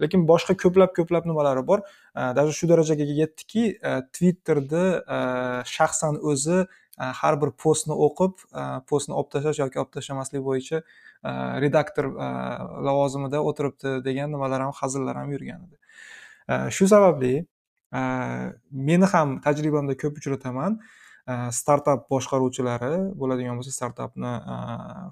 lekin 0.00 0.26
boshqa 0.28 0.56
ko'plab 0.62 0.94
ko'plab 0.96 1.26
nimalari 1.26 1.62
bor. 1.66 1.82
Э, 2.14 2.34
даже 2.34 2.52
shu 2.52 2.66
darajaga 2.66 3.04
yetdiki 3.04 3.78
э, 3.82 4.02
twitterda 4.12 4.84
э, 5.06 5.62
shaxsan 5.64 6.18
o'zi 6.22 6.66
har 6.98 7.36
bir 7.40 7.50
postni 7.62 7.94
o'qib 7.94 8.40
postni 8.90 9.14
olib 9.14 9.28
tashlash 9.30 9.60
yoki 9.62 9.78
olib 9.78 9.92
tashlamaslik 9.96 10.42
bo'yicha 10.42 10.80
redaktor 11.64 12.08
lavozimida 12.86 13.38
o'tiribdi 13.48 13.92
degan 14.06 14.32
nimalar 14.34 14.64
ham 14.64 14.72
hazillar 14.80 15.14
ham 15.20 15.30
yurgan 15.30 15.60
edi. 15.66 15.76
Shu 16.74 16.88
sababli 16.90 17.46
meni 18.88 19.06
ham 19.12 19.38
tajribamda 19.46 19.94
ko'p 20.02 20.18
uchrataman. 20.18 20.80
Startap 21.60 22.10
boshqaruvchilari 22.10 22.92
bo'ladigan 23.20 23.62
bo'lsa 23.62 23.76
startapni 23.78 24.34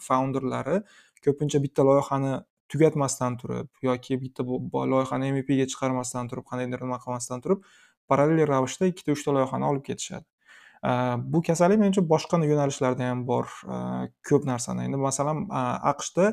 founderlari 0.08 0.82
ko'pincha 1.24 1.62
bitta 1.64 1.86
loyihani 1.86 2.34
tugatmasdan 2.72 3.36
turib 3.40 3.68
yoki 3.88 4.20
bitta 4.22 4.42
loyihani 4.92 5.32
mvpga 5.36 5.66
chiqarmasdan 5.72 6.30
turib 6.30 6.46
qandaydir 6.50 6.80
nima 6.86 6.98
qilmasdan 7.04 7.44
turib 7.44 7.60
parallel 8.08 8.46
ravishda 8.52 8.90
ikkita 8.92 9.12
uchta 9.16 9.36
loyihani 9.36 9.64
olib 9.70 9.84
ketishadi. 9.90 10.26
Bu 11.32 11.40
kasallik 11.46 11.78
menimcha 11.80 12.02
boshqa 12.12 12.38
yo'nalishlarda 12.50 13.08
ham 13.10 13.24
bor 13.30 13.46
ko'p 14.28 14.44
narsani. 14.50 14.84
Endi 14.86 14.98
masalan 15.08 15.38
aqshda 15.92 16.26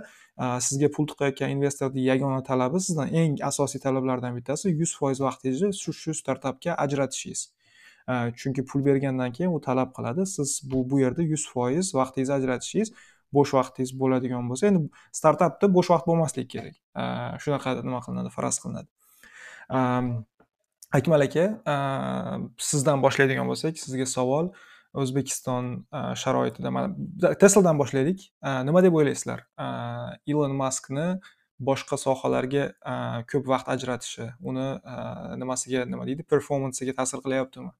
sizga 0.67 0.89
pul 0.95 1.07
tiqayotgan 1.11 1.49
investorni 1.55 2.03
yagona 2.11 2.43
talabi 2.49 2.81
sizdan 2.87 3.07
eng 3.21 3.39
asosiy 3.49 3.81
talablardan 3.85 4.35
bittasi 4.37 4.69
yuz 4.81 4.91
foiz 4.99 5.21
vaqtingizni 5.27 5.71
shu 5.83 5.93
shu 6.01 6.13
startapga 6.21 6.75
ajratishingiz. 6.85 7.41
Chunki 8.39 8.65
pul 8.69 8.85
bergandan 8.85 9.31
keyin 9.37 9.51
u 9.57 9.61
talab 9.69 9.89
qiladi. 9.97 10.27
Siz 10.35 10.49
bu 10.71 10.83
bu 10.89 10.99
yerda 11.03 11.23
yuz 11.33 11.47
foiz 11.53 11.95
vaqtingizni 11.99 12.35
ajratishingiz 12.39 12.93
bo'sh 13.35 13.53
vaqtingiz 13.57 13.93
bo'ladigan 14.01 14.49
bo'lsa 14.51 14.69
endi 14.69 14.83
startapda 15.19 15.69
bo'sh 15.77 15.89
vaqt 15.93 16.05
bo'lmasligi 16.09 16.49
kerak. 16.55 16.75
Shunaqa 17.43 17.75
nima 17.87 17.99
qilinadi 18.05 18.33
faraz 18.37 18.59
qilinadi. 18.63 18.89
Akmal 20.99 21.25
aka 21.27 21.45
sizdan 22.69 23.03
boshlaydigan 23.05 23.49
bo'lsak 23.51 23.79
sizga 23.83 24.07
savol. 24.17 24.53
O'zbekiston 25.01 25.69
sharoitida 26.21 26.69
mana 26.75 27.33
tesladan 27.41 27.79
boshlaylik. 27.81 28.27
Nima 28.67 28.83
deb 28.85 28.93
o'ylaysizlar? 28.99 29.39
Ilon 30.29 30.53
maskni 30.59 31.07
boshqa 31.69 31.97
sohalarga 32.01 32.65
ko'p 33.31 33.49
vaqt 33.53 33.71
ajratishi 33.75 34.27
uni 34.51 34.67
nimasiga 35.41 35.85
nima 35.89 36.05
deydi 36.09 36.25
performansiga 36.33 36.93
ta'sir 36.99 37.21
qilyaptimi 37.25 37.71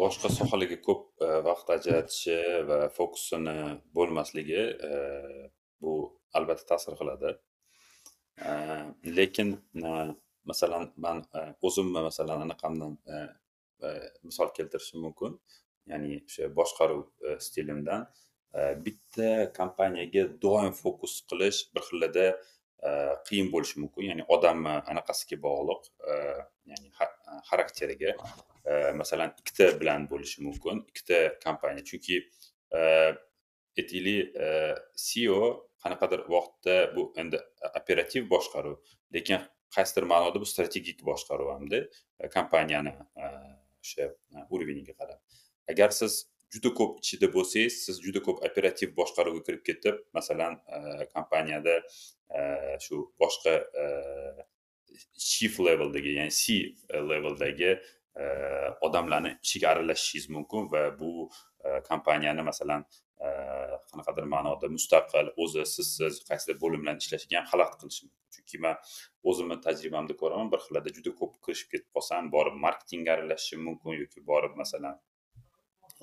boshqa 0.00 0.30
sohalarga 0.32 0.78
ko'p 0.86 1.02
e, 1.26 1.28
vaqt 1.48 1.72
ajratishi 1.76 2.36
va 2.68 2.78
fokusini 2.96 3.56
bo'lmasligi 3.96 4.62
e, 4.90 4.92
bu 5.82 5.92
albatta 6.38 6.66
ta'sir 6.72 6.96
qiladi. 7.00 7.34
E, 8.48 8.50
lekin 9.18 9.54
masalan 10.50 10.88
man 11.04 11.24
o'zimni 11.68 12.00
masalan 12.08 12.46
anaqamdan 12.46 12.96
misol 14.28 14.48
keltirishim 14.56 15.04
mumkin. 15.06 15.36
Ya'ni 15.90 16.20
o'sha 16.26 16.48
boshqaruv 16.58 17.04
stilimdan 17.46 18.06
bitta 18.86 19.28
kompaniyaga 19.58 20.24
doim 20.44 20.74
fokus 20.82 21.14
qilish 21.30 21.60
bir 21.74 21.82
xillada 21.88 22.26
qiyin 23.28 23.48
bo'lishi 23.54 23.82
mumkin. 23.82 24.08
Ya'ni 24.10 24.28
odamni 24.36 24.74
anaqasiga 24.92 25.38
bog'liq 25.46 25.82
ya'ni 26.70 26.88
xarakteriga 27.48 28.14
masalan 29.00 29.34
ikkita 29.40 29.66
bilan 29.80 30.06
bo'lishi 30.10 30.44
mumkin 30.46 30.84
ikkita 30.90 31.18
kompaniya. 31.44 31.84
Chunki 31.90 32.20
aytaylik 33.78 34.36
ceo 35.06 35.40
qanaqadir 35.82 36.20
vaqtda 36.34 36.76
bu 36.96 37.08
endi 37.22 37.40
operativ 37.80 38.28
boshqaruv 38.34 38.76
lekin 39.16 39.40
qaysidir 39.76 40.06
ma'noda 40.12 40.40
bu 40.42 40.48
strategik 40.52 41.00
boshqaruv 41.08 41.48
hamda 41.54 41.80
e, 42.20 42.28
kompaniyani 42.36 42.92
e, 43.24 43.30
o'sha 43.82 44.08
e, 44.36 44.44
уровениga 44.50 44.94
qarab. 45.00 45.18
Agar 45.72 45.90
siz 45.98 46.18
juda 46.54 46.72
ko'p 46.78 47.00
ichida 47.04 47.30
bo'lsangiz 47.36 47.78
siz 47.86 48.00
juda 48.06 48.22
ko'p 48.26 48.44
operativ 48.48 48.94
boshqaruvga 49.00 49.44
kirib 49.46 49.62
ketib 49.68 50.00
masalan 50.18 50.58
kompaniyada 51.14 51.78
shu 52.84 52.98
boshqa 53.22 53.54
chief 55.28 55.58
leveldagi 55.66 56.14
ya'ni 56.18 56.34
c 56.42 56.42
e, 56.94 57.00
leveldagi 57.10 57.70
e, 58.22 58.24
odamlarni 58.86 59.32
ishiga 59.46 59.68
aralashishingiz 59.74 60.28
mumkin 60.36 60.68
va 60.72 60.82
bu 61.00 61.30
e, 61.64 61.80
kompaniyani 61.90 62.42
masalan 62.50 62.84
qanaqadir 63.90 64.24
ma'noda 64.34 64.68
mustaqil 64.76 65.28
o'zi 65.42 65.62
sizsiz 65.74 66.16
qaysidir 66.28 66.56
bo'lim 66.62 66.80
bilan 66.82 66.96
ishlashiga 67.02 67.36
ham 67.38 67.46
xalaqit 67.52 67.78
qilishi 67.82 68.02
mumkin. 68.06 68.22
Chunki 68.34 68.58
man 68.64 68.76
o'zimni 69.30 69.56
tajribamda 69.66 70.14
ko'raman 70.22 70.48
bir 70.52 70.60
xillarda 70.64 70.90
juda 70.96 71.12
ko'p 71.20 71.36
kirishib 71.44 71.68
ketib 71.74 71.90
qolsam 71.96 72.30
borib 72.34 72.56
marketingga 72.66 73.14
aralashishim 73.16 73.60
mumkin 73.68 73.98
yoki 74.02 74.24
borib 74.30 74.58
masalan 74.62 74.96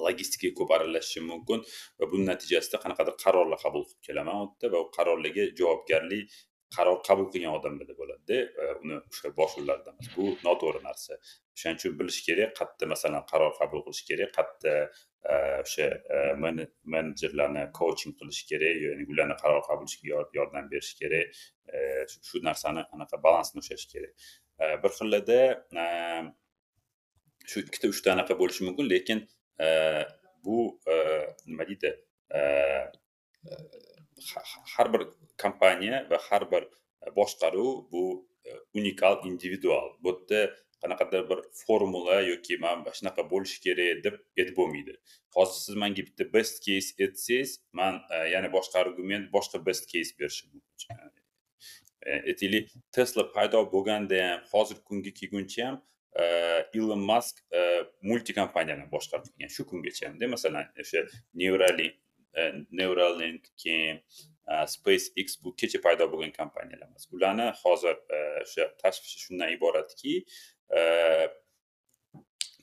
logistikaga 0.06 0.54
ko'p 0.60 0.71
aralashishim 0.78 1.25
mumkin 1.32 1.65
va 1.99 2.10
buni 2.12 2.25
natijasida 2.32 2.82
qanaqadir 2.84 3.15
qarorlar 3.23 3.60
qabul 3.65 3.84
qilib 3.89 4.04
kelaman 4.08 4.41
u 4.43 4.47
yerda 4.49 4.71
va 4.75 4.84
u 4.86 4.88
qarorlarga 4.97 5.45
javobgarlik 5.60 6.38
qaror 6.75 6.97
qabul 7.08 7.27
qilgan 7.34 7.55
odamlarda 7.60 7.95
bo'ladida 7.99 8.38
e, 8.63 8.65
uni 8.82 8.97
o'sha 9.12 9.32
boshliqlarda 9.39 9.93
emas 9.93 10.10
bu 10.15 10.25
noto'g'ri 10.47 10.82
narsa. 10.88 11.17
O'shaning 11.55 11.79
uchun 11.82 11.95
bilish 11.99 12.19
kerak 12.27 12.51
qayerda 12.60 12.89
masalan 12.93 13.23
qaror 13.32 13.53
qabul 13.60 13.84
qilish 13.86 14.03
kerak 14.10 14.32
qayerda 14.38 14.73
o'sha 15.63 15.88
e, 16.15 16.19
menejerlarni 16.95 17.63
coaching 17.79 18.13
qilish 18.19 18.41
kerak 18.51 18.75
ya'ni 18.86 19.08
ularni 19.13 19.39
qaror 19.43 19.63
qabul 19.69 19.89
qilishga 19.89 20.38
yordam 20.39 20.69
berish 20.73 20.93
kerak 21.01 21.41
e, 21.73 21.79
shu 22.29 22.43
narsani 22.49 22.86
anaqa 22.97 23.23
balansni 23.25 23.65
ushlash 23.65 23.88
kerak. 23.93 24.13
Bir 24.84 24.91
xillarda 24.99 25.39
shu 27.49 27.65
ikkita 27.65 27.93
uchta 27.93 28.15
anaqa 28.15 28.34
bo'lishi 28.41 28.65
mumkin 28.67 28.89
lekin 28.93 29.19
bu 30.45 30.58
nima 31.49 31.63
deydi 31.69 31.91
har 34.77 34.93
bir 34.93 35.05
kompaniya 35.38 36.08
va 36.10 36.17
har 36.29 36.43
bir 36.51 36.63
e, 37.05 37.15
boshqaruv 37.15 37.91
bu 37.91 38.03
e, 38.45 38.51
unikal 38.79 39.25
individual. 39.25 39.88
Bu 40.03 40.10
yerda 40.10 40.55
qanaqadir 40.82 41.29
bir 41.29 41.39
formula 41.65 42.21
yoki 42.21 42.58
mana 42.58 42.93
shunaqa 42.99 43.23
bo'lishi 43.32 43.60
kerak 43.65 44.03
deb 44.05 44.15
aytib 44.39 44.55
bo'lmaydi. 44.60 44.93
Hozir 45.36 45.58
siz 45.65 45.75
manga 45.84 46.05
bitta 46.08 46.23
best 46.36 46.55
case 46.65 46.89
aytsangiz 47.05 47.58
man 47.79 48.01
e, 48.15 48.17
yana 48.36 48.49
boshqa 48.58 48.79
argument 48.84 49.25
boshqa 49.36 49.65
best 49.67 49.84
case 49.91 50.12
berishim 50.19 50.49
mumkin. 50.53 51.15
Aytaylik 52.29 52.67
tesla 52.95 53.23
paydo 53.36 53.60
bo'lganda 53.75 54.19
ham 54.27 54.41
hozirgi 54.53 54.84
kunga 54.89 55.12
kelguncha 55.19 55.65
ham 55.67 55.77
ilon 56.77 57.01
mask 57.12 57.36
multi 58.10 58.34
kompaniyalarni 58.39 58.88
boshqarib 58.95 59.27
kelgan 59.27 59.51
shu 59.55 59.65
kungacha 59.71 60.08
hamda 60.08 60.25
masalan 60.36 60.65
o'sha 60.84 61.03
neuralink 61.41 61.93
E, 62.38 62.42
neuralink 62.72 63.50
keyin 63.58 64.02
spacex 64.68 65.38
bu 65.44 65.56
kecha 65.56 65.82
paydo 65.82 66.06
bo'lgan 66.12 66.32
kompaniyalar 66.36 66.88
emas 66.88 67.08
ularni 67.13 67.48
hozir 67.63 67.96
e, 68.15 68.20
o'sha 68.44 68.68
tashvishi 68.84 69.20
shundan 69.26 69.54
iboratki 69.58 70.13
e, 70.78 70.82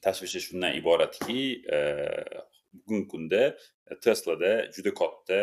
tashvishi 0.07 0.43
shundan 0.47 0.79
iboratki 0.81 1.41
bugungi 2.73 3.09
kunda 3.15 3.43
teslada 4.07 4.53
juda 4.77 4.95
katta 5.03 5.41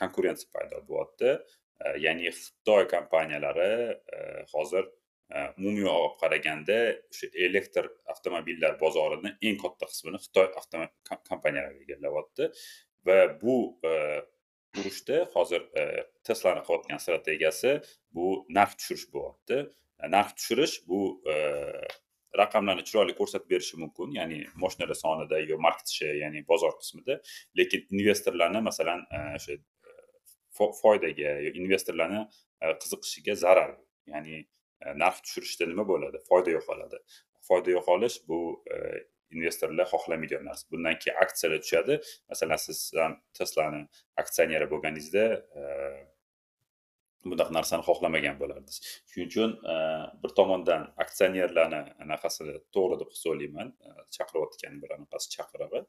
konkurensiya 0.00 0.52
paydo 0.56 0.80
bo'lyapti. 0.88 1.30
Ya'ni 2.04 2.28
xitoy 2.36 2.84
kompaniyalari 2.88 3.70
hozir 4.52 4.84
umumiy 5.58 5.86
olib 5.88 6.16
qaraganda 6.22 6.76
o'sha 7.12 7.28
elektr 7.46 7.88
avtomobillar 8.12 8.76
bozorini 8.82 9.32
eng 9.48 9.56
katta 9.62 9.88
qismini 9.90 10.20
xitoy 10.24 10.48
kompaniyalari 11.30 11.84
egallayapti 11.86 12.48
va 13.06 13.40
bu 13.42 13.56
e, 13.84 13.90
urushda 14.80 15.24
hozir 15.34 15.62
e, 15.80 15.84
teslani 16.24 16.62
qilayotgan 16.66 17.00
strategiyasi 17.04 17.80
bu 18.16 18.26
narx 18.56 18.76
tushirish 18.80 19.06
bo'lyapti. 19.14 19.58
E, 20.02 20.10
narx 20.16 20.36
tushirish 20.38 20.76
bu 20.88 21.00
raqamlarni 22.40 22.84
chiroyli 22.88 23.16
ko'rsatib 23.18 23.50
berishi 23.52 23.80
mumkin 23.82 24.12
ya'ni 24.18 24.38
moshinalar 24.62 24.98
sonida 25.04 25.40
yo 25.50 25.58
market 25.66 25.90
ya'ni 26.22 26.44
bozor 26.52 26.76
qismida. 26.80 27.18
Lekin 27.58 27.86
investorlarni 27.98 28.62
masalan 28.70 29.02
o'sha 29.36 29.58
foydaga 30.82 31.34
yo 31.46 31.50
investorlarni 31.62 32.22
qiziqishiga 32.82 33.34
zarar. 33.44 33.74
Ya'ni 34.12 34.44
narx 35.02 35.24
tushirishda 35.26 35.66
nima 35.72 35.84
bo'ladi? 35.92 36.22
Foyda 36.28 36.54
yo'qoladi. 36.56 37.02
Foyda 37.48 37.74
yo'qolish 37.76 38.20
bu 38.28 38.40
investorlar 39.36 39.86
xohlamaydigan 39.92 40.44
narsa. 40.50 40.66
Bundan 40.72 40.98
keyin 41.02 41.16
aksiyalar 41.24 41.60
tushadi. 41.64 42.00
Masalan 42.28 42.60
siz 42.66 42.78
ham 43.00 43.18
teslani 43.38 43.82
aksioneri 44.22 44.66
bo'lganingizda 44.72 45.24
uh, 45.60 46.00
bunaqa 47.24 47.52
narsani 47.58 47.84
xohlamagan 47.88 48.38
bo'lardingiz. 48.42 48.78
Shuning 49.10 49.28
uchun 49.30 49.50
uh, 49.72 50.06
bir 50.22 50.30
tomondan 50.38 50.88
aksionerlarni 51.04 51.82
anaqasini 52.04 52.56
to'g'ri 52.74 53.00
deb 53.02 53.10
hisoblayman. 53.16 53.68
Uh, 53.86 54.02
Chaqirayotgan 54.16 54.80
bir 54.82 54.96
anaqasi 54.96 55.36
chaqirig'i. 55.36 55.84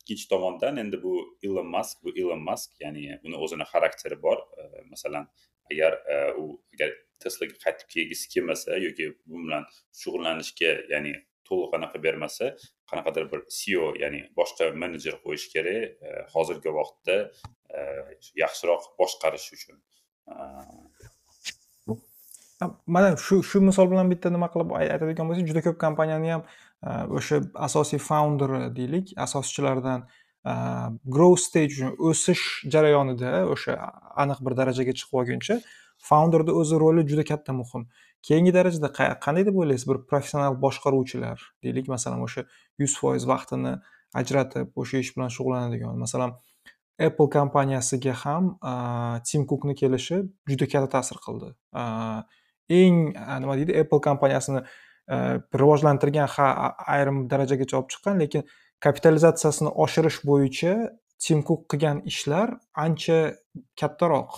Ikkinchi 0.00 0.26
tomondan 0.32 0.80
endi 0.80 0.96
bu 1.02 1.14
ilon 1.46 1.66
mask 1.76 2.04
bu 2.04 2.10
ilon 2.20 2.40
mask 2.50 2.70
ya'ni 2.80 3.18
uni 3.26 3.36
o'zini 3.44 3.66
xarakteri 3.72 4.16
bor. 4.22 4.38
Masalan 4.92 5.26
agar 5.72 5.92
u 6.40 6.44
agar 6.74 6.94
teslaga 7.20 7.56
qaytib 7.64 7.88
kelgisi 7.94 8.30
kelmasa 8.34 8.78
yoki 8.86 9.10
bu 9.26 9.42
bilan 9.44 9.66
shug'ullanishga 10.00 10.72
ya'ni 10.92 11.12
to'liq 11.50 11.76
anaqa 11.78 12.02
bermasa 12.06 12.50
qanaqadir 12.90 13.24
bir 13.32 13.40
ceo 13.58 13.92
ya'ni 14.02 14.22
boshqa 14.40 14.70
menejer 14.82 15.16
qo'yish 15.24 15.46
kerak 15.54 16.08
e, 16.08 16.10
hozirgi 16.34 16.74
vaqtda 16.78 17.16
e, 17.78 17.80
yaxshiroq 18.44 18.92
boshqarish 19.00 19.48
uchun. 19.56 19.76
E, 20.28 20.34
Mana 22.86 23.16
shu 23.16 23.42
shu 23.50 23.60
misol 23.64 23.86
bilan 23.92 24.10
bitta 24.12 24.28
nima 24.32 24.48
qilib 24.54 24.72
aytadigan 24.78 25.28
bo'lsak 25.30 25.46
juda 25.50 25.60
ko'p 25.66 25.78
kompaniyani 25.84 26.32
ham 26.34 26.42
o'sha 27.18 27.38
asosiy 27.66 28.00
founder 28.08 28.50
deylik 28.78 29.14
asoschilaridan 29.26 30.04
grow 31.16 31.36
stage 31.36 31.88
o'sish 32.10 32.42
jarayonida 32.74 33.30
o'sha 33.54 33.76
aniq 34.24 34.44
bir 34.46 34.56
darajaga 34.60 34.92
chiqib 34.98 35.22
olguncha 35.22 35.56
founderni 36.10 36.52
o'zi 36.60 36.80
roli 36.84 37.06
juda 37.10 37.24
katta 37.32 37.52
muhim. 37.52 37.88
Keyingi 38.26 38.52
darajada 38.56 38.88
qanday 39.24 39.44
deb 39.48 39.56
o'ylaysiz? 39.60 39.86
Bir 39.90 39.98
professional 40.10 40.58
boshqaruvchilar 40.64 41.38
deylik 41.64 41.88
masalan 41.94 42.20
o'sha 42.26 42.44
yuz 42.82 42.96
foiz 43.00 43.26
vaqtini 43.32 43.74
ajratib 44.20 44.68
o'sha 44.82 45.02
ish 45.04 45.10
bilan 45.16 45.30
shug'ullanadigan. 45.36 45.96
Masalan 46.04 46.36
apple 47.06 47.30
kompaniyasiga 47.38 48.14
ham 48.24 48.44
tim 49.28 49.46
kukni 49.50 49.74
kelishi 49.82 50.22
juda 50.50 50.66
katta 50.72 50.88
ta'sir 50.96 51.18
qildi. 51.26 51.48
Eng 52.80 52.96
nima 53.42 53.54
deydi? 53.58 53.72
Apple 53.82 54.00
kompaniyasini 54.08 54.60
rivojlantirgan 55.60 56.28
ha 56.36 56.48
ayrim 56.94 57.24
darajagacha 57.30 57.78
olib 57.78 57.88
chiqqan 57.92 58.20
lekin 58.22 58.42
kapitalizatsiyasini 58.84 59.70
oshirish 59.84 60.18
bo'yicha 60.30 60.74
tim 61.24 61.42
kuk 61.48 61.66
qilgan 61.72 61.98
ishlar 62.10 62.48
ancha 62.84 63.18
kattaroq 63.80 64.30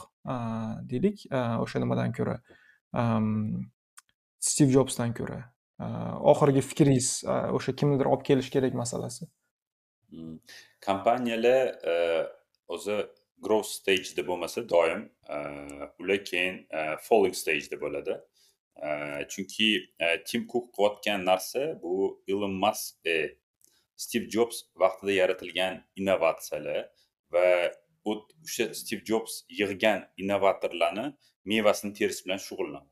deylik 0.91 1.27
o'sha 1.35 1.83
nimadan 1.83 2.15
ko'ra. 2.19 2.37
Stiv 4.43 4.73
jobsdan 4.75 5.15
ko'ra. 5.15 5.41
Oxirgi 6.33 6.63
fikringiz 6.63 7.09
o'sha 7.29 7.75
kimnidir 7.77 8.11
olib 8.11 8.25
kelish 8.27 8.51
kerak 8.55 8.75
masalasi? 8.79 9.27
Kompaniyalar 10.87 11.79
э, 11.85 12.27
o'zi 12.69 12.99
growth 13.43 13.71
stageda 13.71 14.27
bo'lmasa 14.27 14.63
doim 14.69 15.09
э, 15.29 15.39
ular 15.99 16.21
keyin 16.25 16.67
э, 16.71 16.97
falling 17.09 17.35
stageda 17.35 17.81
bo'ladi. 17.81 18.19
Chunki 19.29 19.67
tim 20.27 20.47
kuk 20.49 20.71
qilayotgan 20.75 21.27
narsa 21.29 21.61
bu 21.83 22.23
ilon 22.27 22.55
mask 22.57 23.07
e, 23.07 23.37
stiv 23.97 24.31
jobs 24.33 24.63
vaqtida 24.83 25.13
yaratilgan 25.13 25.83
innovatsiyalar 26.01 26.89
va 27.35 27.45
o'sha 28.05 28.75
stiv 28.75 29.05
jobs 29.09 29.33
yig'gan 29.61 30.09
innovatorlarni 30.17 31.07
mevasini 31.45 31.93
terish 31.99 32.21
bilan 32.25 32.41
shug'ullanadi 32.47 32.91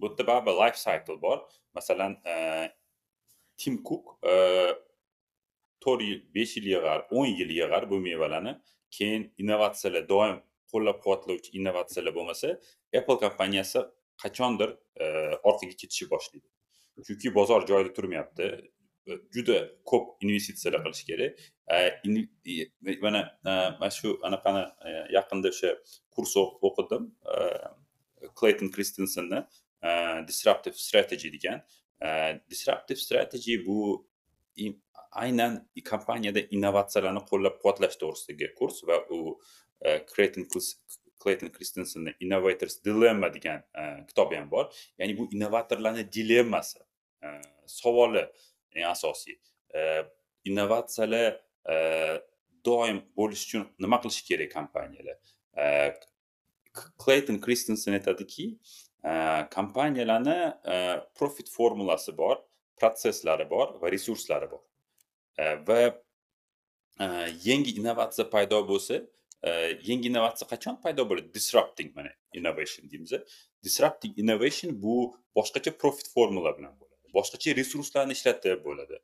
bu 0.00 0.06
yerda 0.06 0.26
baribir 0.26 0.54
life 0.62 0.78
cycle 0.86 1.22
bor. 1.22 1.38
Masalan 1.74 2.12
tim 3.56 3.82
kuk 3.82 4.04
to'rt 5.82 6.02
yil 6.02 6.20
besh 6.34 6.56
yil 6.56 6.66
yig'ar 6.74 7.06
o'n 7.10 7.26
yil 7.26 7.50
yig'ar 7.60 7.90
bu 7.90 8.00
mevalarni. 8.00 8.52
Keyin 8.90 9.32
innovatsiyalar 9.38 10.08
doim 10.08 10.36
qo'llab 10.72 10.98
quvvatlovchi 11.02 11.50
innovatsiyalar 11.58 12.14
bo'lmasa 12.18 12.48
apple 12.98 13.18
kompaniyasi 13.24 13.80
qachondir 14.22 14.70
orqaga 15.48 15.74
ketishni 15.80 16.08
boshlaydi. 16.14 16.48
Chunki 17.06 17.34
bozor 17.34 17.66
joyida 17.70 17.92
turmayapti 17.98 18.44
juda 19.34 19.58
ko'p 19.84 20.24
investitsiyalar 20.24 20.82
qilish 20.84 21.04
kerak. 21.08 21.40
Mana 23.04 23.22
e, 23.46 23.52
mana 23.80 23.90
shu 23.90 24.18
anaqani 24.28 24.64
e, 24.88 24.94
yaqinda 25.16 25.52
o'sha 25.54 25.74
kurs 26.14 26.34
o'qidim. 26.68 27.08
Clayton 28.38 28.70
kristensonni 28.74 29.40
e, 29.88 29.90
disruptive 30.28 30.76
strategy 30.86 31.32
degan. 31.36 31.62
Disruptive 32.50 33.00
strategy 33.06 33.58
bu 33.66 33.78
aynan 35.24 35.62
kompaniyada 35.90 36.44
innovatsiyalarni 36.56 37.22
qo'llab 37.30 37.60
quvvatlash 37.62 37.96
to'g'risidagi 38.02 38.52
kurs 38.58 38.82
va 38.88 39.00
u 39.16 39.20
clayton 40.12 40.44
clayton 41.22 41.50
kristensonni 41.56 42.14
innovators 42.24 42.78
dilemma 42.84 43.32
degan 43.36 43.64
kitobi 44.10 44.36
ham 44.40 44.50
bor. 44.50 44.68
Ya'ni 44.98 45.18
bu 45.18 45.28
innovatorlarni 45.34 46.04
dilemmasi 46.16 46.78
savoli 47.66 48.24
asosiy. 48.86 49.36
Innovatsiyalar 50.44 51.40
doim 52.64 53.02
bo'lishi 53.16 53.44
uchun 53.48 53.64
nima 53.78 53.98
qilish 54.02 54.22
kerak 54.28 54.52
kompaniyalar? 54.52 55.16
Clayton 57.04 57.38
kristensen 57.44 57.92
aytadiki 57.98 58.46
kompaniyalarni 59.54 60.38
profit 61.18 61.48
formulasi 61.50 62.16
bor 62.16 62.36
protsesslari 62.80 63.50
bor 63.50 63.80
va 63.82 63.90
resurslari 63.90 64.50
bor. 64.50 64.62
Va 65.68 65.80
yangi 67.44 67.76
innovatsiya 67.78 68.26
paydo 68.30 68.58
bo'lsa 68.68 69.02
yangi 69.88 70.08
innovatsiya 70.10 70.48
qachon 70.52 70.76
paydo 70.82 71.02
bo'ladi? 71.10 71.28
Disrupting 71.34 71.94
mana 71.96 72.10
innovation 72.34 72.90
deymiz 72.90 73.12
disrupting 73.64 74.12
innovation 74.22 74.82
bu 74.82 75.14
boshqacha 75.36 75.70
profit 75.82 76.08
formula 76.14 76.58
bilan 76.58 76.74
bo'ladi. 76.80 76.87
Boshqacha 77.16 77.56
resurslarni 77.60 78.12
ishlatib 78.18 78.64
bo'ladi. 78.68 78.96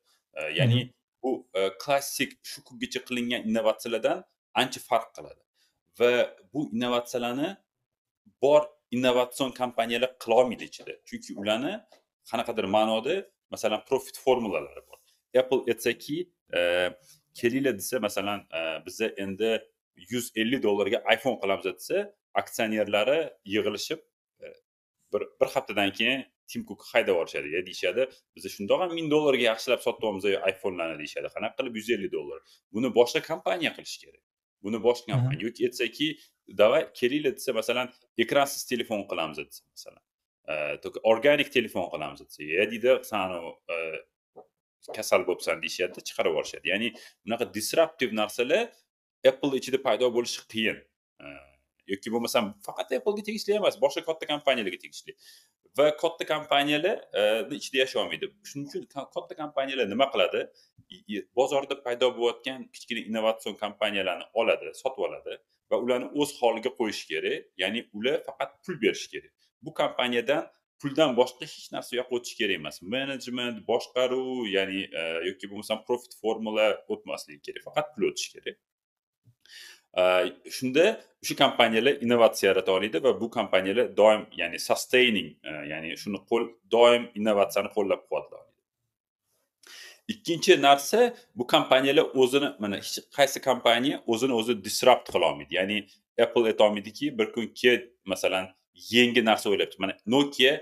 Ya'ni 0.58 0.80
bu 1.22 1.30
klassik 1.82 2.30
shu 2.50 2.58
kungacha 2.68 3.00
qilingan 3.08 3.40
innovatsiyalardan 3.48 4.18
ancha 4.60 4.80
farq 4.88 5.10
qiladi. 5.16 5.42
Va 6.00 6.10
bu 6.52 6.60
innovatsiyalarni 6.74 7.50
bor 8.42 8.62
innovatsion 8.96 9.50
kompaniyalar 9.60 10.10
qilolmaydi 10.22 10.64
ichida. 10.70 10.92
Chunki 11.08 11.30
ularni 11.40 11.74
qanaqadir 12.30 12.66
ma'noda 12.76 13.14
masalan 13.54 13.80
profit 13.88 14.16
formulalari 14.24 14.82
bor. 14.88 14.98
Apple 15.40 15.62
aytsaki 15.72 16.16
kelinglar 17.38 17.74
desa 17.80 17.96
masalan 18.06 18.40
biza 18.86 19.06
endi 19.24 19.50
yuz 20.10 20.26
ellik 20.40 20.60
dollarga 20.66 20.98
iphone 21.14 21.38
qilamiz 21.42 21.64
desa 21.64 21.98
aksionerlari 22.40 23.20
yig'ilishib 23.54 24.00
bir 25.14 25.22
bir 25.40 25.48
haftadan 25.54 25.92
keyin 25.98 26.24
tim 26.50 26.64
kuk 26.68 26.84
haydab 26.92 27.14
yuborishadi 27.14 27.66
deyishadi. 27.66 28.08
Biz 28.36 28.44
shundoq 28.56 28.80
ham 28.84 28.94
ming 28.98 29.10
dollarga 29.14 29.44
yaxshilab 29.50 29.80
sotib 29.86 30.02
olamiz 30.08 30.24
iphonelarni 30.52 30.98
deyishadi. 31.02 31.28
Qanaqa 31.36 31.56
qilib 31.58 31.74
yuz 31.80 31.90
ellik 31.96 32.12
dollar? 32.12 32.38
Buni 32.74 32.88
boshqa 32.98 33.20
kompaniya 33.30 33.72
qilishi 33.76 33.98
kerak. 34.04 34.22
Buni 34.64 34.78
boshqa 34.86 35.12
kompaniya. 35.14 35.40
Yoki 35.46 35.68
aytsaki 35.68 36.08
давай 36.62 36.82
kelinglar 37.00 37.32
desa 37.38 37.52
masalan 37.60 37.92
ekransiz 38.24 38.64
telefon 38.72 39.00
qilamiz 39.10 39.38
desa 39.38 39.62
masalan. 39.74 40.02
Organik 41.12 41.52
telefon 41.56 41.86
qilamiz 41.94 42.20
desa 42.26 42.42
e 42.62 42.66
deydi 42.72 42.90
san 43.10 43.30
kasal 44.96 45.22
bo'libsan 45.28 45.62
deyishadi 45.64 46.04
chiqarib 46.08 46.32
yuborishadi 46.34 46.68
ya'ni 46.72 46.88
bunaqa 47.24 47.46
disruptiv 47.56 48.10
narsalar 48.20 48.64
apple 49.30 49.56
ichida 49.60 49.78
paydo 49.86 50.10
bo'lishi 50.16 50.40
qiyin 50.52 50.78
yoki 51.92 52.12
bo'lmasam 52.14 52.52
faqat 52.66 52.94
applega 52.98 53.22
tegishli 53.28 53.56
emas 53.60 53.76
boshqa 53.84 54.02
katta 54.08 54.28
kompaniyalarga 54.32 54.78
tegishli 54.84 55.12
va 55.78 55.86
katta 56.02 56.24
kompaniyalarni 56.32 57.58
ichida 57.60 57.78
yasholmaydi 57.84 58.30
shuning 58.50 58.68
uchun 58.70 58.84
katta 59.16 59.34
kompaniyalar 59.42 59.86
nima 59.94 60.06
qiladi 60.14 60.40
bozorda 61.38 61.74
paydo 61.86 62.10
bo'layotgan 62.18 62.66
kichkina 62.74 63.00
innovatsion 63.08 63.54
kompaniyalarni 63.64 64.26
oladi 64.40 64.74
sotib 64.82 65.06
oladi 65.08 65.38
va 65.70 65.76
ularni 65.84 66.08
o'z 66.20 66.30
holiga 66.40 66.70
qo'yishi 66.80 67.06
kerak 67.12 67.48
ya'ni 67.62 67.80
ular 67.98 68.16
faqat 68.28 68.50
pul 68.64 68.76
berishi 68.84 69.08
kerak 69.14 69.32
bu 69.64 69.70
kompaniyadan 69.80 70.42
puldan 70.80 71.10
boshqa 71.20 71.48
hech 71.52 71.66
narsa 71.74 71.96
yoqqa 72.00 72.16
o'tishi 72.18 72.36
kerak 72.40 72.60
emas 72.62 72.76
menejment 72.94 73.58
boshqaruv 73.70 74.46
ya'ni 74.56 74.80
yoki 75.28 75.50
bo'lmasam 75.50 75.78
profit 75.88 76.12
formula 76.22 76.66
o'tmasligi 76.94 77.40
kerak 77.46 77.62
faqat 77.68 77.86
pul 77.94 78.08
o'tishi 78.10 78.30
kerak 78.36 78.56
shunda 80.56 81.00
o'sha 81.22 81.34
kompaniyalar 81.42 81.94
innovatsiya 82.04 82.48
yarata 82.50 82.72
oladi 82.72 83.02
va 83.04 83.20
bu 83.20 83.30
kompaniyalar 83.30 83.96
doim 83.96 84.26
ya'ni 84.40 84.58
sustaining 84.68 85.28
ya'ni 85.72 85.96
shuni 86.02 86.18
qo'l 86.30 86.44
doim 86.76 87.02
innovatsiyani 87.18 87.70
qo'llab 87.76 88.00
quvvatlaydi 88.08 88.50
ikkinchi 90.08 90.62
narsa 90.62 91.14
bu 91.38 91.46
kompaniyalar 91.54 92.06
o'zini 92.22 92.48
mana 92.58 92.76
hech 92.76 92.98
qaysi 93.16 93.38
kompaniya 93.48 93.96
o'zini 94.12 94.34
o'zi 94.40 94.54
disrupt 94.66 95.06
qilolmaydi 95.14 95.54
ya'ni 95.60 95.78
apple 96.24 96.46
aytolmaydiki 96.52 97.18
bir 97.18 97.32
kun 97.34 97.46
ke 97.60 97.72
masalan 98.12 98.46
yangi 98.96 99.24
narsa 99.30 99.46
o'ylabdi 99.50 99.76
mana 99.78 99.94
nokia 100.06 100.52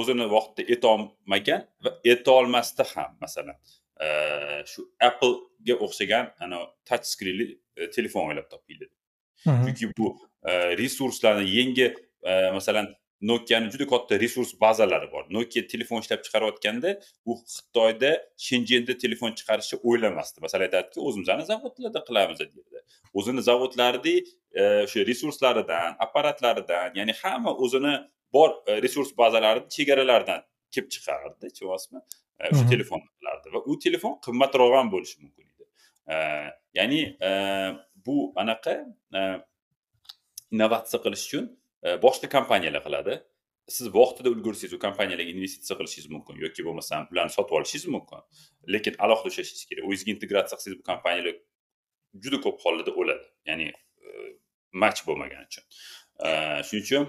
o'zini 0.00 0.26
vaqtida 0.36 0.72
etolmagan 0.74 1.62
va 1.84 1.90
etolmasdi 2.04 2.84
ham 2.94 3.10
masalan. 3.20 3.56
Shu 4.72 4.80
applega 5.08 5.74
o'xshagan 5.84 6.32
ana 6.44 6.58
touch 6.88 7.06
skrinli 7.12 7.46
e, 7.76 7.90
telefon 7.96 8.30
o'ylab 8.30 8.48
topinglar 8.54 8.90
chunki 9.44 9.92
bu 9.98 10.06
e, 10.50 10.52
resurslarni 10.82 11.46
yangi 11.58 11.86
e, 12.30 12.32
masalan 12.56 12.86
nokiani 13.20 13.70
juda 13.72 13.86
katta 13.92 14.20
resurs 14.20 14.52
bazalari 14.60 15.08
bor 15.12 15.24
nokia 15.36 15.66
telefon 15.72 16.00
ishlab 16.04 16.20
chiqarayotganda 16.26 16.90
u 17.30 17.32
xitoyda 17.54 18.12
shenjenda 18.46 18.96
telefon 19.04 19.32
chiqarishni 19.38 19.76
o'ylamasdi 19.88 20.38
masalan 20.44 20.64
aytadiki 20.68 21.00
o'zimizni 21.08 21.44
zavodlarda 21.52 22.00
qilamiz 22.08 22.38
derdi. 22.42 22.80
O'zini 23.18 23.42
zavodlarida 23.50 24.14
o'sha 24.86 25.00
resurslaridan 25.10 25.90
apparatlaridan 26.06 26.96
ya'ni 27.00 27.14
hamma 27.22 27.52
o'zini 27.64 27.94
bor 28.36 28.50
resurs 28.84 29.10
bazalarini 29.22 29.68
chegaralaridan 29.76 30.40
kelib 30.74 30.88
chiqardi 30.94 31.46
tushunyapsizmi 31.52 32.00
o'sha 32.48 32.64
qilardi 32.70 33.54
va 33.54 33.60
u 33.70 33.78
telefon 33.84 34.12
qimmatroq 34.26 34.72
ham 34.78 34.88
bo'lishi 34.94 35.16
mumkin 35.24 35.46
edi. 35.52 35.64
Ya'ni 36.78 37.00
bu 38.06 38.16
anaqa 38.42 38.74
innovatsiya 40.52 40.98
qilish 41.04 41.24
uchun 41.28 41.44
boshqa 42.04 42.26
kompaniyalar 42.36 42.82
qiladi. 42.86 43.14
Siz 43.76 43.86
vaqtida 43.94 44.28
ulgursangiz 44.34 44.72
u 44.74 44.80
kompaniyalarga 44.86 45.32
investitsiya 45.36 45.76
qilishingiz 45.78 46.08
mumkin 46.14 46.34
yoki 46.44 46.60
bo'lmasam 46.66 47.00
ularni 47.12 47.32
sotib 47.36 47.54
olishingiz 47.58 47.86
mumkin. 47.96 48.20
Lekin 48.74 48.94
alohida 49.04 49.28
ishlashingiz 49.32 49.64
kerak. 49.70 49.82
O'zingizga 49.88 50.10
integratsiya 50.16 50.56
qilsangiz 50.58 50.78
bu 50.80 50.84
kompaniyalar 50.90 51.34
juda 52.22 52.38
ko'p 52.44 52.56
hollarda 52.64 52.92
o'ladi. 53.00 53.26
Ya'ni 53.50 53.66
match 54.82 55.00
bo'lmagani 55.08 55.46
uchun. 55.50 55.64
Shuning 56.68 56.84
uchun 56.86 57.04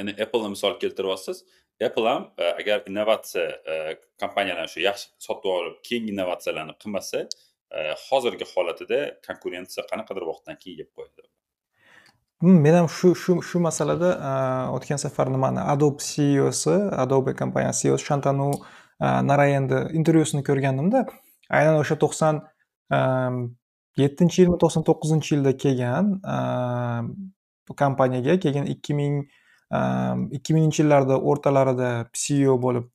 endi 0.00 0.12
appleni 0.24 0.50
misol 0.54 0.74
keltiryapsiz 0.82 1.36
apple 1.80 2.08
ham 2.08 2.30
e, 2.38 2.44
agar 2.60 2.82
innovatsiya 2.86 3.44
e, 3.72 3.74
kompaniyalarni 4.20 4.70
shu 4.72 4.80
yaxshi 4.80 5.08
sotib 5.26 5.50
olib 5.58 5.76
keyingi 5.88 6.12
innovatsiyalarni 6.14 6.74
qilmasa 6.82 7.22
e, 7.76 7.80
hozirgi 8.06 8.46
holatida 8.54 9.00
konkurensiya 9.26 9.86
qanaqadir 9.90 10.24
vaqtdan 10.30 10.56
keyin 10.62 10.78
yeb 10.82 10.90
qo'yadi. 10.96 11.28
Hmm, 12.44 12.58
men 12.64 12.74
ham 12.78 12.88
shu 12.96 13.14
shu 13.22 13.38
shu 13.48 13.60
masalada 13.68 14.10
o'tgan 14.76 15.00
safar 15.04 15.30
nimani 15.36 15.62
adobe 15.74 16.02
ceosi 16.08 16.74
adobe 17.04 17.32
kompaniyasi 17.42 17.88
ceosi 17.88 18.04
shantanu 18.10 18.50
narayanni 19.30 19.78
intervyusini 19.98 20.42
ko'rgandimda 20.48 21.06
aynan 21.58 21.80
o'sha 21.82 21.96
to'qson 22.02 22.42
yettinchi 24.02 24.42
yilmi 24.42 24.58
to'qson 24.62 24.84
to'qqizinchi 24.88 25.34
yilda 25.34 25.52
kelgan 25.64 26.12
kompaniyaga 27.82 28.38
keyin 28.44 28.68
ikki 28.74 28.94
ming 29.00 29.14
ikki 29.70 30.54
minginchi 30.54 30.82
yillarda 30.82 31.18
o'rtalarida 31.18 31.90
ceo 32.14 32.54
bo'lib 32.62 32.86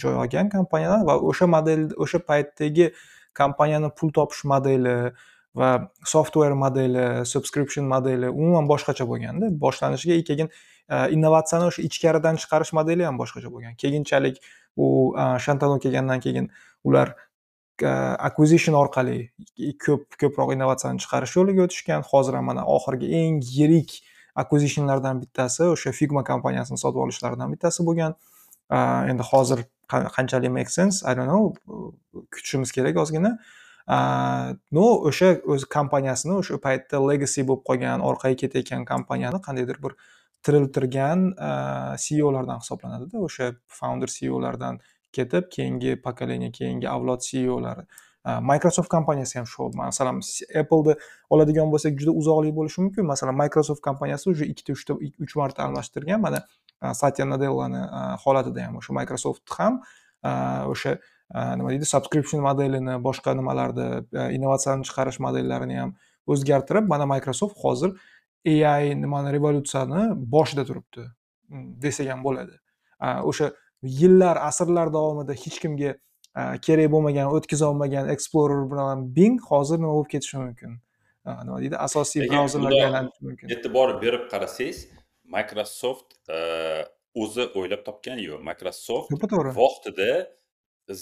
joy 0.00 0.14
olgan 0.24 0.48
kompaniyadan 0.54 1.06
va 1.08 1.18
o'sha 1.30 1.46
model 1.46 1.90
o'sha 1.96 2.18
paytdagi 2.30 2.92
kompaniyani 3.36 3.90
pul 3.98 4.10
topish 4.10 4.44
modeli 4.44 5.12
va 5.54 5.70
software 6.04 6.54
modeli 6.54 7.26
subscription 7.26 7.84
modeli 7.94 8.28
umuman 8.28 8.68
boshqacha 8.68 9.04
bo'lganda 9.10 9.50
boshlanishiga 9.64 10.22
keyin 10.30 10.48
innovatsiyani 11.16 11.68
o'sha 11.70 11.82
ichkaridan 11.88 12.40
chiqarish 12.42 12.72
modeli 12.78 13.04
ham 13.04 13.18
boshqacha 13.20 13.52
bo'lgan. 13.52 13.76
Keyinchalik 13.82 14.40
u 14.76 14.86
shantano 15.44 15.78
kelgandan 15.84 16.20
keyin 16.20 16.48
ular 16.84 17.14
acquisition 18.28 18.74
orqali 18.74 19.18
ko'p 19.84 20.18
ko'proq 20.22 20.54
innovatsiyani 20.56 21.04
chiqarish 21.04 21.36
yo'liga 21.36 21.66
o'tishgan. 21.66 22.04
Hozir 22.10 22.34
ham 22.38 22.48
mana 22.50 22.64
oxirgi 22.76 23.12
eng 23.20 23.40
yirik 23.56 24.00
acquisitionlardan 24.34 25.20
bittasi 25.22 25.64
o'sha 25.74 25.92
figma 25.92 26.24
kompaniyasini 26.24 26.78
sotib 26.78 27.00
olishlaridan 27.06 27.52
bittasi 27.54 27.86
bo'lgan. 27.88 28.14
Endi 29.10 29.22
hozir 29.32 29.64
qanchalik 29.92 30.50
make 30.50 30.70
sense? 30.70 31.04
I 31.04 31.14
don't 31.16 31.28
know. 31.28 31.54
Kutishimiz 32.32 32.72
kerak 32.72 32.96
ozgina. 32.96 33.36
Но 34.78 34.86
o'sha 35.10 35.34
o'z 35.54 35.66
kompaniyasini 35.76 36.38
o'sha 36.40 36.58
paytda 36.66 37.02
legacy 37.10 37.44
bo'lib 37.48 37.64
qolgan 37.68 38.04
orqaga 38.08 38.36
ketayotgan 38.42 38.86
kompaniyani 38.92 39.42
qandaydir 39.46 39.82
bir 39.84 39.92
tiriltirgan 40.46 41.20
ceolardan 42.06 42.62
hisoblanadida. 42.62 43.18
O'sha 43.26 43.52
founder 43.80 44.10
ceolardan 44.18 44.80
ketib 45.12 45.50
keyingi 45.56 45.98
pokoleniya 46.06 46.50
keyingi 46.58 46.88
avlod 46.88 47.20
ceolari 47.28 47.84
Э, 48.24 48.40
microsoft 48.40 48.88
kompaniyasi 48.88 49.38
ham 49.38 49.46
shu 49.46 49.70
masalan 49.74 50.20
appleni 50.60 50.94
oladigan 51.34 51.70
bo'lsak 51.72 51.96
juda 52.00 52.12
uzoqlik 52.20 52.54
bo'lishi 52.58 52.78
mumkin. 52.84 53.06
Masalan 53.06 53.34
microsoft 53.34 53.82
kompaniyasi 53.82 54.30
уже 54.30 54.44
ikkita 54.52 54.72
uchta 54.76 54.94
uch 54.94 55.34
marta 55.36 55.64
almashtirgan. 55.64 56.20
Mana 56.20 56.44
e, 56.82 56.94
satya 56.94 57.24
nadellani 57.26 57.80
e, 57.82 58.02
holatida 58.24 58.66
ham 58.66 58.76
o'sha 58.80 58.94
microsoft 58.98 59.56
ham 59.58 59.80
e, 60.24 60.30
o'sha 60.74 60.92
nima 61.58 61.70
deydi 61.72 61.88
subscription 61.94 62.42
modelini 62.46 62.94
boshqa 63.08 63.34
nimalarni 63.40 63.86
innovatsiyani 64.36 64.86
chiqarish 64.88 65.18
modellarini 65.26 65.78
ham 65.80 65.94
o'zgartirib 66.32 66.86
mana 66.92 67.06
microsoft 67.14 67.56
hozir 67.64 67.90
ai 68.74 68.94
nimani 69.04 69.32
revolyutsiyani 69.36 70.02
boshida 70.36 70.64
turibdi 70.68 71.08
mm, 71.48 71.66
desak 71.82 72.12
ham 72.12 72.22
bo'ladi. 72.26 72.54
O'sha 73.30 73.50
yillar 74.00 74.36
asrlar 74.48 74.94
davomida 74.96 75.34
hech 75.44 75.58
kimga 75.62 75.96
kerak 76.66 76.88
bo'lmagan 76.94 77.26
o'tkazolmagan 77.36 78.08
explorer 78.14 78.64
bilan 78.72 79.04
bing 79.16 79.40
hozir 79.50 79.78
nima 79.82 79.92
bo'lib 79.96 80.10
ketishi 80.14 80.36
mumkin? 80.44 80.78
Nima 81.46 81.58
deydi? 81.62 81.76
Asosiy 81.88 82.28
brauzerlarga 82.28 82.84
aylanishi 82.88 83.20
mumkin. 83.28 83.46
e'tibor 83.54 83.88
berib 84.04 84.24
qarasangiz 84.32 84.78
microsoft 85.36 86.08
o'zi 87.22 87.44
o'ylab 87.58 87.82
topgani 87.88 88.24
yo'q 88.30 88.40
microsoft 88.50 89.12
to'ppa 89.12 89.28
to'g'ri. 89.32 89.52
vaqtida 89.62 90.10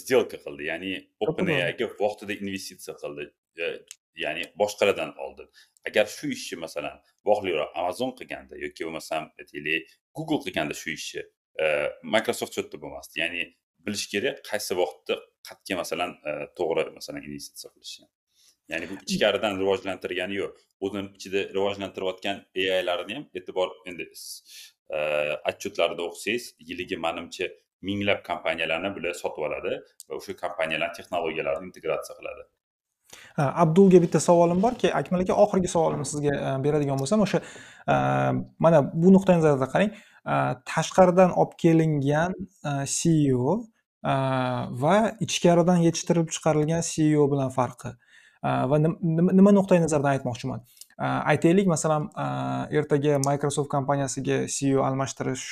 сделка 0.01 0.37
qildi. 0.45 0.63
Ya'ni 0.71 0.91
openaiga 1.27 1.85
vaqtida 2.03 2.33
investitsiya 2.41 2.95
qildi. 3.01 3.23
Ya'ni 4.23 4.43
boshqalardan 4.61 5.11
oldin 5.25 5.47
agar 5.87 6.05
shu 6.17 6.27
ishni 6.35 6.57
masalan 6.65 6.97
vohliroq 7.29 7.69
amazon 7.81 8.11
qilganda 8.19 8.55
yoki 8.65 8.81
bo'lmasam 8.87 9.23
aytaylik 9.39 9.87
google 10.17 10.39
qilganda 10.45 10.75
shu 10.81 10.89
ishni 10.99 11.23
microsoft 12.15 12.51
shu 12.53 12.61
yerda 12.61 12.77
bo'lmasdi. 12.83 13.15
Ya'ni 13.23 13.43
bilish 13.85 14.07
kerak 14.13 14.41
qaysi 14.49 14.73
vaqtda 14.81 15.15
qayerga 15.47 15.75
masalan 15.81 16.11
e, 16.29 16.31
to'g'ri 16.57 16.89
masalan 16.97 17.21
investitsiya 17.29 17.69
qilishni 17.75 18.07
ya'ni 18.71 18.89
bu 18.89 18.95
ichkaridan 19.07 19.59
rivojlantirgani 19.61 20.35
yo'q. 20.41 20.53
O'zini 20.85 21.09
ichida 21.17 21.41
rivojlantirayotgan 21.57 22.37
ailarni 22.77 23.17
ham 23.17 23.25
e'tibor 23.39 23.73
endi 23.89 24.07
отчетlarida 25.51 26.01
e, 26.01 26.07
o'qisangiz 26.09 26.47
yiliga 26.69 26.97
manimcha 27.05 27.49
minglab 27.89 28.23
kompaniyalarni 28.29 28.89
bular 28.97 29.13
sotib 29.23 29.45
oladi 29.49 29.73
va 30.07 30.17
o'sha 30.19 30.37
kompaniyalar 30.43 30.89
texnologiyalarini 30.97 31.71
integratsiya 31.71 32.17
qiladi. 32.19 32.43
Abdulga 33.63 33.99
bitta 34.05 34.19
savolim 34.27 34.59
borki 34.65 34.93
akmal 35.01 35.23
aka 35.25 35.37
oxirgi 35.43 35.69
savolimni 35.75 36.07
sizga 36.13 36.33
e, 36.37 36.55
beradigan 36.65 36.97
bo'lsam 37.01 37.27
o'sha 37.27 37.39
mana 38.65 38.79
bu 39.03 39.13
nuqtai 39.17 39.37
nazardan 39.39 39.71
qarang. 39.75 39.91
Tashqaridan 40.71 41.31
olib 41.41 41.53
kelingan 41.63 42.33
ceo 42.97 43.55
Э, 44.03 44.13
va 44.83 44.95
ichkaridan 45.21 45.83
yetishtirilib 45.85 46.31
chiqarilgan 46.33 46.81
ceo 46.85 47.27
bilan 47.31 47.51
farqi. 47.53 47.91
Э, 48.41 48.53
va 48.69 48.79
nima 48.81 49.51
nuqtai 49.53 49.77
nazardan 49.83 50.15
aytmoqchiman? 50.15 50.63
Э, 50.97 51.09
aytaylik 51.33 51.67
masalan 51.69 52.07
ertaga 52.79 53.19
microsoft 53.27 53.69
kompaniyasiga 53.69 54.47
ceo 54.55 54.81
almashtirish 54.87 55.45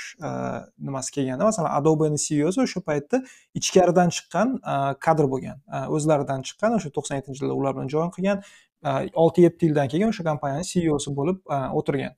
nimasi 0.88 1.14
kelganda 1.18 1.46
masalan 1.52 1.76
adobeni 1.82 2.18
ceosi 2.26 2.64
o'sha 2.66 2.82
paytda 2.90 3.22
ichkaridan 3.62 4.10
chiqqan 4.18 4.58
e, 4.74 4.76
kadr 5.06 5.30
bo'lgan. 5.34 5.62
E, 5.76 5.86
o'zlaridan 5.96 6.42
chiqqan 6.50 6.80
o'sha 6.80 6.90
to'qson 6.98 7.22
yettinchi 7.22 7.44
yilda 7.44 7.56
ular 7.62 7.78
bilan 7.78 7.94
join 7.96 8.10
qilgan 8.18 8.42
e, 8.42 8.90
olti 9.26 9.46
yetti 9.46 9.70
yildan 9.70 9.94
keyin 9.94 10.10
o'sha 10.10 10.26
kompaniyani 10.32 10.66
ceosi 10.74 11.14
bo'lib 11.22 11.58
o'tirgan. 11.82 12.18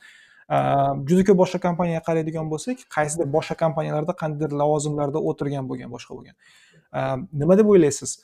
Juda 1.10 1.24
ko'p 1.28 1.38
boshqa 1.44 1.60
kompaniyaga 1.68 2.04
qaraydigan 2.10 2.50
bo'lsak 2.54 2.84
qaysidir 2.96 3.28
boshqa 3.38 3.56
kompaniyalarda 3.64 4.14
qandaydir 4.22 4.58
lavozimlarda 4.62 5.20
o'tirgan 5.30 5.70
bo'lgan 5.70 5.90
boshqa 5.96 6.18
bo'lgan. 6.18 6.36
Nima 7.44 7.58
deb 7.60 7.68
o'ylaysiz? 7.74 8.20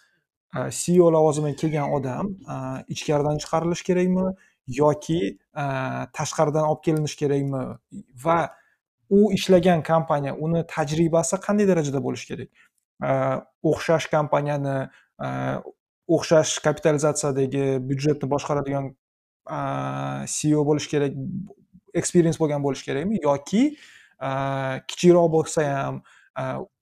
Э, 0.56 0.72
ceo 0.72 1.12
lavozimiga 1.12 1.56
kelgan 1.62 1.92
odam 1.92 2.30
э, 2.54 2.84
ichkaridan 2.94 3.38
chiqarilishi 3.44 3.84
kerakmi 3.90 4.28
yoki 4.68 5.20
э, 5.64 5.66
tashqaridan 6.18 6.64
olib 6.70 6.82
kelinishi 6.86 7.18
kerakmi? 7.22 7.64
Va 8.24 8.38
u 9.10 9.20
ishlagan 9.38 9.84
kompaniya 9.84 10.34
uni 10.46 10.64
tajribasi 10.76 11.40
qanday 11.48 11.68
darajada 11.72 12.00
bo'lishi 12.08 12.28
kerak? 12.32 12.50
O'xshash 13.72 14.08
kompaniyani 14.16 14.78
o'xshash 16.16 16.54
kapitalizatsiyadagi 16.66 17.66
byudjetni 17.90 18.32
boshqaradigan 18.34 18.90
ceo 20.38 20.64
bo'lishi 20.70 20.90
kerak 20.96 21.20
experience 22.02 22.38
bo'lgan 22.42 22.62
bo'lishi 22.66 22.86
kerakmi? 22.90 23.16
Yoki 23.28 23.64
kichikroq 24.90 25.28
bo'lsa 25.36 25.62
ham 25.74 25.96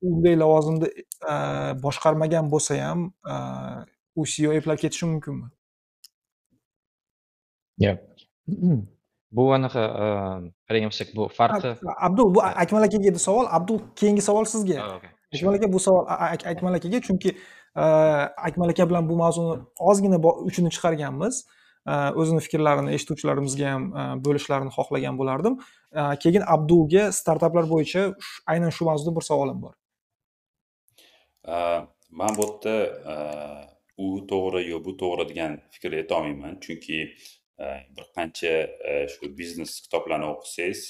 unday 0.09 0.35
lavozimda 0.41 0.87
boshqarmagan 1.85 2.45
bo'lsa 2.53 2.73
ham 2.83 2.99
u 4.15 4.25
ceo 4.33 4.51
eplab 4.59 4.77
ketishi 4.83 5.05
mumkinmi? 5.11 5.47
Bu 9.35 9.43
anaqa 9.57 9.83
qaragan 10.67 10.89
bo'lsak 10.91 11.09
bu 11.17 11.23
farqi 11.37 11.69
abdul 12.07 12.27
bu 12.35 12.39
akmal 12.63 12.83
akaga 12.87 13.07
edi 13.11 13.19
savol. 13.27 13.45
Abdul 13.57 13.77
keyingi 13.99 14.23
savol 14.29 14.45
sizga. 14.53 14.77
Akmal 15.35 15.53
aka 15.57 15.67
bu 15.73 15.79
savol 15.87 16.05
akmal 16.51 16.73
akaga. 16.79 16.97
Chunki 17.07 17.29
akmal 18.47 18.69
aka 18.73 18.83
bilan 18.89 19.03
bu 19.09 19.15
mavzuni 19.23 19.53
ozgina 19.89 20.17
uchini 20.49 20.69
chiqarganmiz 20.75 21.35
Э, 21.85 22.09
o'zini 22.17 22.41
fikrlarini 22.41 22.93
eshituvchilarimizga 22.97 23.71
ham 23.71 23.83
э, 23.93 24.03
bo'lishlarini 24.25 24.71
xohlagan 24.73 25.19
bo'lardim. 25.19 25.59
Э, 25.93 26.05
keyin 26.23 26.45
abdulga 26.55 27.11
startaplar 27.13 27.67
bo'yicha 27.69 28.07
aynan 28.53 28.73
shu 28.77 28.87
mavzuda 28.89 29.13
bir 29.17 29.27
savolim 29.29 29.61
bor. 29.65 29.75
Man 32.09 32.37
bu 32.37 32.47
yerda 32.47 32.75
u 34.05 34.07
to'g'ri 34.31 34.63
yo 34.69 34.81
bu 34.85 34.95
to'g'ri 35.01 35.27
degan 35.29 35.59
fikr 35.77 35.99
aytolmayman. 36.01 36.57
Chunki 36.65 36.99
bir 37.95 38.09
qancha 38.17 38.55
shu 39.13 39.29
biznes 39.37 39.77
kitoblarni 39.85 40.31
o'qisangiz 40.33 40.81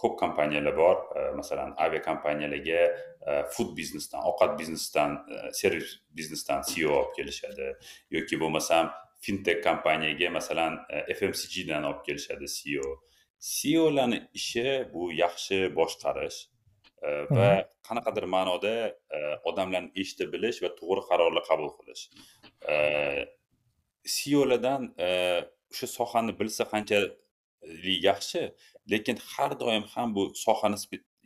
ko'p 0.00 0.18
kompaniyalar 0.22 0.76
bor. 0.80 0.96
Masalan 1.36 1.74
aviakompaniyalarga 1.84 2.80
e, 2.86 3.42
food 3.54 3.76
biznesdan 3.76 4.24
ovqat 4.30 4.58
biznesidan 4.58 5.16
e, 5.34 5.52
servis 5.52 5.92
biznesdan 6.18 6.64
ceo 6.70 6.94
olib 7.00 7.12
kelishadi. 7.18 7.74
Yoki 8.16 8.40
bo'lmasam 8.40 8.90
fintech 9.26 9.62
kompaniyaga 9.66 10.30
masalan 10.38 10.78
e, 10.90 11.14
fmcgdan 11.18 11.84
olib 11.88 12.02
kelishadi 12.08 12.48
ceo 12.56 12.90
ceolarni 13.52 14.18
ishi 14.40 14.66
bu 14.92 15.02
yaxshi 15.22 15.58
boshqarish 15.78 16.38
e, 17.06 17.08
va 17.38 17.50
qanaqadir 17.88 18.26
ma'noda 18.36 18.74
e, 19.16 19.18
odamlarni 19.50 19.90
eshita 20.02 20.30
bilish 20.34 20.62
va 20.64 20.70
to'g'ri 20.80 21.02
qarorlar 21.10 21.44
qabul 21.50 21.70
qilish. 21.78 22.04
Ceolardan 24.16 24.82
o'sha 25.72 25.88
sohani 25.98 26.32
bilsa 26.40 26.64
qanchalik 26.72 28.02
yaxshi 28.08 28.42
lekin 28.92 29.16
har 29.32 29.52
doim 29.62 29.84
ham 29.94 30.08
bu 30.16 30.22
sohani 30.46 30.78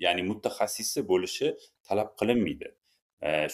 ya'ni 0.05 0.23
mutaxassisi 0.31 1.01
bo'lishi 1.13 1.49
talab 1.89 2.09
qilinmaydi. 2.21 2.69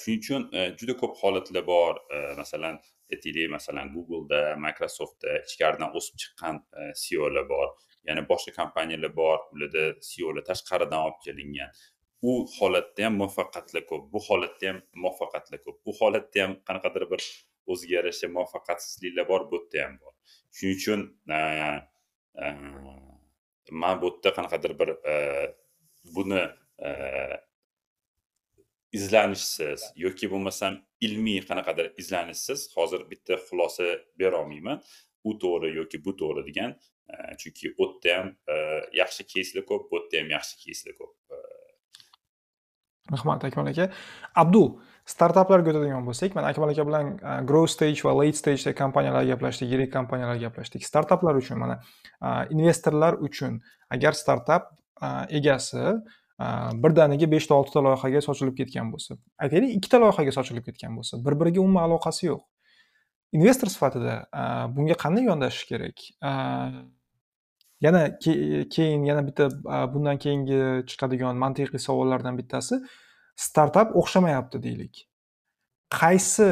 Shuning 0.01 0.21
uchun 0.23 0.43
juda 0.79 0.95
ko'p 1.01 1.15
holatlar 1.23 1.65
bor. 1.73 1.95
Masalan 2.43 2.77
aytaylik 3.13 3.51
masalan 3.57 3.93
googleda 3.95 4.41
microsoftda 4.67 5.35
ichkaridan 5.49 5.95
o'sib 5.99 6.17
chiqqan 6.23 6.57
e, 6.79 6.93
ceolar 7.03 7.47
bor. 7.53 7.69
Yana 8.09 8.23
boshqa 8.31 8.53
kompaniyalar 8.61 9.13
bor 9.21 9.39
ularda 9.55 9.85
ceolar 10.09 10.45
tashqaridan 10.51 11.01
olib 11.07 11.21
kelingan. 11.27 11.71
U 12.29 12.33
holatda 12.57 13.07
ham 13.07 13.19
muvaffaqiyatlar 13.21 13.85
ko'p 13.91 14.05
bu 14.13 14.23
holatda 14.29 14.71
ham 14.71 14.79
muvaffaqiyatlar 15.05 15.63
ko'p. 15.67 15.79
Bu 15.87 15.97
holatda 16.01 16.45
ham 16.45 16.53
qanaqadir 16.69 17.05
bir 17.13 17.23
o'ziga 17.73 17.99
yarasha 17.99 18.33
muvaffaqiyatsizliklar 18.37 19.29
bor 19.33 19.49
bu 19.51 19.63
yerda 19.63 19.85
ham 19.85 19.99
bor. 20.03 20.15
Shuning 20.57 20.77
uchun 20.79 21.01
e, 21.37 21.41
e, 22.43 22.47
man 23.83 24.03
bu 24.03 24.13
yerda 24.15 24.35
qanaqadir 24.39 24.79
bir 24.81 24.91
buni 26.17 26.43
izlanishsiz 28.97 29.93
yoki 29.97 30.31
bo'lmasam 30.33 30.79
ilmiy 31.01 31.43
qanaqadir 31.49 31.93
izlanishsiz 32.01 32.71
hozir 32.77 33.05
bitta 33.11 33.39
xulosa 33.49 33.89
berolmayman. 34.19 34.83
U 35.27 35.35
to'g'ri 35.43 35.75
yoki 35.77 36.01
bu 36.05 36.15
to'g'ri 36.17 36.47
degan 36.47 36.75
e, 37.11 37.37
chunki 37.41 37.73
u 37.77 37.87
yerda 37.87 38.09
e, 38.09 38.17
ham 38.17 38.29
yaxshi 38.95 39.27
keyslar 39.33 39.67
ko'p 39.71 39.89
bu 39.91 40.01
yerda 40.01 40.23
ham 40.23 40.35
yaxshi 40.37 40.61
keyslar 40.65 40.95
ko'p. 40.99 41.15
Rahmat 43.13 43.45
akmal 43.47 43.71
aka. 43.71 43.89
Abdu 44.43 44.63
startaplarga 45.07 45.71
o'tadigan 45.71 46.07
bo'lsak 46.07 46.35
mana 46.39 46.51
akmal 46.55 46.73
aka 46.75 46.87
bilan 46.89 47.13
e, 47.19 47.35
grow 47.51 47.67
stage 47.67 48.07
va 48.07 48.15
late 48.21 48.39
stage 48.43 48.75
kompaniyalar 48.83 49.27
gaplashdik 49.33 49.73
yirik 49.73 49.93
kompaniyalar 49.93 50.41
gaplashdik. 50.47 50.87
Startaplar 50.87 51.39
uchun 51.43 51.59
mana 51.63 51.81
investorlar 52.51 53.19
uchun 53.29 53.61
agar 53.91 54.15
startap 54.19 54.73
egasi 55.39 55.99
birdaniga 56.83 57.27
beshta 57.31 57.55
oltita 57.57 57.81
loyihaga 57.87 58.21
sochilib 58.29 58.57
ketgan 58.59 58.91
bo'lsa. 58.93 59.17
Aytaylik 59.41 59.79
ikkita 59.79 60.01
loyihaga 60.03 60.33
sochilib 60.37 60.65
ketgan 60.69 60.97
bo'lsa 60.99 61.23
bir 61.25 61.39
biriga 61.41 61.63
umuman 61.65 61.89
aloqasi 61.89 62.27
yo'q. 62.29 62.43
Investor 63.37 63.69
sifatida 63.73 64.15
bunga 64.77 64.97
qanday 65.03 65.25
yondashish 65.31 65.67
kerak? 65.71 66.05
Yana 67.81 68.03
keyin 68.21 69.05
yana 69.05 69.23
bitta 69.27 69.49
bundan 69.95 70.19
keyingi 70.19 70.61
chiqadigan 70.91 71.37
mantiqiy 71.45 71.81
savollardan 71.89 72.39
bittasi 72.41 72.81
startap 73.37 73.97
o'xshamayapti 74.01 74.63
deylik. 74.63 75.03
Qaysi 75.93 76.49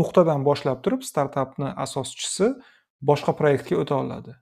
nuqtadan 0.00 0.44
boshlab 0.48 0.78
turib 0.84 1.02
startapni 1.06 1.72
asoschisi 1.86 2.54
boshqa 3.02 3.34
proyektga 3.38 3.76
o'ta 3.82 3.94
oladi? 4.02 4.36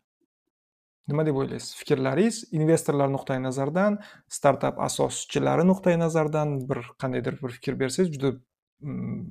Nima 1.09 1.25
deb 1.27 1.37
o'ylaysiz? 1.41 1.75
Fikrlaringiz 1.81 2.45
investorlar 2.61 3.09
nuqtai 3.13 3.39
nazaridan 3.43 3.99
startap 4.39 4.81
asoschilari 4.89 5.65
nuqtai 5.71 5.97
nazaridan 6.05 6.59
bir 6.71 6.85
qandaydir 7.03 7.41
bir 7.43 7.57
fikr 7.57 7.79
bersangiz 7.81 8.13
juda 8.15 8.35
mm, 8.81 9.23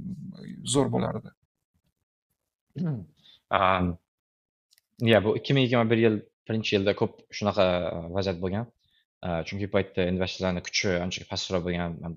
zo'r 0.73 0.91
bo'lardi. 0.95 1.33
Hmm. 2.77 3.93
Ya 5.11 5.23
bu 5.23 5.37
ikki 5.37 5.53
ming 5.53 5.65
yigirma 5.65 5.89
bir 5.89 5.97
yil 6.05 6.19
birinchi 6.49 6.75
yilda 6.75 6.95
ko'p 7.01 7.19
shunaqa 7.39 7.65
e, 7.67 7.99
vaziyat 8.17 8.41
bo'lgan. 8.43 8.65
E, 9.25 9.29
chunki 9.47 9.67
bu 9.67 9.71
paytda 9.75 10.05
investorlarni 10.13 10.63
kuchi 10.67 10.93
ancha 11.05 11.25
pastroq 11.31 11.65
bo'lgan 11.67 11.97
e, 12.07 12.09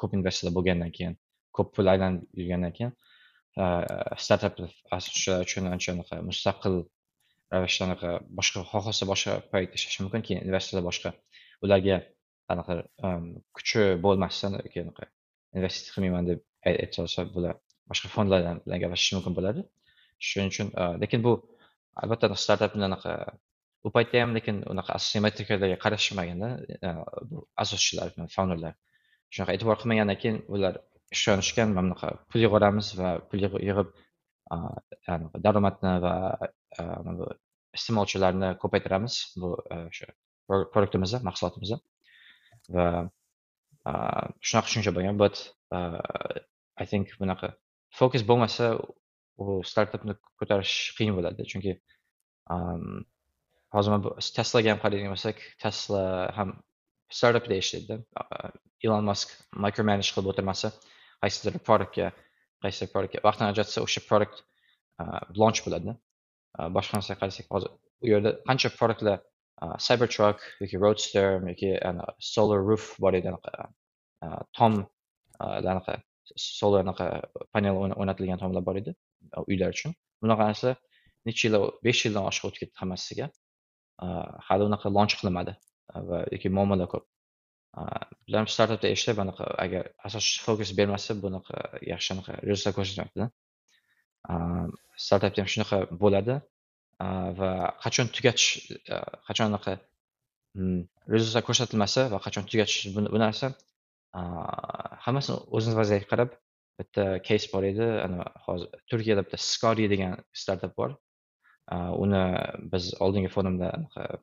ko'p 0.00 0.16
investorlar 0.18 0.54
bo'lgandan 0.58 0.94
keyin 0.96 1.16
ko'p 1.58 1.74
pul 1.76 1.92
aylanib 1.94 2.40
yurgandan 2.40 2.72
keyin 2.78 2.94
startap 4.24 4.56
asoschilari 4.96 5.46
uchun 5.46 5.68
ancha 5.74 5.92
mustaqil 6.28 6.80
ravishda 7.52 7.82
anaqa 7.88 8.10
boshqa 8.38 8.60
xohlasa 8.70 9.04
boshqa 9.12 9.32
payt 9.52 9.70
ishlashi 9.76 10.00
mumkin 10.04 10.22
keyin 10.26 10.40
investorlar 10.46 10.84
boshqa 10.90 11.10
ularga 11.64 11.96
anaqa 12.52 12.74
kuchi 13.56 13.82
bo'lmasdan 14.04 14.52
anaqa 14.60 15.04
investitsiya 15.56 15.92
qilmayman 15.94 16.24
deb 16.30 16.38
aytsa 16.68 16.98
olsa 17.04 17.20
bular 17.34 17.54
boshqa 17.90 18.08
fondlar 18.16 18.40
bilan 18.64 18.78
gaplashishi 18.82 19.16
mumkin 19.16 19.34
bo'ladi 19.38 19.60
shuning 20.28 20.48
uchun 20.52 20.68
lekin 21.02 21.20
bu 21.26 21.32
albatta 22.02 22.34
startapni 22.44 22.84
anaqa 22.90 23.12
u 23.86 23.90
paytda 23.96 24.16
ham 24.22 24.32
lekin 24.38 24.56
unaqa 24.72 24.90
asosiy 24.98 25.20
metrikalarga 25.26 25.78
qarashmaganda 25.84 26.48
bu 27.30 27.36
asoschilar 27.62 28.08
founderlar 28.36 28.74
shunaqa 29.34 29.52
e'tibor 29.56 29.76
qilmagandan 29.80 30.18
keyin 30.22 30.38
ular 30.54 30.74
ishonishgan 31.16 31.68
mana 31.76 31.86
bunaqa 31.86 32.08
pul 32.30 32.40
yig'oramiz 32.44 32.88
va 33.00 33.10
pul 33.28 33.40
yig'ib 33.44 33.88
daromadni 35.46 35.92
va 36.04 36.14
iste'molchilarni 37.78 38.54
ko'paytiramiz 38.62 39.18
bu 39.42 39.50
o'sha 39.78 40.08
produktimizni 40.74 41.20
mahsulotimizni 41.28 41.78
va 42.76 42.86
shunaqa 44.48 44.66
tushuncha 44.68 44.92
bo'lgan 44.96 45.20
but 45.22 45.36
i 46.82 46.86
think 46.90 47.16
bunaqa 47.20 47.54
fokus 47.98 48.22
bo'lmasa 48.30 48.74
u 49.42 49.62
startapni 49.70 50.14
ko'tarish 50.40 50.74
qiyin 50.98 51.16
bo'ladi. 51.18 51.46
Chunki 51.50 51.72
hozir 53.74 53.90
mana 53.94 54.14
teslaga 54.38 54.74
ham 54.74 54.80
qaraydigan 54.84 55.14
bo'lsak 55.14 55.42
tesla 55.64 56.02
ham 56.38 56.54
startapda 57.18 57.58
ishlaydida. 57.62 57.98
Ilon 58.86 59.06
mask 59.10 59.34
micromanage 59.66 60.10
qilib 60.14 60.30
o'tirmasa 60.32 60.72
qaysidir 61.22 61.60
produktga 61.68 62.10
qaysidir 62.64 62.92
produktga 62.94 63.24
vaqtini 63.28 63.50
ajratsa 63.52 63.84
o'sha 63.86 64.04
produkt 64.08 64.42
launch 65.40 65.60
bo'ladi 65.66 65.96
boshqa 66.76 66.98
narsaga 66.98 67.20
qarasak 67.22 67.46
hozir 67.54 67.70
u 68.04 68.10
yerda 68.12 68.30
qancha 68.48 68.70
produktlar 68.78 69.18
cybertruck 69.86 70.40
yoki 70.62 70.80
roadster 70.84 71.28
yoki 71.50 71.70
solar 72.32 72.60
roof 72.70 72.88
bor 73.04 73.14
edi 73.20 73.28
anaqa 73.32 73.52
tom 74.58 74.80
anaqa 75.74 75.94
solar 76.36 76.84
anaqa 76.86 77.06
panel 77.52 77.80
o'rnatilgan 77.84 78.42
tomlar 78.42 78.66
bor 78.68 78.76
edi 78.82 78.94
uylar 79.50 79.70
uchun 79.76 79.96
bunaqa 80.22 80.50
narsa 80.50 80.76
necha 81.28 81.48
yil 81.48 81.56
besh 81.86 82.04
yildan 82.06 82.30
oshiq 82.30 82.50
o'tib 82.50 82.60
ketdi 82.62 82.76
hammasiga 82.82 83.30
hali 84.48 84.70
unaqa 84.70 84.94
launch 84.96 85.14
qilinmadi 85.20 85.56
va 86.10 86.18
yoki 86.34 86.48
muammolar 86.58 86.88
ko'p 86.94 87.04
bizlar 88.26 88.40
ham 88.42 88.50
startapda 88.54 88.88
ishlab 88.96 89.22
anaqa 89.24 89.44
agar 89.64 89.84
asosiy 90.08 90.42
fokus 90.46 90.70
bermasa 90.80 91.16
bunaqa 91.24 91.56
yaxshi 91.92 92.10
anaqa 92.14 92.32
rezultat 92.50 92.74
ko'rsatmayaptida 92.78 93.26
startapda 95.06 95.42
ham 95.42 95.50
shunaqa 95.54 95.78
bo'ladi 96.02 96.40
va 97.40 97.50
qachon 97.84 98.08
tugatish 98.16 98.48
qachon 99.28 99.46
anaqa 99.50 99.72
hmm, 100.56 100.80
rezultat 101.14 101.44
ko'rsatilmasa 101.48 102.08
va 102.14 102.18
qachon 102.26 102.44
tugatish 102.50 102.94
bu 102.94 103.18
narsa 103.24 103.52
hammasini 105.06 105.36
o'zini 105.56 105.76
vaziyatiga 105.80 106.10
qarab 106.12 106.30
bitta 106.78 107.04
keys 107.28 107.44
bor 107.52 107.62
edi 107.72 107.86
ana 108.06 108.28
hozir 108.46 108.68
turkiyada 108.90 109.22
bitta 109.26 109.38
skori 109.52 109.88
degan 109.92 110.16
startap 110.42 110.72
bor 110.80 110.90
uni 112.04 112.22
biz 112.72 112.84
oldingi 113.04 113.30
forumda 113.36 113.70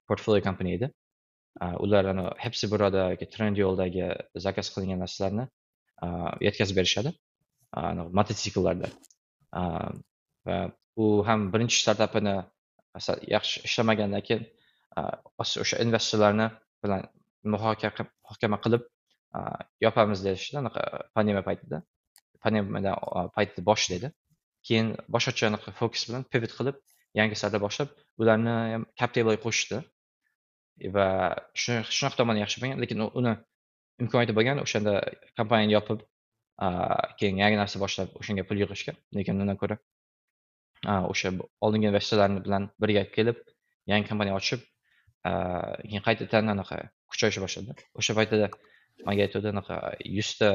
portfolio 0.07 0.43
kompaniya 0.47 0.79
edi 0.79 0.91
ular 1.85 2.05
ana 2.13 2.25
hepsi 2.45 2.71
birodagi 2.73 3.29
trend 3.33 3.57
yo'ldagi 3.63 4.07
zakaz 4.45 4.73
qilingan 4.73 4.99
narsalarni 5.03 5.45
yetkazib 6.47 6.75
berishadi 6.79 7.13
mototsikllarda 8.19 8.91
va 10.47 10.57
u 11.03 11.05
ham 11.27 11.49
birinchi 11.53 11.77
startapini 11.83 12.35
yaxshi 13.35 13.63
ishlamagandan 13.67 14.23
keyin 14.27 14.43
o'sha 15.43 15.77
investorlarni 15.85 16.47
bilan 16.83 17.01
muhokama 17.53 18.57
qilib 18.65 18.83
yopamiz 19.85 20.19
deyishdi 20.27 20.57
anaqa 20.63 20.81
pandemiya 21.15 21.43
paytida. 21.49 21.77
Pandemiya 22.43 22.93
paytida 23.37 23.61
boshlaydi. 23.69 24.11
Keyin 24.67 24.87
boshqacha 25.13 25.47
anaqa 25.51 25.73
fokus 25.79 26.03
bilan 26.09 26.27
pivot 26.31 26.53
qilib 26.57 26.75
yangi 27.19 27.35
startap 27.39 27.61
boshlab 27.67 27.89
ularni 28.21 28.55
ham 28.73 28.83
cap 28.99 29.15
tablega 29.15 29.41
qo'shishdi. 29.45 29.77
Va 30.95 31.07
shunaqa 31.63 32.15
tomoni 32.19 32.43
yaxshi 32.43 32.61
bo'lgan 32.61 32.83
lekin 32.83 33.03
uni 33.19 33.33
imkoniyati 34.03 34.37
bo'lgan 34.37 34.63
o'shanda 34.65 34.93
kompaniyani 35.37 35.77
yopib 35.77 35.99
keyin 37.19 37.37
yangi 37.43 37.57
narsa 37.61 37.79
boshlab 37.83 38.09
o'shanga 38.19 38.43
pul 38.49 38.57
yig'ishga 38.61 38.93
lekin 39.17 39.41
undan 39.43 39.57
ko'ra 39.61 39.77
o'sha 41.11 41.31
oldingi 41.65 41.87
investorlarni 41.91 42.43
bilan 42.45 42.67
birga 42.81 43.03
kelib 43.15 43.37
yangi 43.91 44.09
kompaniya 44.09 44.35
ochib 44.39 44.61
keyin 45.89 46.03
qaytadan 46.07 46.53
anaqa 46.55 46.77
kuchayisha 47.11 47.41
boshladi. 47.45 47.71
O'sha 47.99 48.13
paytda 48.19 48.49
manga 49.07 49.25
aytuvdi 49.27 49.49
anaqa 49.53 49.77
yuzta 50.17 50.49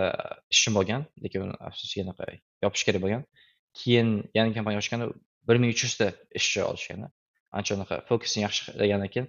ishim 0.54 0.78
bo'lgan 0.78 1.06
lekin 1.24 1.46
uni 1.46 1.56
afsuski 1.68 2.04
anaqa 2.06 2.24
yopish 2.64 2.84
kerak 2.88 3.02
bo'lgan. 3.04 3.22
Keyin 3.78 4.08
yangi 4.38 4.54
kompaniya 4.58 4.82
ochganda 4.82 5.06
bir 5.48 5.56
ming 5.62 5.74
uch 5.74 5.82
yuzta 5.86 6.06
ishchi 6.40 6.62
olishgan 6.70 7.08
ancha 7.58 7.72
unaqa 7.78 8.00
fokusni 8.08 8.46
yaxshi 8.46 8.62
qilgandan 8.68 9.10
keyin 9.14 9.28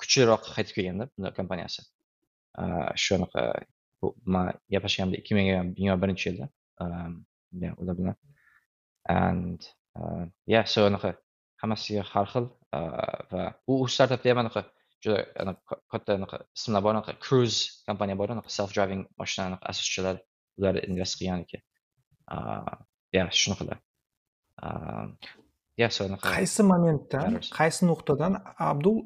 kuchliroq 0.00 0.42
qaytib 0.56 0.74
kelganda 0.78 1.34
kompaniyasi. 1.38 1.80
Shu 3.02 3.10
anaqa 3.18 3.42
man 4.34 4.46
gaplashganimda 4.72 5.16
ikki 5.20 5.32
ming 5.38 5.46
yigirma 5.50 5.98
birinchi 6.02 6.26
yilda. 6.28 6.46
Ular 7.80 7.94
bilan. 8.00 8.16
And 9.08 9.60
yeah 10.46 10.64
so 10.72 10.78
anaqa 10.90 11.10
hammasiga 11.62 12.02
har 12.12 12.26
xil 12.32 12.46
va 13.30 13.42
u 13.70 13.74
startapda 13.94 14.28
ham 14.30 14.40
anaqa 14.44 14.60
juda 15.02 15.18
katta 15.92 16.10
anaqa 16.18 16.36
ismlar 16.56 16.82
bor 16.84 16.94
anaqa 16.94 17.12
cruise 17.24 17.58
kompaniya 17.88 18.16
bor 18.20 18.28
anaqa 18.34 18.50
self 18.58 18.70
driving 18.76 19.02
mashina 19.20 19.56
asoschilari 19.70 20.20
ular 20.58 20.74
invest 20.88 21.14
qilgan 21.18 21.40
ekan. 21.46 21.62
Ya 23.16 23.22
shunaqalar. 23.40 23.78
Ya 25.82 25.88
qaysi 26.36 26.62
momentdan 26.72 27.30
qaysi 27.58 27.82
nuqtadan 27.90 28.32
abdul 28.70 28.96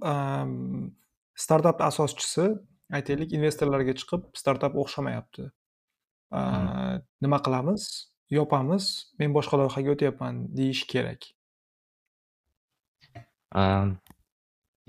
startap 1.43 1.79
asoschisi 1.91 2.47
aytaylik 2.93 3.33
investorlarga 3.37 3.95
chiqib 4.01 4.27
startap 4.41 4.77
o'xshamayapti. 4.83 5.49
Nima 7.25 7.39
qilamiz? 7.47 7.83
Yopamiz 8.31 8.85
men 9.19 9.35
boshqa 9.37 9.61
loyihaga 9.61 9.95
o'tyapman 9.95 10.41
deyish 10.59 10.85
kerak. 10.93 11.29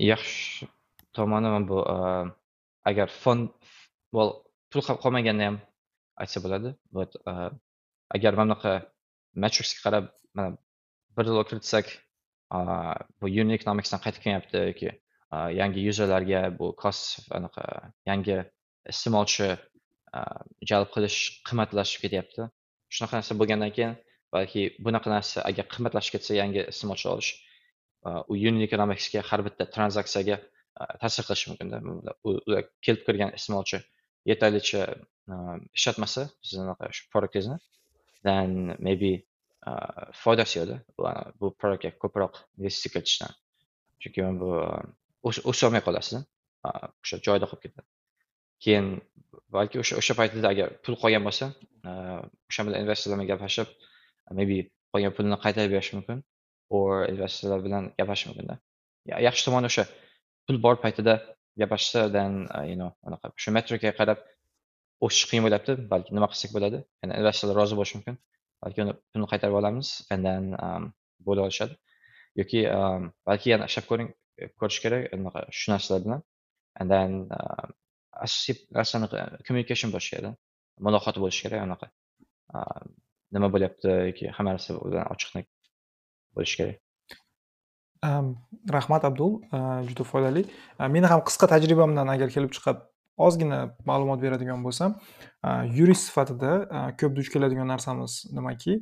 Yaxshi 0.09 0.67
tomoni 1.15 1.51
mana 1.53 1.67
bu 1.69 1.79
agar 2.89 3.07
fond 3.23 3.49
well 4.15 4.31
pul 4.71 4.81
qolmaganda 5.03 5.43
ham 5.47 5.57
aytsa 6.23 6.41
bo'ladi. 6.43 6.75
Вот 6.95 7.11
agar 8.15 8.33
mana 8.33 8.55
bunaqa 8.55 8.73
matrixga 9.43 9.79
qarab 9.85 10.05
mana 10.33 10.57
bir 11.17 11.25
dollar 11.25 11.45
kiritsak 11.49 11.85
bu 13.21 13.25
unit 13.41 13.61
economicsdan 13.61 13.99
qaytib 14.05 14.21
kelyapti 14.25 14.57
yoki 14.69 14.89
yangi 15.59 15.86
yuzerlarga 15.88 16.41
bu 16.59 16.71
cost 16.81 17.31
anaqa 17.38 17.65
yangi 18.09 18.38
iste'molchi 18.93 19.49
jalb 20.71 20.91
qilish 20.95 21.19
qimmatlashib 21.47 22.05
ketyapti. 22.05 22.47
Shunaqa 22.95 23.19
narsa 23.19 23.38
bo'lgandan 23.41 23.71
keyin 23.77 23.95
balki 24.36 24.61
bunaqa 24.86 25.11
narsa 25.15 25.43
agar 25.49 25.65
qimmatlashib 25.73 26.17
ketsa 26.17 26.38
yangi 26.41 26.61
iste'molchi 26.71 27.07
olish 27.15 27.31
u 28.31 28.33
unit 28.49 28.63
economicsga 28.69 29.23
har 29.29 29.43
bitta 29.47 29.69
tranzaksiyaga 29.75 30.38
ta'sir 31.01 31.23
qilishi 31.27 31.51
mumkinda 31.51 31.77
ular 32.31 32.63
kelib 32.86 33.05
kirgan 33.07 33.31
iste'molchi 33.38 33.79
yetarlicha 34.31 34.81
ishlatmasa 35.77 36.27
sizni 36.49 36.75
shu 36.97 37.07
produktingizni 37.13 37.57
then 38.27 38.75
maybe 38.88 39.11
foydasi 40.23 40.59
yo'qda 40.59 40.77
bu 41.39 41.51
produktga 41.61 41.91
ko'proq 42.03 42.33
investitsiya 42.59 42.93
kiritishdan. 42.93 43.31
Chunki 44.01 44.21
bu 44.43 44.51
o'solmay 45.51 45.82
qolasiz 45.88 46.21
o'sha 46.71 47.21
joyida 47.28 47.49
qolib 47.51 47.63
ketadi 47.65 47.88
keyin 48.63 48.88
balki 49.57 49.82
o'sha 49.84 49.99
o'sha 50.01 50.13
paytida 50.19 50.47
agar 50.53 50.67
pul 50.84 50.95
qolgan 51.03 51.23
bo'lsa 51.28 51.45
o'sha 52.49 52.61
bilan 52.67 52.80
investorlar 52.84 53.17
bilan 53.17 53.30
gaplashib 53.34 53.67
maybe 54.39 54.57
qolgan 54.93 55.13
pulni 55.17 55.38
qaytarib 55.45 55.71
berish 55.76 55.91
mumkin 55.97 56.23
or 56.69 57.05
investorlar 57.13 57.59
bilan 57.65 57.84
gaplashish 57.99 58.28
mumkinda. 58.30 58.57
Yaxshi 59.28 59.45
tomoni 59.47 59.69
o'sha 59.71 59.86
pul 60.47 60.57
bor 60.65 60.76
paytida 60.84 61.13
gaplashsa 61.61 62.11
then 62.15 62.47
uh, 62.55 62.65
you 62.71 62.78
know 62.82 62.91
anaqa 63.07 63.32
shu 63.43 63.53
metrikaga 63.57 63.93
qarab 63.99 64.19
o'sish 65.05 65.26
qiyin 65.30 65.43
bo'lyapti 65.45 65.78
balki 65.93 66.15
nima 66.17 66.28
qilsak 66.32 66.51
bo'ladi? 66.55 66.82
Yani 67.01 67.13
investorlar 67.19 67.55
rozi 67.61 67.80
bo'lishi 67.80 67.97
mumkin. 67.97 68.15
Balki 68.63 68.86
uni 68.86 68.93
pulni 69.11 69.28
qaytarib 69.32 69.57
olamiz 69.61 69.88
and 70.11 70.21
then 70.28 70.43
um, 70.65 70.84
bo'la 71.28 71.47
olishadi. 71.47 71.73
Yoki 72.41 72.61
um, 72.78 73.11
balki 73.30 73.53
yana 73.53 73.69
ishlab 73.71 73.86
ko'ring 73.91 74.09
E, 74.38 74.47
ko'rish 74.59 74.79
kerak 74.83 75.13
anaqa 75.15 75.41
shu 75.51 75.71
narsalar 75.71 76.01
bilan. 76.05 76.21
And 76.79 76.91
then 76.91 77.11
uh, 77.31 77.67
asosiy 78.25 78.55
narsani 78.77 79.07
uh, 79.07 79.38
communication 79.47 79.93
bo'lishi 79.93 80.15
kerak 80.15 80.36
muloqot 80.88 81.19
bo'lishi 81.23 81.45
kerak 81.45 81.61
anaqa 81.67 81.88
uh, 82.55 82.81
nima 83.36 83.47
bo'lyapti 83.53 83.93
yoki 84.09 84.33
hamma 84.38 84.55
narsa 84.55 84.75
bilan 84.79 85.07
ochiqlik 85.13 85.47
bo'lishi 86.36 86.57
kerak. 86.61 86.81
Um, 88.07 88.27
rahmat 88.77 89.05
abdul. 89.09 89.39
Juda 89.89 90.03
foydali. 90.11 90.43
Meni 90.95 91.07
ham 91.11 91.23
qisqa 91.29 91.47
tajribamdan 91.53 92.11
agar 92.15 92.29
kelib 92.36 92.51
chiqib 92.57 92.83
ozgina 93.27 93.59
ma'lumot 93.89 94.19
beradigan 94.25 94.59
bo'lsam 94.65 94.97
yurist 95.77 96.09
sifatida 96.09 96.51
ko'p 96.99 97.15
duch 97.17 97.31
keladigan 97.33 97.71
narsamiz 97.73 98.17
nimaki? 98.38 98.81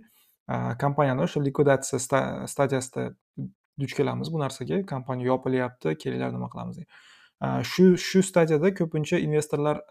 Kompaniyani 0.83 1.23
o'sha 1.27 1.39
likvidatsiya 1.47 1.99
stadiyasida 2.53 3.03
duch 3.79 3.93
kelamiz 3.97 4.33
bu 4.33 4.39
narsaga. 4.43 4.85
Kompaniya 4.93 5.33
yopilyapti 5.33 5.97
kelinglar 6.03 6.31
nima 6.37 6.49
qilamiz 6.53 6.77
deb 6.81 6.87
shu 7.71 7.97
shu 7.97 8.23
stadiyada 8.23 8.73
ko'pincha 8.79 9.19
investorlar 9.19 9.81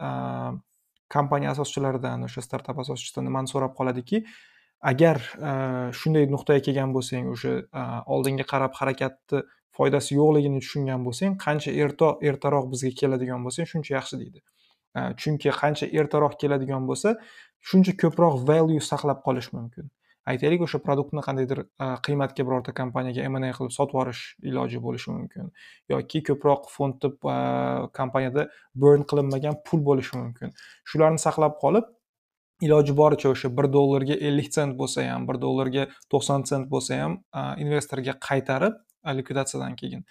kompaniya 1.14 1.51
asoschilaridan 1.55 2.24
o'sha 2.28 2.43
startap 2.47 2.78
asoschisidan 2.85 3.26
nimani 3.28 3.49
so'rab 3.53 3.74
qoladiki 3.80 4.22
agar 4.93 5.20
shunday 6.01 6.28
nuqtaga 6.35 6.64
kelgan 6.68 6.95
bo'lsang 6.97 7.28
o'sha 7.35 7.53
oldinga 8.14 8.47
qarab 8.53 8.72
harakatni 8.80 9.43
foydasi 9.78 10.16
yo'qligini 10.20 10.62
tushungan 10.64 11.05
bo'lsang 11.07 11.37
qancha 11.45 11.70
erto 11.85 12.09
ertaroq 12.30 12.70
bizga 12.72 12.93
keladigan 13.01 13.45
bo'lsang 13.47 13.68
shuncha 13.72 13.97
yaxshi 13.99 14.20
deydi. 14.22 14.41
Chunki 15.20 15.53
qancha 15.61 15.87
ertaroq 16.01 16.35
keladigan 16.43 16.89
bo'lsa 16.91 17.14
shuncha 17.70 17.93
ko'proq 18.03 18.35
value 18.51 18.83
saqlab 18.91 19.22
qolish 19.26 19.53
mumkin. 19.57 19.91
Aytaylik 20.30 20.62
o'sha 20.66 20.78
produktni 20.86 21.22
qandaydir 21.26 21.64
qiymatga 22.06 22.46
birorta 22.48 22.74
kompaniyaga 22.80 23.28
mna 23.34 23.50
qilib 23.58 23.74
sotib 23.78 23.96
yuborish 23.96 24.22
iloji 24.50 24.78
bo'lishi 24.86 25.10
mumkin 25.16 25.50
yoki 25.94 26.22
ko'proq 26.28 26.68
fondni 26.76 27.10
kompaniyada 27.98 28.46
burn 28.74 29.02
qilinmagan 29.10 29.58
pul 29.66 29.80
bo'lishi 29.88 30.16
mumkin. 30.22 30.54
Shularni 30.90 31.20
saqlab 31.26 31.58
qolib 31.64 31.90
iloji 32.66 32.96
boricha 33.02 33.28
o'sha 33.34 33.50
bir 33.58 33.66
dollarga 33.76 34.14
ellik 34.28 34.52
sent 34.54 34.78
bo'lsa 34.80 35.06
ham 35.10 35.26
bir 35.28 35.40
dollarga 35.44 35.86
to'qson 36.14 36.46
sent 36.50 36.70
bo'lsa 36.74 37.00
ham 37.02 37.18
investorga 37.64 38.14
qaytarib 38.28 38.78
likvidatsiyadan 39.18 39.74
keyin 39.80 40.04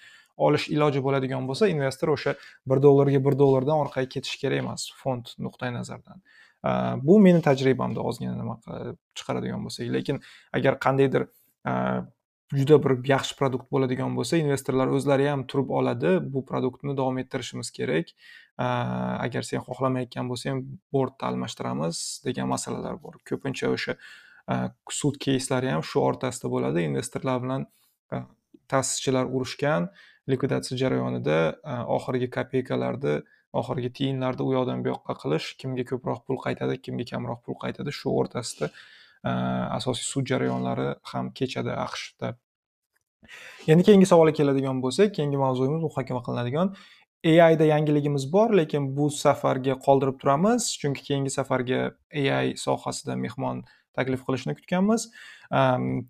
olish 0.47 0.67
iloji 0.75 1.03
bo'ladigan 1.07 1.47
bo'lsa 1.49 1.69
investor 1.75 2.13
o'sha 2.15 2.35
bir 2.69 2.83
dollarga 2.85 3.23
bir 3.27 3.37
dollardan 3.43 3.83
orqaga 3.85 4.09
ketishi 4.15 4.41
kerak 4.43 4.63
emas 4.65 4.87
fond 5.03 5.33
nuqtai 5.47 5.71
nazaridan 5.77 6.23
bu 7.07 7.19
meni 7.19 7.41
tajribamda 7.41 8.01
ozgina 8.09 8.35
nima 8.37 8.57
chiqaradigan 9.17 9.63
bo'lsak 9.65 9.93
lekin 9.97 10.21
agar 10.57 10.77
qandaydir 10.85 11.27
juda 12.53 12.77
bir 12.83 12.97
yaxshi 13.07 13.37
produkt 13.39 13.69
bo'ladigan 13.73 14.15
bo'lsa 14.17 14.39
investorlar 14.43 14.91
o'zlari 14.97 15.29
ham 15.31 15.45
turib 15.51 15.69
oladi 15.79 16.17
bu 16.33 16.43
produktni 16.45 16.95
davom 16.97 17.17
ettirishimiz 17.23 17.71
kerak 17.77 18.11
agar 18.57 19.47
sen 19.49 19.63
xohlamayotgan 19.67 20.29
bo'lsang 20.31 20.65
bordni 20.93 21.27
almashtiramiz 21.29 22.01
degan 22.25 22.51
masalalar 22.53 22.99
bor 23.05 23.17
ko'pincha 23.29 23.71
o'sha 23.75 23.97
sud 24.99 25.19
keyslari 25.25 25.71
ham 25.73 25.83
shu 25.91 26.03
o'rtasida 26.07 26.51
bo'ladi 26.55 26.87
investorlar 26.89 27.43
bilan 27.43 27.67
ta'sischilar 28.71 29.25
urushgan 29.35 29.87
likvidatsiya 30.31 30.77
jarayonida 30.83 31.37
oxirgi 31.97 32.29
kopeykalarni 32.37 33.15
oxirgi 33.59 33.91
tiyinlarni 33.97 34.43
u 34.47 34.53
yoqdan 34.55 34.83
bu 34.83 34.93
yoqqa 34.93 35.15
qilish 35.21 35.47
kimga 35.61 35.83
ko'proq 35.91 36.23
pul 36.27 36.39
qaytadi 36.45 36.77
kimga 36.85 37.05
kamroq 37.11 37.41
pul 37.45 37.57
qaytadi 37.63 37.91
shu 37.99 38.13
o'rtasida 38.19 38.69
e, 38.71 39.31
asosiy 39.77 40.07
sud 40.11 40.31
jarayonlari 40.31 40.87
ham 41.11 41.31
kechadi 41.39 41.73
aqshda. 41.85 42.31
Endi 43.71 43.83
keyingi 43.87 44.07
savolga 44.11 44.33
keladigan 44.39 44.79
bo'lsak 44.85 45.13
keyingi 45.17 45.41
mavzuyimiz 45.43 45.83
muhokama 45.87 46.21
qilinadigan 46.27 46.73
aida 47.47 47.65
yangiligimiz 47.73 48.23
bor 48.33 48.55
lekin 48.59 48.87
bu 48.97 49.09
safarga 49.23 49.75
qoldirib 49.87 50.17
turamiz 50.21 50.71
chunki 50.81 51.03
keyingi 51.09 51.31
safarga 51.37 51.81
ai 52.39 52.55
sohasida 52.65 53.19
mehmon 53.25 53.63
taklif 53.97 54.23
qilishni 54.27 54.55
kutganmiz. 54.59 55.09
E, 55.57 55.59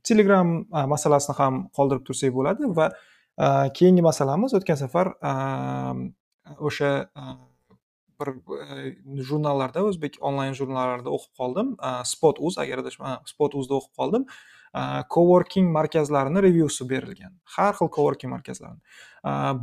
Telegram 0.10 0.54
e, 0.62 0.86
masalasini 0.94 1.40
ham 1.42 1.64
qoldirib 1.80 2.06
tursak 2.12 2.38
bo'ladi 2.38 2.76
va 2.82 2.92
keyingi 3.78 4.04
masalamiz 4.06 4.54
o'tgan 4.58 4.78
safar 4.80 5.08
o'sha 6.60 6.92
e, 7.16 7.22
bir 8.22 8.32
e, 8.32 8.96
jurnallarda 9.28 9.84
o'zbek 9.90 10.18
onlayn 10.30 10.56
jurnallarida 10.58 11.14
o'qib 11.18 11.34
qoldim. 11.42 11.76
E, 11.78 11.92
spot 12.14 12.42
uz 12.50 12.58
agar 12.64 12.84
adashmasam 12.84 13.30
spot 13.34 13.56
uzda 13.62 13.80
o'qib 13.80 13.96
qoldim. 14.02 14.28
Coworking 15.12 15.66
markazlarini 15.68 16.40
revyusi 16.46 16.86
berilgan. 16.88 17.34
Har 17.58 17.74
xil 17.76 17.90
coworking 17.92 18.32
markazlarini. 18.32 18.80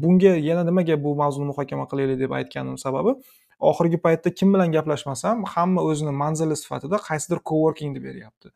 Bunga 0.03 0.35
yana 0.37 0.67
nimaga 0.69 0.99
bu 1.05 1.15
mavzuni 1.17 1.49
muhokama 1.49 1.87
qilaylik 1.89 2.19
deb 2.21 2.35
aytganim 2.39 2.77
sababi 2.83 3.15
oxirgi 3.59 3.99
paytda 3.99 4.31
kim 4.35 4.53
bilan 4.55 4.73
gaplashmasam 4.73 5.45
hamma 5.55 5.83
o'zini 5.83 6.13
manzili 6.23 6.57
sifatida 6.57 6.97
qaysidir 7.09 7.39
coworkingni 7.51 8.01
beryapti. 8.03 8.49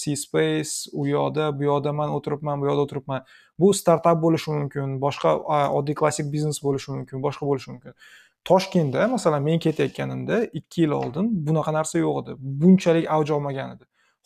C 0.00 0.16
space 0.16 0.90
u 0.92 1.06
yoqda 1.06 1.50
bu 1.58 1.66
yoqda 1.70 1.92
man 1.92 2.14
o'tiribman 2.16 2.60
bu 2.60 2.66
yoqda 2.70 2.82
o'tiribman. 2.86 3.24
Bu 3.58 3.74
startap 3.74 4.22
bo'lishi 4.24 4.50
mumkin 4.50 4.98
boshqa 5.04 5.34
oddiy 5.78 5.94
klassik 6.00 6.32
biznes 6.34 6.62
bo'lishi 6.66 6.94
mumkin 6.94 7.22
boshqa 7.26 7.46
bo'lishi 7.50 7.70
mumkin. 7.74 7.92
Toshkentda 8.44 9.08
masalan 9.08 9.42
men 9.42 9.58
ketayotganimda 9.58 10.44
ikki 10.58 10.82
yil 10.84 10.94
oldin 11.02 11.28
bunaqa 11.46 11.74
narsa 11.78 11.98
yo'q 11.98 12.22
edi. 12.22 12.32
Bunchalik 12.62 13.10
avj 13.16 13.30
olmagan 13.36 13.76
edi. 13.76 13.84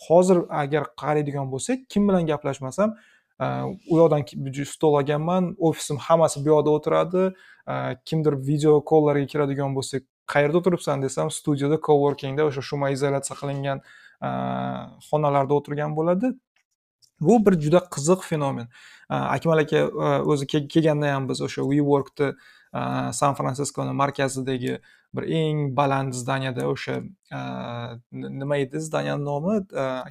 Hozir 0.09 0.39
agar 0.63 0.85
qaraydigan 1.03 1.49
bo'lsak 1.53 1.89
kim 1.89 2.09
bilan 2.09 2.29
gaplashmasam 2.31 2.95
u 3.41 3.99
yoqdan 4.01 4.25
stol 4.65 4.95
olganman 5.01 5.55
ofisim 5.59 5.97
hammasi 5.97 6.45
bu 6.45 6.49
yoqda 6.55 6.71
o'tiradi 6.77 7.25
kimdir 8.05 8.35
video 8.49 8.81
kollarga 8.91 9.27
kiradigan 9.33 9.75
bo'lsak 9.77 10.03
qayerda 10.33 10.57
o'tiribsan 10.61 11.03
desam 11.03 11.31
studiyada 11.31 11.79
coworkingda 11.89 12.49
o'sha 12.49 12.63
shumaizolyatsiya 12.71 13.37
qilingan 13.41 13.79
xonalarda 15.09 15.55
o'tirgan 15.59 15.97
bo'ladi 15.99 16.33
bu 17.21 17.47
bir 17.47 17.61
juda 17.65 17.81
qiziq 17.95 18.21
fenomen 18.31 18.69
akmal 19.09 19.59
aka 19.65 19.85
o'zi 20.33 20.47
kelganda 20.75 21.13
ham 21.15 21.29
biz 21.29 21.41
o'sha 21.47 21.63
weworkni 21.71 22.29
san 23.21 23.35
fransiskoni 23.39 23.93
markazidagi 24.03 24.79
bir 25.17 25.25
eng 25.41 25.73
baland 25.77 26.13
zdaniyada 26.15 26.67
o'sha 26.71 27.01
nima 28.13 28.57
edi? 28.63 28.81
Zdaniyani 28.81 29.25
nomi 29.25 29.57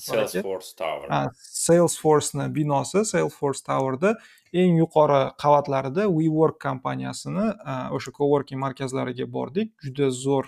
salesforce 0.04 0.76
tower. 0.78 1.32
Salesforceni 1.42 2.50
binosi 2.56 3.06
salesforce 3.06 3.64
towerda 3.70 4.16
eng 4.54 4.78
yuqori 4.82 5.22
qavatlarida 5.44 6.08
wework 6.18 6.60
kompaniyasini 6.68 7.48
o'sha 7.96 8.12
coworking 8.20 8.60
markazlariga 8.66 9.28
bordik. 9.38 9.74
Juda 9.84 10.12
zo'r 10.12 10.48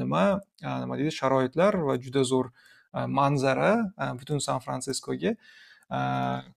nima 0.00 0.24
nima 0.60 0.98
deydi? 0.98 1.12
Sharoitlar 1.20 1.78
va 1.88 1.98
juda 1.98 2.22
zo'r 2.32 2.50
manzara 3.08 3.72
butun 4.20 4.38
san 4.40 4.60
fransiskoga 4.64 5.34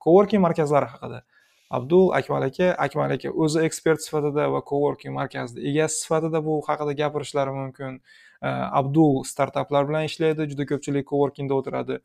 coworking 0.03 0.41
markazlari 0.41 0.87
haqida 0.93 1.23
abdul 1.69 2.11
akmal 2.19 2.43
aka 2.47 2.71
akmal 2.85 3.11
aka 3.11 3.29
o'zi 3.31 3.65
ekspert 3.67 4.01
sifatida 4.01 4.47
va 4.53 4.61
coworking 4.71 5.13
markazini 5.13 5.65
egasi 5.71 6.03
sifatida 6.03 6.43
bu 6.45 6.61
haqida 6.67 6.93
gapirishlari 7.03 7.51
mumkin. 7.61 8.01
Abdul 8.41 9.23
startaplar 9.23 9.87
bilan 9.89 10.03
ishlaydi 10.05 10.45
juda 10.51 10.65
ko'pchilik 10.69 11.07
coworkingda 11.09 11.55
o'tiradi. 11.57 11.97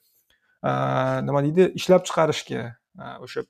Nima 1.28 1.42
deydi 1.44 1.66
ishlab 1.80 2.06
chiqarishga 2.08 2.62
e, 2.98 3.08
o'sha 3.26 3.42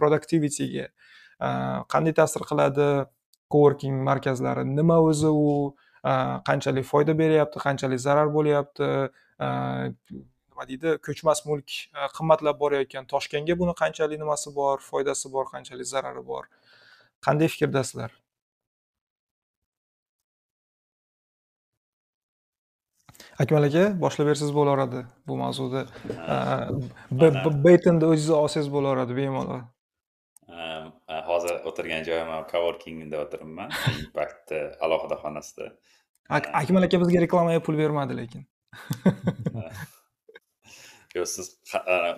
productivityga 0.00 0.86
e, 0.86 1.50
qanday 1.94 2.14
ta'sir 2.20 2.46
qiladi 2.50 2.88
coworking 3.54 4.00
markazlari 4.08 4.64
nima 4.68 4.96
o'zi 5.10 5.30
u 5.30 5.50
e, 6.04 6.14
qanchalik 6.48 6.88
foyda 6.92 7.16
beryapti 7.22 7.62
qanchalik 7.66 8.00
zarar 8.06 8.32
bo'lyapti 8.36 8.90
nima 10.60 10.68
deydi? 10.68 10.98
Ko'chmas 11.02 11.44
mulk 11.46 11.70
e, 11.94 12.08
qimmatlab 12.16 12.58
borayotgan 12.60 13.06
toshkentga 13.06 13.56
buni 13.58 13.74
qanchalik 13.74 14.18
nimasi 14.20 14.54
bor 14.54 14.80
foydasi 14.80 15.32
bor 15.32 15.46
qanchalik 15.46 15.86
zarari 15.86 16.26
bor? 16.26 16.48
Qanday 17.22 17.48
fikrdasizlar? 17.48 18.10
Akmal 23.40 23.64
aka 23.64 23.84
boshlab 24.00 24.26
bersangiz 24.26 24.54
bo'laveradi 24.54 25.04
bu 25.26 25.36
mavzuda. 25.36 25.86
Betni 27.64 28.04
o'zingiz 28.06 28.30
olsangiz 28.30 28.68
bo'laveradi 28.72 29.16
bemalol. 29.16 29.62
Hozir 31.30 31.54
o'tirgan 31.68 32.04
joyim 32.04 32.28
ham 32.28 32.44
coworkingda 32.52 33.16
o'tiribman. 33.24 33.72
Impact 34.00 34.52
alohida 34.80 35.16
xonasida. 35.24 35.72
Akmal 36.30 36.84
aka 36.88 37.00
bizga 37.02 37.24
reklamaga 37.24 37.60
pul 37.66 37.78
bermadi 37.78 38.16
lekin 38.16 38.44
yo'q 41.20 41.30
siz 41.36 41.46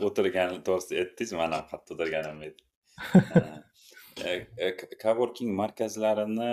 o'tirgan 0.09 0.51
to'g'risida 0.67 0.95
aytdingiz 1.03 1.33
man 1.41 1.51
ham 1.57 1.65
qayerda 1.71 1.91
o'tirganimni 1.95 2.49
coworking 5.05 5.51
markazlarini 5.63 6.53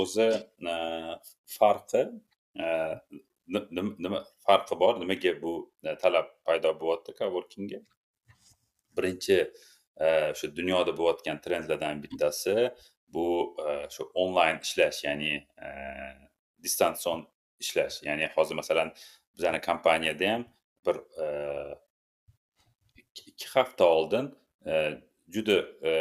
o'zi 0.00 0.28
farqi 1.56 2.02
nima 4.04 4.18
farqi 4.46 4.74
bor? 4.82 4.94
Nimaga 5.02 5.32
bu 5.42 5.52
talab 6.02 6.26
paydo 6.46 6.70
bo'lyapti 6.80 7.10
coworkingga? 7.20 7.80
Birinchi 8.96 9.36
o'sha 10.32 10.46
dunyoda 10.58 10.92
bo'layotgan 10.98 11.38
trendlardan 11.44 11.96
bittasi 12.04 12.54
bu 13.14 13.26
shu 13.94 14.02
onlayn 14.22 14.58
ishlash 14.66 14.98
ya'ni 15.06 15.32
distansion 16.64 17.18
ishlash. 17.64 17.96
Ya'ni 18.08 18.26
hozir 18.36 18.54
masalan 18.60 18.88
bizani 19.34 19.60
kompaniyada 19.68 20.26
ham 20.32 20.42
bir 20.86 20.96
e, 21.24 21.26
ikki 23.26 23.48
hafta 23.54 23.84
oldin 23.84 24.34
e, 24.66 24.74
juda 25.28 25.58
e, 25.90 25.92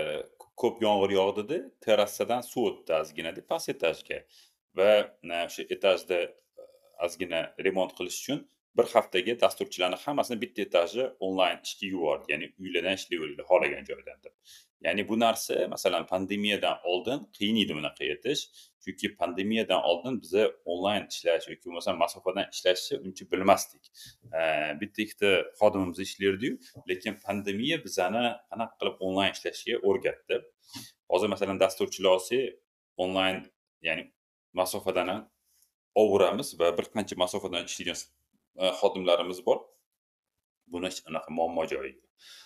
ko'p 0.55 0.81
yomg'ir 0.81 1.15
yog'dida 1.19 1.61
terrasadan 1.85 2.41
suv 2.41 2.67
o'tdi 2.71 2.97
ozginada 3.01 3.41
past 3.51 3.69
etajga. 3.75 4.19
Va 4.77 4.91
o'sha 5.45 5.63
etajda 5.75 6.19
ozgina 7.05 7.41
remont 7.65 7.95
qilish 7.97 8.19
uchun 8.23 8.45
bir 8.77 8.87
haftaga 8.93 9.39
dasturchilarni 9.41 9.97
hammasini 10.05 10.41
bitta 10.41 10.61
etajni 10.67 11.05
onlayn 11.27 11.59
ishga 11.67 11.87
yubordi 11.93 12.33
ya'ni 12.33 12.47
uylardan 12.63 12.99
ishlayveringlar 12.99 13.45
xohlagan 13.51 13.85
joydan 13.91 14.19
deb. 14.25 14.33
Ya'ni 14.85 15.03
bu 15.09 15.15
narsa 15.19 15.67
masalan 15.73 16.03
pandemiyadan 16.11 16.77
oldin 16.91 17.19
qiyin 17.37 17.57
edi 17.63 17.73
bunaqa 17.79 18.03
etish 18.13 18.41
chunki 18.83 19.07
pandemiyadan 19.19 19.81
oldin 19.89 20.15
biza 20.23 20.43
onlayn 20.71 21.03
ishlash 21.13 21.45
yoki 21.51 21.65
bo'lmasam 21.67 21.95
masofadan 22.03 22.45
ishlashni 22.53 22.95
uncha 23.05 23.25
bilmasdik 23.31 23.83
bitta 24.81 24.99
ikkita 25.05 25.31
xodimimiz 25.59 25.99
ishlardiyu 26.07 26.53
lekin 26.89 27.13
pandemiya 27.25 27.77
bizani 27.85 28.23
qanaqa 28.49 28.75
qilib 28.79 28.95
onlayn 29.07 29.31
ishlashga 29.35 29.75
o'rgatdi. 29.89 30.35
Hozir 31.11 31.29
masalan 31.33 31.57
dasturchilar 31.63 32.11
olsak 32.17 32.41
onlayn 33.03 33.37
ya'ni 33.87 34.03
masofadan 34.61 35.07
ham 35.13 35.21
oboramiz 36.03 36.49
va 36.59 36.67
bir 36.77 36.85
qancha 36.95 37.15
masofadan 37.23 37.63
ishlaydigan 37.69 37.99
e, 38.61 38.65
xodimlarimiz 38.79 39.39
bor. 39.47 39.59
Buni 40.71 40.89
hech 40.89 41.01
anaqa 41.09 41.29
muammo 41.37 41.63
joyi. 41.73 41.93
yo'q 41.93 42.44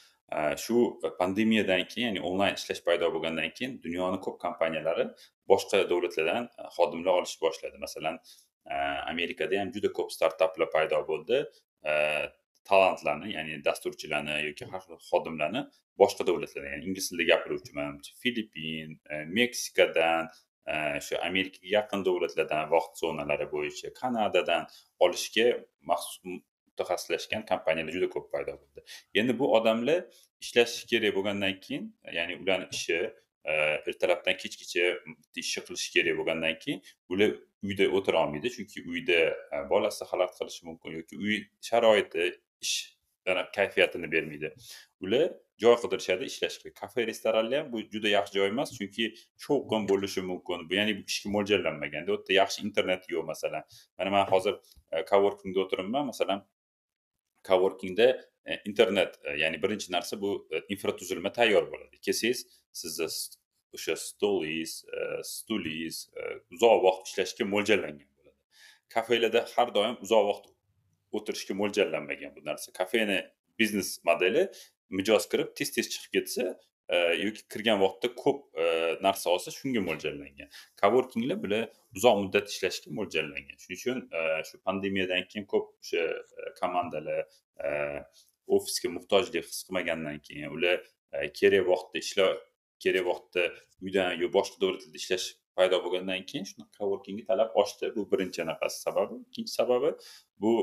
shu 0.58 1.00
e, 1.04 1.10
pandemiyadan 1.18 1.86
keyin 1.92 2.08
ya'ni 2.08 2.22
onlayn 2.30 2.58
ishlash 2.60 2.82
paydo 2.88 3.10
bo'lgandan 3.14 3.54
keyin 3.58 3.78
dunyoni 3.86 4.20
ko'p 4.26 4.38
kompaniyalari 4.46 5.06
boshqa 5.52 5.82
davlatlardan 5.92 6.50
e, 6.60 6.68
xodimlar 6.78 7.14
olishni 7.22 7.42
boshladi. 7.46 7.78
Masalan 7.86 8.20
e, 8.66 8.76
amerikada 9.14 9.60
ham 9.62 9.72
juda 9.76 9.94
ko'p 10.00 10.12
startaplar 10.18 10.70
paydo 10.76 11.02
bo'ldi. 11.12 11.42
Talantlarni 12.70 13.32
ya'ni 13.34 13.64
dasturchilarni 13.66 14.36
yoki 14.50 14.66
har 14.72 14.82
xil 14.86 15.00
xodimlarni 15.10 15.64
boshqa 16.02 16.28
davlatlardan 16.28 16.72
ya'ni 16.76 16.90
ingliz 16.90 17.10
tilida 17.10 17.30
gapiruvchiman 17.32 17.98
filippin 18.22 19.00
meksikadan 19.40 20.30
shu 21.06 21.18
amerikaga 21.30 21.70
yaqin 21.78 22.06
davlatlardan 22.08 22.70
vaqt 22.76 23.02
zonalari 23.04 23.48
bo'yicha 23.56 23.94
kanadadan 24.02 24.68
olishga 25.06 25.48
maxsus 25.92 26.18
mutaxassislashgan 26.80 27.46
kompaniyalar 27.52 27.94
juda 27.94 28.10
ko'p 28.16 28.28
paydo 28.34 28.56
bo'ldi. 28.62 28.84
Endi 29.20 29.40
bu 29.40 29.54
odamlar 29.58 30.04
ishlashi 30.44 30.88
kerak 30.92 31.16
bo'lgandan 31.18 31.60
keyin 31.66 31.84
ya'ni 32.18 32.38
ularni 32.44 32.68
ishi 32.76 33.00
e, 33.46 33.54
ertalabdan 33.90 34.36
kechgacha 34.42 34.86
ishni 35.44 35.64
qilishi 35.68 35.90
kerak 35.96 36.18
bo'lgandan 36.20 36.56
keyin 36.64 36.80
ular 37.14 37.32
uyda 37.68 37.86
o'tira 37.98 38.24
olmaydi. 38.24 38.50
Chunki 38.56 38.86
uyda 38.92 39.20
e, 39.56 39.58
bolasi 39.74 40.04
xalaqit 40.12 40.40
qilishi 40.42 40.66
mumkin 40.70 40.98
yoki 41.00 41.16
uy 41.26 41.36
sharoiti 41.70 42.32
ish 42.66 42.78
kayfiyatini 43.56 44.12
bermaydi. 44.12 44.54
Ular 45.02 45.32
joy 45.60 45.76
qidirishadi 45.84 46.24
ishlashga 46.32 46.74
kafe 46.74 47.08
restoranlar 47.08 47.60
ham 47.60 47.72
bu 47.74 47.82
juda 47.94 48.10
yaxshi 48.10 48.34
joy 48.40 48.48
emas 48.48 48.72
chunki 48.78 49.06
shovqin 49.46 49.88
bo'lishi 49.92 50.22
mumkin. 50.30 50.70
Bu 50.70 50.74
ya'ni 50.80 50.94
ishga 51.12 51.30
mo'ljallanmagan 51.36 52.08
u 52.08 52.12
yerda 52.16 52.34
yaxshi 52.42 52.66
internet 52.68 53.10
yo'q 53.14 53.26
masalan. 53.32 53.64
Mana 53.98 54.10
man 54.16 54.26
hozir 54.34 54.56
e, 54.92 55.06
coworkingda 55.12 55.60
o'tiribman 55.66 56.06
masalan 56.12 56.46
coworkingda 57.48 58.08
e, 58.46 58.62
internet 58.66 59.20
e, 59.24 59.38
ya'ni 59.38 59.62
birinchi 59.64 59.92
narsa 59.92 60.22
bu 60.22 60.48
e, 60.52 60.62
infratuzilma 60.74 61.32
tayyor 61.32 61.72
bo'ladi. 61.72 62.00
Kelsangiz 62.02 62.46
sizni 62.72 63.10
o'sha 63.74 63.96
stolingiz 63.96 64.72
stulingiz 65.24 65.98
uzoq 66.56 66.80
vaqt 66.86 67.12
ishlashga 67.12 67.46
mo'ljallangan 67.54 68.10
bo'ladi. 68.18 68.40
Kafelarda 68.96 69.46
har 69.56 69.74
doim 69.76 69.98
uzoq 70.06 70.26
vaqt 70.30 70.50
o'tirishga 71.18 71.54
mo'ljallanmagan 71.62 72.36
bu 72.38 72.46
narsa. 72.50 72.74
Kafeni 72.80 73.20
biznes 73.60 74.00
modeli 74.10 74.48
mijoz 74.90 75.30
kirib 75.32 75.54
tez 75.58 75.72
tez 75.76 75.90
chiqib 75.94 76.12
ketsa 76.18 76.46
yoki 77.24 77.44
kirgan 77.54 77.80
vaqtda 77.84 78.10
ko'p 78.18 78.40
narsa 79.06 79.30
olsa 79.30 79.52
shunga 79.54 79.82
mo'ljallangan. 79.86 80.50
Coworkinglar 80.82 81.38
bular 81.44 81.68
uzoq 81.96 82.18
muddat 82.24 82.50
ishlashga 82.54 82.94
mo'ljallangan. 83.00 83.58
Shuning 83.64 83.80
uchun 83.80 84.00
e, 84.18 84.44
shu 84.50 84.62
pandemiyadan 84.68 85.28
keyin 85.32 85.46
ko'p 85.54 85.68
o'sha 85.82 86.06
e, 86.42 86.52
komandalar 86.62 87.22
e, 87.66 87.70
ofisga 88.58 88.90
muhtojlik 88.98 89.46
his 89.50 89.64
qilmagandan 89.68 90.20
keyin 90.28 90.56
ular 90.56 90.80
kerak 91.40 91.68
vaqtda 91.72 92.04
ishlab 92.06 92.42
kerak 92.84 93.06
vaqtda 93.12 93.46
uydan 93.86 94.18
yo 94.22 94.32
boshqa 94.38 94.62
davlatlarda 94.62 95.02
ishlash 95.04 95.28
paydo 95.60 95.78
bo'lgandan 95.84 96.24
keyin 96.30 96.46
shunaqa 96.50 96.74
coworkingga 96.80 97.24
talab 97.32 97.50
oshdi. 97.62 97.92
Bu 97.96 98.02
birinchi 98.12 98.40
anaqasi 98.46 98.78
sababi. 98.88 99.16
Ikkinchi 99.28 99.54
sababi 99.60 99.90
bu 100.44 100.54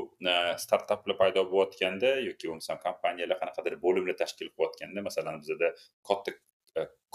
startaplar 0.63 1.15
paydo 1.21 1.41
bo'layotganda 1.51 2.09
yoki 2.29 2.45
bo'lmasam 2.49 2.77
kompaniyalar 2.85 3.37
qanaqadir 3.41 3.73
bo'limlar 3.85 4.15
tashkil 4.23 4.49
qilayotganda 4.55 4.99
masalan 5.09 5.35
bizada 5.43 5.67
katta 6.09 6.31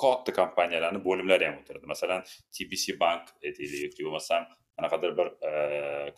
katta 0.02 0.30
kompaniyalarni 0.40 1.00
bo'limlari 1.08 1.44
ham 1.48 1.56
o'tiradi. 1.60 1.86
Masalan 1.94 2.20
tbc 2.54 2.84
bank 3.02 3.24
aytaylik 3.46 3.80
yoki 3.86 4.06
bo'lmasam 4.06 4.48
qanaqadir 4.76 5.10
bir 5.18 5.28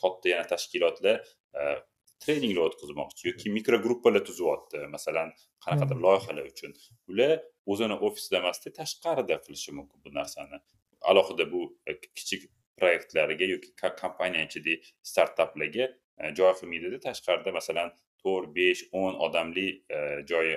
katta 0.02 0.26
yana 0.34 0.46
tashkilotlar 0.52 1.16
treninglar 2.24 2.70
o'tkazmoqchi 2.70 3.22
yoki 3.30 3.50
mikrogruppalar 3.58 4.22
tuzyapti. 4.28 4.78
Masalan 4.96 5.28
qanaqadir 5.64 5.98
loyihalar 6.06 6.46
uchun. 6.52 6.72
Ular 7.10 7.34
o'zini 7.72 7.96
ofisida 8.08 8.36
emasda 8.42 8.72
tashqarida 8.80 9.36
qilishi 9.44 9.70
mumkin 9.78 9.98
bu 10.04 10.10
narsani 10.20 10.58
alohida 11.10 11.52
bu 11.52 11.62
e, 11.86 12.00
kichik 12.00 12.50
proyektlarga 12.80 13.44
yoki 13.54 13.74
kompaniya 14.00 14.44
ichidagi 14.48 14.94
startaplarga 15.12 15.88
e, 16.20 16.34
joy 16.38 16.52
qilmaydida 16.60 17.00
tashqarida 17.08 17.52
masalan 17.58 17.92
to'rt 18.24 18.54
besh 18.58 18.86
o'n 19.02 19.20
odamli 19.26 19.66
e, 19.96 20.00
joyi 20.30 20.56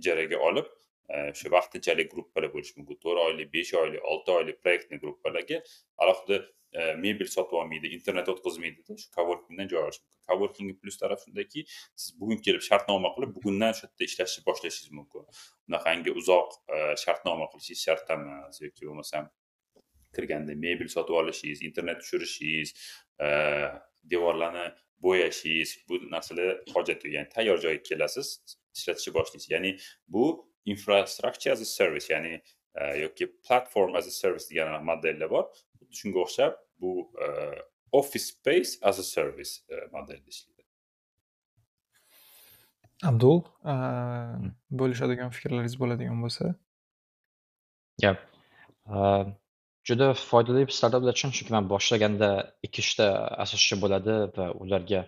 ijaraga 0.00 0.44
olib 0.50 0.68
o'sha 1.16 1.50
vaqtinchalik 1.56 2.10
gruppalar 2.12 2.50
bo'lishi 2.54 2.74
mumkin. 2.78 2.96
To'rt 3.04 3.20
oylik 3.24 3.50
besh 3.56 3.74
oylik 3.82 4.02
olti 4.12 4.32
oylik 4.38 4.62
proyektniy 4.64 5.00
gruppalarga 5.04 5.60
alohida 6.04 6.38
mebel 7.04 7.30
sotib 7.32 7.56
olmaydi 7.60 7.88
internet 7.96 8.28
o'tkazmaydida 8.32 8.96
shu 9.02 9.08
coworkingdan 9.16 9.70
joy 9.72 9.82
olish 9.86 10.00
mumkin. 10.02 10.18
Coworking 10.28 10.74
plyus 10.82 11.00
tarafi 11.00 11.24
shundaki 11.30 11.64
siz 11.72 12.10
bugun 12.20 12.42
kelib 12.48 12.64
shartnoma 12.68 13.14
qilib 13.16 13.32
bugundan 13.38 13.72
shu 13.78 13.86
yerda 13.86 14.08
ishlashni 14.10 14.44
boshlashingiz 14.48 14.92
mumkin. 14.98 15.24
Unaqangi 15.70 16.12
uzoq 16.20 16.58
shartnoma 17.04 17.48
qilishingiz 17.54 17.84
shart 17.88 18.16
emas 18.18 18.60
yoki 18.66 18.90
bo'lmasam 18.90 19.32
kirganda 20.16 20.54
mebel 20.54 20.88
sotib 20.88 21.14
olishingiz 21.20 21.62
internet 21.68 22.00
tushirishingiz 22.02 22.74
devorlarni 24.12 24.66
bo'yashingiz 25.04 25.70
bu 25.88 25.94
narsalar 26.10 26.48
hojat 26.74 27.04
yo'q 27.04 27.14
ya'ni 27.16 27.28
tayyor 27.34 27.58
joyga 27.64 27.82
kelasiz 27.90 28.28
ishlatishni 28.76 29.14
boshlaysiz. 29.18 29.50
Ya'ni 29.50 29.72
bu 30.08 30.24
infrastructure 30.64 31.52
as 31.52 31.60
a 31.60 31.64
service 31.64 32.06
ya'ni 32.14 32.42
yoki 33.02 33.26
platform 33.46 33.96
as 33.96 34.06
a 34.06 34.10
service 34.10 34.46
degan 34.50 34.84
modellar 34.90 35.30
bor. 35.30 35.44
Shunga 35.98 36.18
o'xshab 36.24 36.52
bu 36.80 36.90
office 37.92 38.26
space 38.34 38.78
as 38.82 38.98
a 38.98 39.06
service 39.16 39.52
modelda 39.92 40.28
ishlaydi. 40.34 40.64
Abdul 43.10 43.38
bo'lishadigan 44.80 45.30
fikrlaringiz 45.34 45.76
bo'ladigan 45.80 46.18
bo'lsa? 46.24 46.54
Gap 48.02 48.18
juda 49.88 50.08
foydali 50.30 50.62
startaplar 50.78 51.16
uchun 51.18 51.30
chunki 51.36 51.52
man 51.56 51.68
boshlaganda 51.72 52.28
ikki 52.66 52.80
uchta 52.84 53.06
asoschi 53.44 53.80
bo'ladi 53.84 54.16
va 54.36 54.46
ularga 54.64 55.02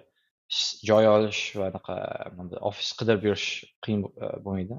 joy 0.90 1.06
olish 1.14 1.42
va 1.58 1.68
anaqa 1.70 1.96
ofis 2.70 2.90
qidirib 3.00 3.26
yurish 3.28 3.48
qiyin 3.86 4.02
e, 4.24 4.30
bo'lmaydi. 4.44 4.78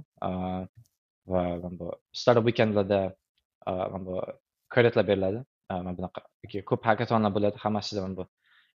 Va 1.33 1.43
bu 1.79 1.91
startup 2.21 2.45
weekendlarda 2.49 2.99
mana 3.67 4.05
bu 4.07 4.15
kreditlar 4.73 5.07
beriladi. 5.11 5.43
Mana 5.69 5.97
bunaqa 5.99 6.21
yoki 6.43 6.63
ko'p 6.71 6.85
hakatonlar 6.91 7.31
bo'ladi. 7.37 7.63
Hammasida 7.65 8.01
mana 8.05 8.17
bu 8.19 8.27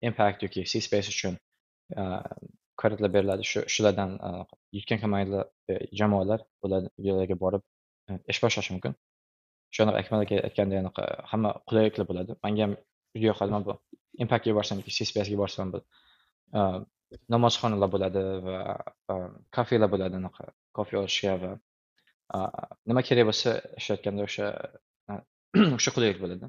impact 0.09 0.47
yoki 0.47 0.65
c 0.71 0.81
space 0.87 1.09
uchun 1.15 1.35
kreditlar 2.81 3.11
beriladi. 3.17 3.45
Shu 3.51 3.65
shulardan 3.75 4.17
yutgan 4.79 5.03
kompaniyalar 5.03 5.45
e, 5.71 5.75
jamoalar 5.99 6.41
ularga 6.65 7.37
borib 7.45 7.63
e, 8.11 8.19
ish 8.33 8.41
boshlashi 8.45 8.73
mumkin. 8.77 8.97
Shu 9.75 9.81
anaqa 9.85 9.99
akmal 10.03 10.21
aka 10.27 10.37
aytgandek 10.49 10.79
anaqa 10.85 11.05
hamma 11.31 11.51
qulayliklar 11.69 12.07
bo'ladi. 12.11 12.33
Manga 12.45 12.63
ham 12.67 12.75
juda 13.15 13.27
yoqadi 13.33 13.51
man 13.57 13.63
bu 13.69 13.73
impactga 14.25 14.53
borsam 14.59 14.77
yoki 14.81 14.93
c 14.97 15.37
borsam 15.43 15.67
bu 15.75 15.79
namozxonalar 17.35 17.91
bo'ladi 17.95 18.23
va 18.47 18.59
kafelar 19.57 19.89
bo'ladi 19.95 20.15
anaqa 20.21 20.45
kofe 20.77 20.95
olishga 21.03 21.33
va 21.43 21.51
nima 22.89 23.03
kerak 23.09 23.25
bo'lsa 23.31 23.51
ishlayotganda 23.81 24.23
o'sha 24.29 24.47
o'sha 25.79 25.91
qulaylik 25.97 26.21
bo'ladi. 26.25 26.47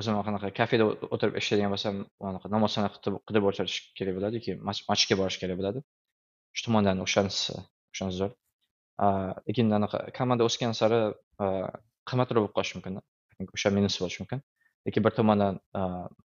O'zim 0.00 0.18
qanaqa 0.28 0.48
kafeda 0.60 0.84
o'tirib 1.14 1.38
ishlaydigan 1.40 1.72
bo'lsam 1.74 2.00
anaqa 2.30 2.46
namozxona 2.54 2.88
qidirib 2.96 3.46
o'tirish 3.50 3.78
kerak 3.98 4.14
bo'ladi 4.18 4.40
yoki 4.40 4.52
masjidga 4.68 5.16
borish 5.22 5.38
kerak 5.42 5.56
bo'ladi. 5.60 5.82
Shu 6.56 6.66
tomondan 6.66 7.00
o'shanisi 7.06 7.56
o'shanisi 7.92 8.18
zo'r. 8.22 8.32
Lekin 9.48 9.72
anaqa 9.78 9.98
komanda 10.18 10.48
o'sgan 10.48 10.76
sari 10.80 11.00
qimmatroq 12.10 12.42
bo'lib 12.42 12.54
qolishi 12.58 12.74
mumkin 12.78 12.94
o'sha 13.56 13.72
minus 13.78 13.98
bo'lishi 14.02 14.22
mumkin 14.22 14.40
lekin 14.86 15.02
bir 15.06 15.12
tomondan 15.18 15.60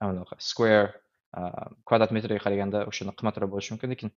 anaqa 0.06 0.36
square 0.50 0.86
kvadrat 1.88 2.10
metrga 2.16 2.40
qaraganda 2.46 2.78
o'shani 2.90 3.12
qimmatroq 3.18 3.50
bo'lishi 3.54 3.74
mumkin 3.74 3.94
lekin 3.94 4.14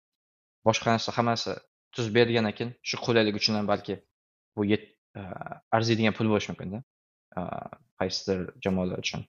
boshqa 0.68 0.86
narsa 0.94 1.16
hammasi 1.18 1.56
tuzib 1.94 2.12
bergandan 2.18 2.54
keyin 2.58 2.70
shu 2.88 2.96
qulaylik 3.06 3.34
uchun 3.40 3.54
ham 3.58 3.66
balki 3.72 3.94
bu 4.56 4.62
arziydigan 5.76 6.14
pul 6.18 6.28
bo'lishi 6.32 6.52
mumkinda 6.52 6.82
qaysidir 8.00 8.40
jamoalar 8.64 8.98
uchun. 9.04 9.24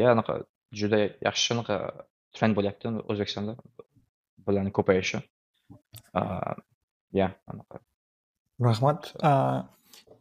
Ya 0.00 0.12
anaqa 0.14 0.34
juda 0.80 0.98
yaxshi 1.26 1.54
anaqa 1.54 1.76
trend 2.36 2.56
bo'lyapti 2.58 2.92
o'zbekistonda 3.12 3.56
bularni 4.46 4.72
ko'payishi. 4.78 5.22
Ya 7.20 7.28
anaqa. 7.52 7.80
Rahmat. 8.68 9.12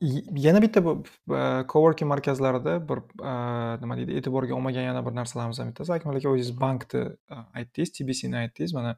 Yana 0.02 0.62
bitta 0.62 0.82
e, 0.82 1.66
coworking 1.70 2.10
markazlarida 2.10 2.78
bir 2.90 3.02
e, 3.24 3.34
nima 3.82 3.98
deydi 3.98 4.18
e'tiborga 4.18 4.56
olmagan 4.56 4.88
yana 4.90 5.06
bir 5.06 5.16
narsalarimiz 5.16 5.60
ham 5.60 5.70
bittasi. 5.70 5.94
Akmal 5.94 6.18
aka 6.18 6.30
o'zingiz 6.30 6.54
bankni 6.62 7.02
e, 7.02 7.42
aytdingiz 7.62 7.94
tbcni 7.98 8.38
aytdingiz. 8.44 8.74
Mana 8.74 8.96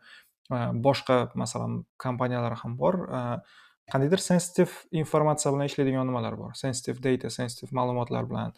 boshqa 0.87 1.17
masalan 1.35 1.83
kompaniyalar 1.99 2.55
ham 2.63 2.77
bor. 2.79 2.99
Qandaydir 3.91 4.21
sensitiv 4.23 4.75
informatsiya 4.91 5.53
bilan 5.53 5.71
ishlaydigan 5.71 6.07
nimalar 6.07 6.37
bor. 6.39 6.53
Sensitive 6.55 7.03
data 7.03 7.29
sensitive 7.29 7.75
ma'lumotlar 7.79 8.29
bilan. 8.29 8.53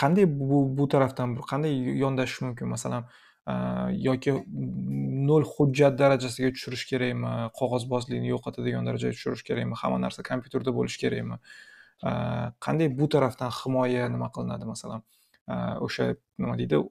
Qanday 0.00 0.26
bu 0.26 0.62
bu 0.78 0.88
tarafdan 0.88 1.36
qanday 1.52 1.74
yondashish 2.02 2.42
mumkin? 2.46 2.68
Masalan 2.68 3.06
Э, 3.50 3.54
yoki 4.06 4.36
nol 5.30 5.44
hujjat 5.54 5.98
darajasiga 6.02 6.52
tushirish 6.56 6.86
kerakmi? 6.92 7.32
Qog'ozbozlikni 7.58 8.32
yo'qotadigan 8.34 8.88
darajaga 8.88 9.16
tushirish 9.18 9.44
kerakmi? 9.48 9.78
Hamma 9.82 9.98
narsa 10.06 10.26
kompyuterda 10.30 10.74
bo'lishi 10.78 11.02
kerakmi? 11.04 11.40
Э, 12.08 12.12
qanday 12.66 12.88
bu 13.00 13.08
tarafdan 13.16 13.50
himoya 13.60 14.08
nima 14.14 14.30
qilinadi 14.36 14.72
masalan? 14.72 15.04
Э, 15.48 15.76
o'sha 15.86 16.14
nima 16.38 16.56
deydi 16.60 16.82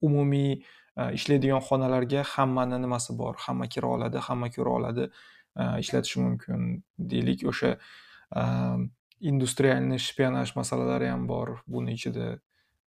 umumiy 0.00 0.52
e, 0.96 1.12
ishlaydigan 1.18 1.62
xonalarga 1.68 2.24
hammani 2.34 2.80
nimasi 2.82 3.16
bor? 3.18 3.34
Hamma 3.46 3.68
kira 3.74 3.86
oladi 3.96 4.22
hamma 4.28 4.50
ko'ra 4.54 4.74
oladi 4.78 5.08
e, 5.56 5.64
ishlatishi 5.82 6.20
mumkin 6.20 6.68
deylik. 7.12 7.44
O'sha 7.52 7.74
e, 8.40 8.42
industrialniy 9.32 10.00
shpionaj 10.08 10.54
masalalari 10.60 11.10
ham 11.14 11.26
bor 11.32 11.56
buni 11.66 11.96
ichida 11.98 12.38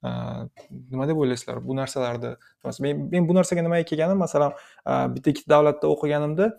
nima 0.04 1.08
deb 1.08 1.22
o'ylaysizlar? 1.24 1.62
Bu 1.68 1.76
narsalarni 1.78 2.36
men 2.86 3.08
men 3.14 3.30
bu 3.30 3.38
narsaga 3.38 3.62
nimaga 3.62 3.88
kelganim 3.92 4.22
masalan 4.26 4.54
bitta 5.16 5.34
ikkita 5.34 5.54
davlatda 5.56 5.92
o'qiganimda 5.94 6.52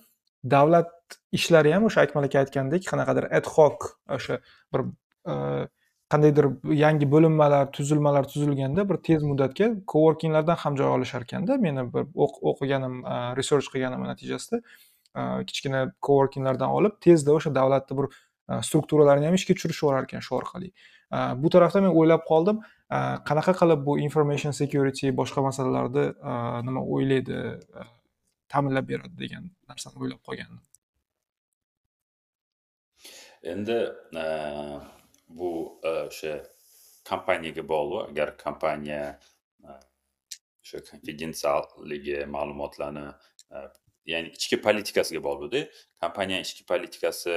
davlat 0.56 0.90
ishlari 1.38 1.72
ham 1.74 1.86
o'sha 1.90 2.06
akmal 2.06 2.26
aka 2.28 2.42
aytgandek 2.42 2.86
qanaqadir 2.90 3.28
ad 3.38 3.46
hoc 3.56 3.88
o'sha 4.18 4.38
bir 4.74 4.86
qandaydir 6.12 6.46
yangi 6.84 7.06
bo'linmalar 7.14 7.70
tuzilmalar 7.76 8.28
tuzilganda 8.32 8.88
bir 8.88 8.98
tez 9.08 9.22
muddatga 9.30 9.68
coworkinglardan 9.92 10.58
ham 10.62 10.76
joy 10.80 10.90
olishar 10.96 11.22
ekanda 11.28 11.56
meni 11.66 11.86
bir 11.94 12.04
o'qiganim 12.52 12.98
research 13.38 13.70
qilganim 13.74 14.04
natijasida 14.10 14.60
kichkina 15.48 15.80
coworkinglardan 16.08 16.70
olib 16.78 16.98
tezda 17.06 17.38
o'sha 17.38 17.54
davlatni 17.60 17.98
bir 18.00 18.06
strukturalarni 18.68 19.26
ham 19.26 19.34
ishga 19.38 19.54
tushirishib 19.56 19.86
yuborar 19.86 20.08
ekan 20.08 20.24
shu 20.26 20.36
orqali. 20.40 20.72
Bu 21.42 21.50
tarafda 21.54 21.80
men 21.84 21.92
o'ylab 22.00 22.22
qoldim 22.30 22.60
qanaqa 23.28 23.52
qilib 23.60 23.80
bu 23.86 23.92
information 24.06 24.52
security 24.62 25.06
boshqa 25.20 25.40
masalalarni 25.48 26.04
nima 26.66 26.82
o'ylaydi 26.94 27.38
ta'minlab 28.52 28.86
beradi 28.92 29.16
degan 29.24 29.44
narsani 29.70 29.96
o'ylab 30.02 30.20
qolgandim. 30.26 30.60
Endi 33.52 33.78
bu 35.38 35.50
o'sha 35.92 36.34
kompaniyaga 37.10 37.64
bog'liq. 37.72 38.02
Agar 38.10 38.28
kompaniya 38.44 39.02
o'sha 40.62 40.78
konfidensialligi 40.90 42.18
ma'lumotlarni 42.34 43.08
ya'ni 44.12 44.28
ichki 44.36 44.56
politikasiga 44.66 45.20
bog'liqda 45.28 45.60
kompaniya 46.02 46.38
ichki 46.46 46.62
politikasi 46.72 47.34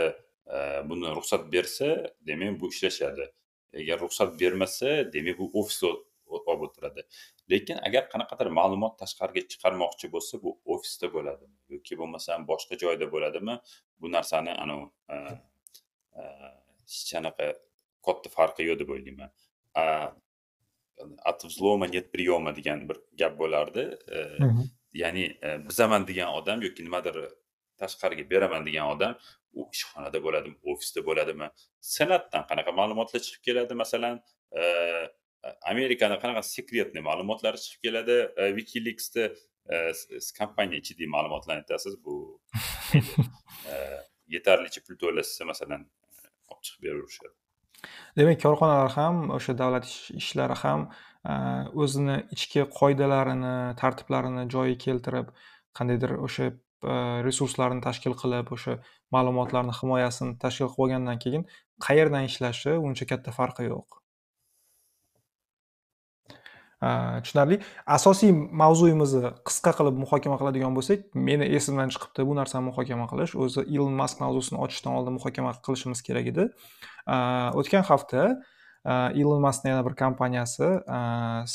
buni 0.90 1.16
ruxsat 1.18 1.44
bersa 1.56 1.90
demak 2.28 2.60
bu 2.62 2.70
ishlashadi. 2.74 3.26
Agar 3.82 4.00
ruxsat 4.06 4.40
bermasa 4.42 4.90
demak 5.14 5.38
bu 5.40 5.50
ofisda 5.62 5.88
olib 6.28 6.62
o'tiradi. 6.68 7.02
Lekin 7.52 7.78
agar 7.88 8.08
qanaqadir 8.14 8.50
ma'lumot 8.60 8.98
tashqariga 9.02 9.42
chiqarmoqchi 9.52 10.10
bo'lsa 10.16 10.42
bu 10.44 10.56
ofisda 10.76 11.08
bo'ladimi? 11.16 11.56
Yoki 11.76 11.98
bo'lmasam 12.02 12.48
boshqa 12.52 12.80
joyda 12.84 13.10
bo'ladimi? 13.14 13.56
Bu 14.02 14.12
narsani 14.16 14.54
anavi 14.64 14.88
e, 15.14 15.16
e, 16.20 16.24
hech 16.92 17.04
qanaqa 17.14 17.48
katta 18.06 18.30
farqi 18.38 18.70
yo'q 18.70 18.80
deb 18.82 18.90
o'ylayman. 18.96 19.32
От 21.30 21.44
взлома 21.44 21.88
нет 21.88 22.12
приема 22.14 22.52
degan 22.56 22.90
bir 22.90 22.98
gap 23.20 23.34
bo'lardi. 23.40 23.84
Ya'ni 24.94 25.26
e, 25.44 25.50
bizaman 25.70 26.08
degan 26.08 26.30
odam 26.40 26.62
yoki 26.62 26.86
nimadir 26.88 27.16
tashqariga 27.82 28.26
beraman 28.34 28.68
degan 28.68 28.92
odam 28.96 29.14
u 29.60 29.68
ishxonada 29.76 30.20
bo'ladimi 30.26 30.58
ofisda 30.74 31.06
bo'ladimi? 31.10 31.48
Senatdan 31.96 32.48
qanaqa 32.50 32.72
ma'lumotlar 32.80 33.22
chiqib 33.28 33.44
keladi? 33.50 33.74
Masalan 33.84 34.22
amerikani 35.72 36.18
qanaqa 36.24 36.44
sekretniy 36.56 37.04
ma'lumotlari 37.10 37.62
chiqib 37.64 37.82
keladi? 37.90 38.18
Wikileaksda 38.58 39.30
siz 40.02 40.32
kompaniya 40.40 40.82
ichidagi 40.84 41.10
ma'lumotlarni 41.16 41.64
aytasiz 41.64 41.96
bu 42.06 42.16
yetarlicha 44.36 44.82
pul 44.86 45.00
to'lashsa 45.04 45.48
masalan 45.52 45.88
olib 46.52 46.62
chiqib 46.68 46.82
beraverishadi 46.86 47.34
demak 48.20 48.40
korxonalar 48.46 48.92
ham 48.98 49.16
o'sha 49.38 49.58
davlat 49.62 49.90
ishlari 50.22 50.58
ham 50.64 50.86
o'zini 51.84 52.18
ichki 52.38 52.68
qoidalarini 52.80 53.56
tartiblarini 53.82 54.46
joyiga 54.56 54.82
keltirib 54.86 55.34
qandaydir 55.80 56.16
o'sha 56.28 56.52
resurslarni 57.28 57.82
tashkil 57.88 58.16
qilib 58.22 58.54
o'sha 58.56 58.80
ma'lumotlarni 59.16 59.76
himoyasini 59.82 60.38
tashkil 60.46 60.72
qilib 60.72 60.88
olgandan 60.88 61.22
keyin 61.26 61.46
qayerdan 61.88 62.32
ishlashi 62.32 62.80
uncha 62.88 63.06
katta 63.12 63.36
farqi 63.40 63.70
yo'q 63.72 64.02
tushunarli 67.26 67.60
asosiy 67.98 68.32
mavzuyimizni 68.62 69.32
qisqa 69.48 69.72
qilib 69.78 69.96
muhokama 70.04 70.38
qiladigan 70.42 70.76
bo'lsak 70.78 71.06
meni 71.28 71.48
esimdan 71.58 71.94
chiqibdi 71.94 72.26
bu 72.30 72.36
narsani 72.40 72.68
muhokama 72.70 73.08
qilish 73.12 73.34
o'zi 73.46 73.64
ilon 73.76 73.96
mask 74.02 74.22
mavzusini 74.24 74.60
ochishdan 74.66 74.94
oldin 74.98 75.18
muhokama 75.18 75.54
qilishimiz 75.66 76.04
kerak 76.08 76.30
edi 76.34 76.48
o'tgan 77.62 77.84
hafta 77.92 78.26
ilon 79.22 79.42
maskni 79.48 79.72
yana 79.74 79.86
bir 79.88 79.96
kompaniyasi 80.04 80.68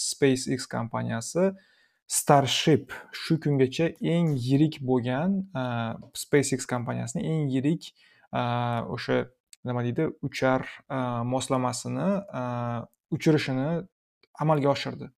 spacex 0.09 0.67
kompaniyasi 0.77 1.53
starship 2.11 2.93
shu 3.23 3.37
kungacha 3.43 3.87
eng 4.15 4.33
yirik 4.47 4.81
bo'lgan 4.91 5.37
spacex 6.23 6.67
kompaniyasini 6.73 7.23
eng 7.33 7.45
yirik 7.55 7.93
o'sha 8.95 9.19
nima 9.69 9.85
deydi 9.87 10.09
uchar 10.29 10.67
moslamasini 11.35 12.09
uchirishini 13.17 13.69
amalga 14.43 14.71
oshirdi. 14.75 15.11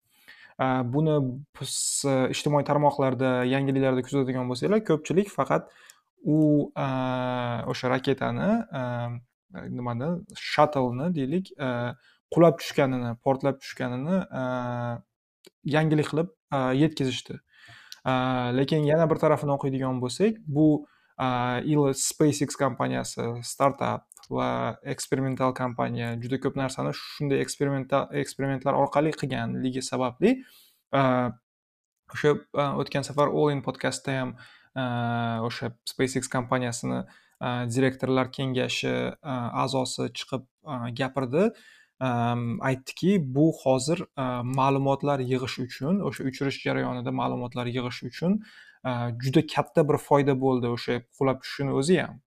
Buni 0.95 1.15
biz 1.59 1.75
e, 2.07 2.15
ijtimoiy 2.35 2.65
tarmoqlarda 2.69 3.31
yangiliklarda 3.49 4.03
kuzatadigan 4.07 4.51
bo'lsanglar 4.51 4.83
ko'pchilik 4.89 5.31
faqat 5.33 5.71
u 6.35 6.39
o'sha 7.73 7.91
raketani 7.95 8.51
nimani 9.79 10.11
shattlni 10.51 11.09
deylik 11.17 11.51
e, 11.57 11.71
qulab 12.35 12.61
tushganini 12.61 13.17
portlab 13.25 13.59
tushganini 13.65 14.21
yangilik 15.77 16.09
qilib 16.13 16.31
yetkazishdi. 16.83 17.41
Lekin 18.59 18.85
yana 18.89 19.11
bir 19.11 19.19
tarafini 19.23 19.53
o'qiydigan 19.57 20.01
bo'lsak 20.03 20.41
bu 20.47 20.87
spacex 22.07 22.57
kompaniyasi 22.59 23.29
startap 23.47 24.09
va 24.31 24.79
eksperimental 24.95 25.53
kompaniya 25.55 26.15
juda 26.23 26.39
ko'p 26.43 26.57
narsani 26.57 26.93
shunday 26.99 27.41
eksperimental 27.45 28.09
eksperimentlar 28.23 28.75
orqali 28.83 29.13
qilganligi 29.21 29.83
sababli 29.91 30.31
o'sha 32.15 32.33
o'tgan 32.83 33.05
safar 33.09 33.29
all 33.29 33.53
in 33.55 33.63
podkastda 33.67 34.17
ham 34.21 34.31
o'sha 35.49 35.73
spacex 35.93 36.31
kompaniyasini 36.37 37.03
direktorlar 37.75 38.33
kengashi 38.39 38.95
a'zosi 39.65 40.09
chiqib 40.19 40.43
gapirdi. 41.01 41.45
Aytdiki 42.71 43.13
bu 43.35 43.47
hozir 43.63 44.05
ma'lumotlar 44.59 45.19
yig'ish 45.33 45.59
uchun 45.67 46.01
o'sha 46.09 46.25
uchirish 46.31 46.59
jarayonida 46.67 47.11
ma'lumotlar 47.21 47.67
yig'ish 47.77 48.01
uchun 48.11 48.41
juda 49.25 49.43
katta 49.55 49.89
bir 49.89 49.99
foyda 50.09 50.35
bo'ldi 50.45 50.67
o'sha 50.77 50.99
qulab 51.19 51.39
tushishini 51.43 51.73
o'zi 51.81 52.01
ham 52.03 52.19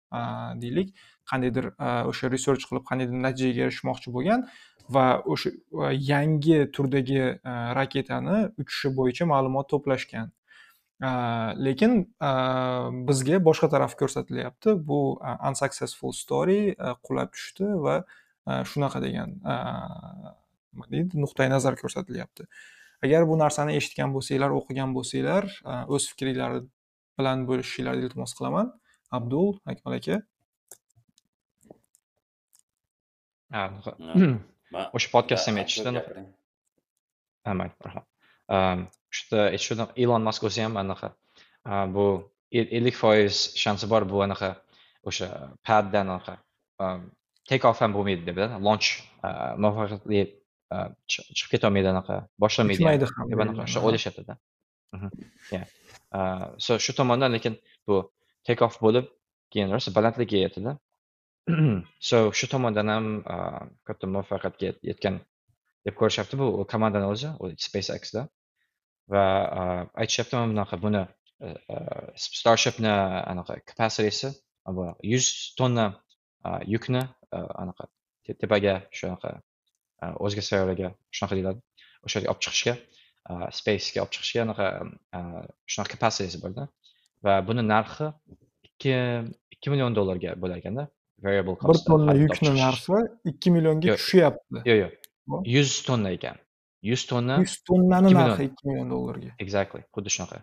deylik. 0.62 0.96
Qandaydir 1.32 1.66
o'sha 2.12 2.32
research 2.36 2.64
qilib 2.70 2.84
qandaydir 2.90 3.22
natijaga 3.28 3.62
erishmoqchi 3.68 4.12
bo'lgan 4.16 4.48
va 4.96 5.06
o'sha 5.34 5.50
yangi 6.12 6.58
turdagi 6.76 7.22
raketani 7.80 8.38
uchishi 8.62 8.92
bo'yicha 9.00 9.26
ma'lumot 9.34 9.68
to'plashgan. 9.74 10.28
Lekin 11.68 11.92
bizga 13.10 13.40
boshqa 13.48 13.68
taraf 13.74 13.98
ko'rsatilyapti. 14.02 14.70
Bu 14.90 15.00
unsuccessful 15.50 16.14
story 16.24 16.62
qulab 17.08 17.34
tushdi 17.36 17.74
va 17.88 17.96
shunaqa 18.72 19.02
degan 19.06 19.36
nima 19.42 20.86
deydi 20.94 21.22
nuqtai 21.24 21.48
nazar 21.56 21.78
ko'rsatilyapti 21.82 22.48
agar 23.06 23.28
bu 23.30 23.38
narsani 23.44 23.76
eshitgan 23.80 24.14
bo'lsanglar 24.16 24.52
o'qigan 24.60 24.96
bo'lsanglar 24.98 25.44
o'z 25.94 26.04
fikringlar 26.12 26.52
bilan 27.18 27.46
bo'lishinglarni 27.50 28.02
iltimos 28.08 28.32
qilaman 28.38 28.68
abdul 29.18 29.50
akmal 29.72 29.94
aka 30.00 30.18
o'sha 34.96 35.10
podkastda 35.16 35.52
ham 35.52 35.58
aytishdi 35.64 35.90
mayli 35.96 37.74
rahmat 37.88 38.06
o'sha 39.14 39.42
aytishdi 39.56 39.90
ilon 40.06 40.22
mask 40.30 40.48
o'zi 40.50 40.62
ham 40.66 40.80
anaqa 40.84 41.10
bu 41.96 42.06
ellik 42.78 42.96
foiz 43.02 43.36
shansi 43.64 43.86
bor 43.94 44.04
bu 44.12 44.18
anaqa 44.28 44.52
o'sha 45.10 45.28
paddan 45.68 46.08
anaqa 46.16 46.36
take 47.50 47.68
off 47.70 47.82
ham 47.84 47.94
bo'lmaydi 47.98 48.26
deb 48.30 48.38
launch 48.68 48.88
muvaffaqiyatli 49.64 50.22
chiqib 51.12 51.50
ketolmaydi 51.54 51.92
anaqa. 51.94 52.16
Boshlamaydi 52.44 52.82
uchmaydi 52.82 53.10
ham 53.12 53.46
anaqa 53.46 53.68
shu 53.74 53.84
o'ylashyaptida 53.88 54.34
so 56.66 56.80
shu 56.86 56.94
tomondan 57.00 57.32
lekin 57.38 57.60
bu 57.88 58.02
take 58.48 58.66
off 58.68 58.80
bo'lib 58.86 59.06
keyin 59.54 59.74
rosa 59.76 59.94
balandlikka 59.98 60.42
yetadi 60.46 60.76
so 62.10 62.22
shu 62.40 62.50
tomondan 62.54 62.94
ham 62.96 63.12
katta 63.88 64.12
muvaffaqiyatga 64.16 64.74
yetgan 64.92 65.20
deb 65.86 65.96
ko'rishyapti 66.00 66.40
bu 66.42 66.48
komandani 66.74 67.12
o'zi 67.14 67.30
spacexda. 67.68 68.28
Va 69.14 69.26
aytishyapti 70.02 70.34
mana 70.36 70.50
bunaqa 70.54 70.82
buni 70.86 71.04
starshipni 72.26 72.94
anaqa 73.34 73.60
capacitysi 73.70 74.32
yuz 75.12 75.28
tonna 75.60 75.86
yukni 76.74 77.04
anaqa 77.64 77.88
tepaga 78.42 78.76
shunaqa 78.98 79.32
o'zga 80.26 80.44
sayyoraga 80.50 80.92
shunaqa 81.16 81.38
deyiladi 81.38 81.60
o'sha 82.06 82.20
yerga 82.20 82.34
olib 82.34 82.44
chiqishga 82.46 82.74
spacega 83.60 84.04
olib 84.04 84.14
chiqishga 84.16 84.46
anaqa 84.48 84.68
shunaqa 85.72 85.94
capacitysi 85.96 86.42
borda 86.44 86.68
va 87.26 87.34
buni 87.48 87.64
narxi 87.74 88.08
ikki 88.68 88.96
ikki 89.56 89.68
million 89.74 89.98
dollarga 90.00 90.38
bo'lar 90.42 90.64
ekanda 90.64 90.88
variable 91.28 91.56
bir 91.70 91.80
tonna 91.90 92.18
yukni 92.24 92.52
narxi 92.64 93.04
ikki 93.32 93.56
millionga 93.56 94.00
tushyapti 94.00 94.66
yo'q 94.72 94.80
yo'q 94.84 95.54
yuz 95.56 95.72
tonna 95.88 96.10
ekan 96.18 96.38
yuz 96.92 97.06
tonna 97.12 97.40
yuz 97.44 97.56
tonnani 97.70 98.14
narxi 98.20 98.50
ikki 98.50 98.64
million 98.70 98.92
dollarga 98.96 99.32
exactly. 99.46 99.82
Xuddi 99.96 100.10
shunaqa 100.16 100.38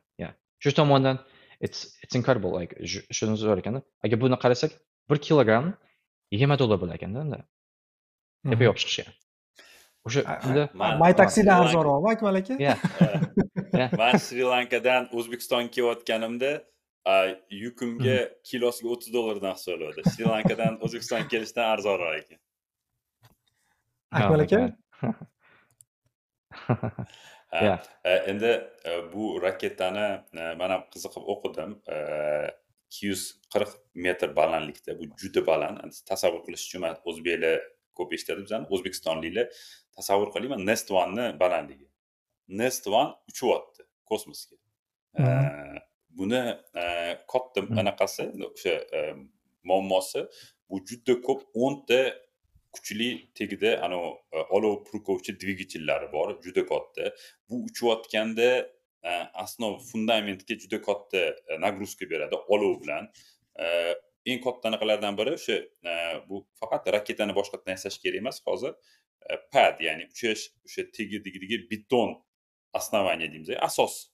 shu 0.63 0.71
tomondan 0.81 1.17
it's 1.63 1.81
it's 2.03 2.15
incredible. 2.19 2.53
Like 2.59 2.73
shuni 3.17 3.37
zo'r 3.39 3.63
ekanda 3.63 3.81
agar 4.05 4.19
buni 4.25 4.37
qarasak 4.45 4.71
bir 5.11 5.19
kilogramm 5.27 5.67
yigirma 6.33 6.57
dollar 6.63 6.79
bo'lar 6.83 6.95
ekanda 7.01 7.19
unda 7.27 7.39
tepaga 8.51 8.71
olib 8.73 8.81
chiqishga 8.83 9.05
o'sha 10.09 10.21
unda 10.49 10.63
may 11.03 11.13
taksidan 11.23 11.57
arzonroqmi 11.65 12.09
akmal 12.15 12.37
aka 12.41 12.55
man 14.03 14.15
shri 14.27 14.45
lankadan 14.53 15.03
o'zbekistonga 15.19 15.71
kelayotganimda 15.77 16.53
yukimga 17.65 18.19
kilosiga 18.49 18.89
o'ttiz 18.95 19.11
dollardan 19.17 19.53
hisoblanadi 19.59 20.01
shri 20.15 20.25
lankadan 20.33 20.73
o'zbekistonga 20.85 21.27
kelishdan 21.35 21.67
arzonroq 21.75 22.15
ekan 22.23 22.39
akmal 24.21 24.41
aka 24.47 24.61
endi 28.33 28.51
bu 29.13 29.25
raketani 29.47 30.09
man 30.61 30.71
ham 30.75 30.83
qiziqib 30.95 31.25
o'qidim 31.35 31.71
ikki 32.93 33.07
yuz 33.09 33.23
qirq 33.53 33.71
metr 34.05 34.37
balandlikda 34.37 34.99
bu 34.99 35.09
juda 35.21 35.41
baland. 35.47 35.95
Tasavvur 36.11 36.43
qilish 36.47 36.65
uchun 36.69 36.81
man 36.85 36.99
o'zbeklar 37.09 37.63
ko'p 37.97 38.11
eshitadi 38.17 38.45
bizani 38.47 38.69
o'zbekistonliklar 38.75 39.47
tasavvur 39.97 40.29
qiling 40.35 40.53
nest 40.71 40.93
one'ni 40.93 41.27
balandligi. 41.43 41.87
Nest 42.61 42.85
one 42.87 43.15
uchyapti 43.31 43.83
kosmosga. 44.11 44.57
Buni 46.19 46.43
katta 47.33 47.65
anaqasi 47.83 48.29
o'sha 48.49 48.75
muammosi 49.69 50.27
bu 50.69 50.83
juda 50.89 51.17
ko'p 51.27 51.41
o'nta 51.65 52.01
kuchli 52.77 53.09
tagida 53.39 53.71
anavi 53.87 54.11
olov 54.57 54.75
purkovchi 54.89 55.33
dvigatellari 55.41 56.13
bor 56.13 56.29
juda 56.45 56.63
katta. 56.73 57.13
Bu 57.49 57.65
uchayotganda 57.69 58.49
asnov 59.45 59.81
fundamentga 59.91 60.57
juda 60.63 60.81
katta 60.83 61.23
e, 61.51 61.59
nagruzka 61.59 62.09
beradi 62.11 62.39
olov 62.55 62.81
bilan 62.83 63.09
e, 63.59 63.67
eng 64.31 64.43
katta 64.45 64.71
anaqalardan 64.71 65.19
biri 65.19 65.37
o'sha 65.39 65.59
e, 65.93 65.95
bu 66.29 66.45
faqat 66.61 66.91
raketani 66.97 67.35
boshqatdan 67.39 67.77
yasash 67.77 67.99
kerak 68.03 68.23
emas 68.23 68.43
hozir 68.47 68.75
pad 69.55 69.81
ya'ni 69.87 70.09
uchash 70.13 70.49
o'sha 70.67 70.87
tagidagi 70.97 71.59
beton 71.71 72.19
основание 72.73 73.29
deymiz 73.33 73.51
asos. 73.69 74.09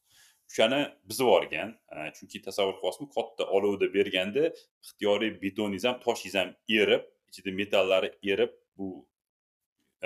O'shani 0.49 0.81
buzib 1.09 1.27
yuborgan 1.27 1.75
chunki 2.17 2.41
tasavvur 2.47 2.79
qilyapsizmi 2.81 3.09
katta 3.17 3.45
olovda 3.57 3.87
berganda 3.97 4.45
ixtiyoriy 4.85 5.35
betoningiz 5.43 5.85
ham 5.89 5.99
toshingiz 6.05 6.37
ham 6.41 6.55
erib 6.81 7.03
ichida 7.31 7.53
metallari 7.61 8.11
erib 8.33 8.55
bu 8.79 8.89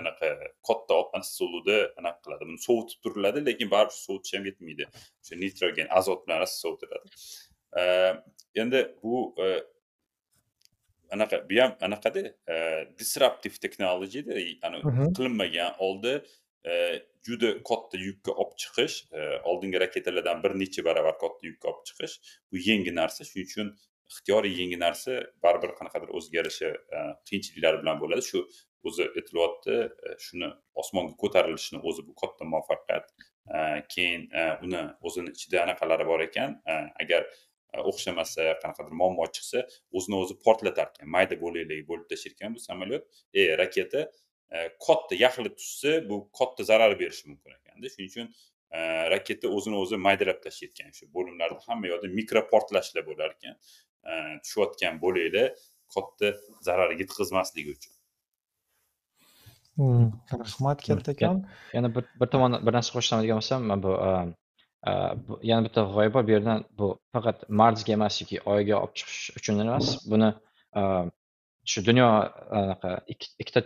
anaqa 0.01 0.27
katta 0.69 0.95
issiqlikda 1.21 1.79
anaqa 2.01 2.19
qiladi. 2.25 2.43
Buni 2.49 2.61
sovutib 2.69 2.99
turiladi 3.05 3.39
lekin 3.49 3.69
baribir 3.75 3.97
sovutish 4.07 4.35
ham 4.37 4.45
yetmaydi. 4.51 4.85
O'sha 5.23 5.35
nitrogen 5.45 5.89
azot 5.99 6.21
bilan 6.27 6.39
rosa 6.43 6.57
sovutiladi 6.65 7.09
endi 8.63 8.81
bu 9.03 9.15
anaqa 11.15 11.37
bu 11.51 11.57
ham 11.63 11.73
anaqada 11.87 12.23
disruptive 13.01 13.57
technologyda 13.65 14.33
qilinmagan 15.17 15.73
oldi 15.87 16.13
juda 17.27 17.51
katta 17.71 17.97
yukka 18.09 18.33
olib 18.43 18.57
chiqish 18.63 18.97
oldingi 19.51 19.79
raketalardan 19.85 20.43
bir 20.45 20.53
necha 20.63 20.85
barobar 20.89 21.17
katta 21.23 21.43
yukka 21.51 21.67
olib 21.73 21.85
chiqish 21.89 22.15
bu 22.51 22.57
yangi 22.69 22.93
narsa. 23.01 23.21
Shuning 23.29 23.49
uchun 23.51 23.69
ixtiyoriy 24.11 24.55
yangi 24.61 24.79
narsa 24.85 25.13
baribir 25.45 25.73
qanaqadir 25.79 26.11
o'zgarishi 26.19 26.69
qiyinchiliklari 27.29 27.83
bilan 27.83 27.97
bo'ladi. 28.03 28.23
Shu 28.31 28.39
o'zi 28.89 29.07
aytilyapti 29.19 29.77
e, 30.09 30.17
shuni 30.25 30.49
osmonga 30.83 31.15
ko'tarilishini 31.23 31.81
o'zi 31.89 32.05
bu 32.09 32.15
katta 32.23 32.49
muvaffaqiyat. 32.53 33.09
E, 33.57 33.59
keyin 33.95 34.29
e, 34.41 34.45
uni 34.67 34.83
o'zini 35.09 35.35
ichida 35.37 35.63
anaqalari 35.67 36.07
bor 36.11 36.25
ekan. 36.29 36.59
Agar 37.03 37.27
o'xshamasa 37.91 38.49
qanaqadir 38.63 38.95
muammo 39.01 39.27
chiqsa 39.37 39.65
o'zini 39.99 40.19
o'zi 40.23 40.39
portlatar. 40.45 40.91
Ekan 40.97 41.13
mayda 41.17 41.39
bo'laklarga 41.45 41.89
bo'lib 41.91 42.09
tashlar 42.13 42.37
ekan 42.37 42.57
bu 42.57 42.65
samolyot 42.69 43.23
e 43.35 43.47
raketa 43.63 44.07
katta 44.87 45.17
yaxli 45.25 45.51
tushsa 45.59 45.93
bu 46.09 46.25
katta 46.39 46.67
zarar 46.71 46.99
berishi 47.01 47.31
mumkin 47.31 47.57
ekanda. 47.59 47.93
Shuning 47.95 48.11
uchun 48.13 48.33
raketa 49.15 49.49
o'zini 49.57 49.79
o'zi 49.85 50.01
maydalab 50.07 50.43
tashlayotgan 50.45 50.93
shu 50.99 51.09
bo'limlarda 51.17 51.61
hamma 51.69 51.89
yoqda 51.93 52.13
mikro 52.19 52.45
portlashlar 52.53 53.07
bo'lar 53.09 53.35
ekan. 53.37 53.57
Tushayotgan 54.45 55.01
bo'laklar 55.05 55.57
katta 55.95 56.35
zarar 56.69 56.95
yetkazmasligi 57.01 57.77
uchun. 57.77 57.93
Hmm, 59.79 60.07
rahmat 60.43 60.79
kattakon 60.87 61.39
yana 61.77 61.89
bir 61.95 62.05
bir 62.21 62.29
tomon 62.35 62.59
bir 62.67 62.73
narsa 62.79 62.91
qo'shsam 62.97 63.19
degan 63.25 63.41
bo'lsam 63.41 63.61
man 63.71 63.79
bu 63.87 63.93
yana 65.51 65.63
bitta 65.67 65.81
g'oya 65.95 66.11
bor 66.15 66.23
bu 66.29 66.33
yerdan 66.37 66.65
bu 66.79 66.87
faqat 67.15 67.45
marsga 67.61 67.93
emas 67.99 68.15
yoki 68.23 68.37
oyga 68.55 68.77
olib 68.83 68.95
chiqish 68.99 69.23
uchun 69.39 69.65
emas 69.65 69.87
buni 70.13 70.31
shu 71.71 71.85
dunyo 71.89 72.09
anaqa 72.61 72.91
ikkita 73.43 73.61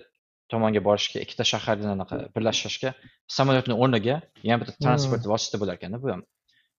tomonga 0.53 0.81
borishga 0.89 1.19
ikkita 1.25 1.45
shaharni 1.53 1.89
anaqa 1.97 2.17
birlashtirishga 2.35 2.91
samolyotni 3.37 3.75
o'rniga 3.83 4.17
yana 4.49 4.59
bitta 4.63 4.75
transport 4.85 5.23
vosita 5.33 5.61
bo'lar 5.63 5.79
ekanda 5.79 6.03
bu 6.05 6.13
ham 6.15 6.23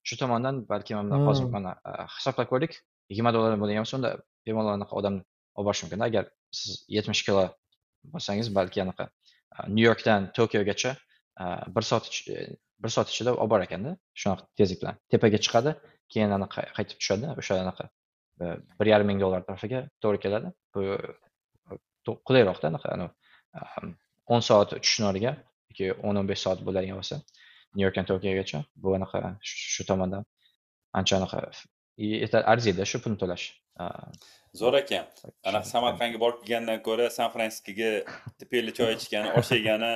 shu 0.07 0.19
tomondan 0.21 0.55
balki 0.71 0.95
mana 0.99 1.19
hozir 1.27 1.49
mana 1.55 1.71
hisoblab 2.15 2.47
ko'rdik 2.51 2.73
yigirma 3.11 3.31
dollar 3.35 3.57
bo'lgan 3.63 3.83
bo'lsa 3.83 3.97
unda 3.99 4.11
bemalol 4.47 4.73
anaqa 4.77 4.93
odamni 4.99 5.23
olib 5.57 5.67
borish 5.69 5.81
mumkin 5.83 6.05
agar 6.09 6.23
siz 6.59 6.69
yetmish 6.97 7.21
kilo 7.27 7.43
bo'lsangiz 8.13 8.47
balki 8.59 8.83
anaqa 8.85 9.09
nyu 9.67 9.83
yorkdan 9.89 10.31
tokiogacha 10.37 10.95
bir 11.75 11.81
soat 11.81 12.09
e, 12.29 12.47
bir 12.83 12.89
soat 12.89 13.09
ichida 13.09 13.35
olib 13.35 13.51
borar 13.51 13.63
ekanda. 13.69 13.97
Shunaqa 14.21 14.47
tezlik 14.57 14.81
bilan 14.81 14.99
tepaga 15.13 15.39
chiqadi 15.45 15.75
keyin 16.13 16.33
anaqa 16.37 16.65
qaytib 16.77 16.97
tushadi 17.01 17.33
o'sha 17.41 17.59
anaqa 17.65 17.89
e, 18.41 18.45
bir 18.79 18.91
yarim 18.93 19.07
ming 19.11 19.21
dollar 19.23 19.45
tarafiga 19.47 19.83
to'g'ri 20.03 20.19
keladi. 20.25 20.53
Bu 20.75 20.81
qulayroqda 22.27 22.71
anaqa 22.71 22.89
o'n 24.35 24.43
soat 24.49 24.73
uchishni 24.79 25.07
o'rniga 25.09 25.33
yoki 25.71 25.91
o'n 26.07 26.21
o'n 26.21 26.29
besh 26.31 26.43
soat 26.45 26.63
bo'ladigan 26.67 26.99
bo'lsa 27.01 27.19
nyu 27.75 27.83
yorkdan 27.85 28.07
tokiogacha 28.11 28.63
bu 28.83 28.95
anaqa 28.97 29.21
shu 29.73 29.85
tomondan 29.91 30.23
ancha 30.99 31.19
anaqa 31.19 31.39
e, 31.97 32.27
arziydi 32.53 32.85
shu 32.91 33.01
pulni 33.03 33.17
to'lash 33.23 33.45
zo'r 34.61 34.79
ekan. 34.81 35.05
Anaqa 35.49 35.71
samarqandga 35.73 36.21
borib 36.23 36.41
kelgandan 36.43 36.81
ko'ra 36.87 37.09
san 37.17 37.31
fransiskoga 37.35 37.91
tepeli 38.41 38.73
choy 38.79 38.95
ichgani 38.97 39.35
osh 39.39 39.53
yegani 39.57 39.91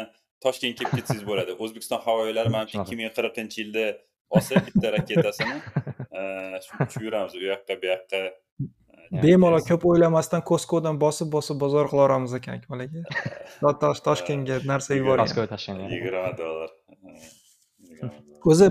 toshkentga 0.46 0.84
kelib 0.84 1.02
ketsangiz 1.02 1.26
bo'ladi. 1.32 1.58
O'zbekiston 1.64 2.04
havo 2.06 2.28
yo'llari 2.30 2.54
manimcha 2.56 2.84
ikki 2.84 3.00
ming 3.00 3.14
qirqinchi 3.18 3.64
yilda 3.64 3.86
olsa 4.38 4.64
bitta 4.68 4.94
raketasini 4.98 5.58
shu 6.94 7.04
yuramiz 7.08 7.36
u 7.40 7.44
yoqqa 7.50 7.82
bu 7.82 7.92
yoqqa 7.94 8.22
bemalol 9.24 9.64
ko'p 9.68 9.86
o'ylamasdan 9.92 10.44
koskodan 10.52 11.00
bosib 11.04 11.32
bosib 11.36 11.60
bozor 11.64 11.90
qilaveramiz 11.92 12.36
ekan 12.40 12.60
akmal 12.60 12.86
aka 12.86 13.94
toshkentga 14.08 14.62
narsa 14.72 15.00
toshkentga 15.54 15.92
yigirma 15.96 16.32
dollar. 16.42 16.70
O'zi 18.52 18.68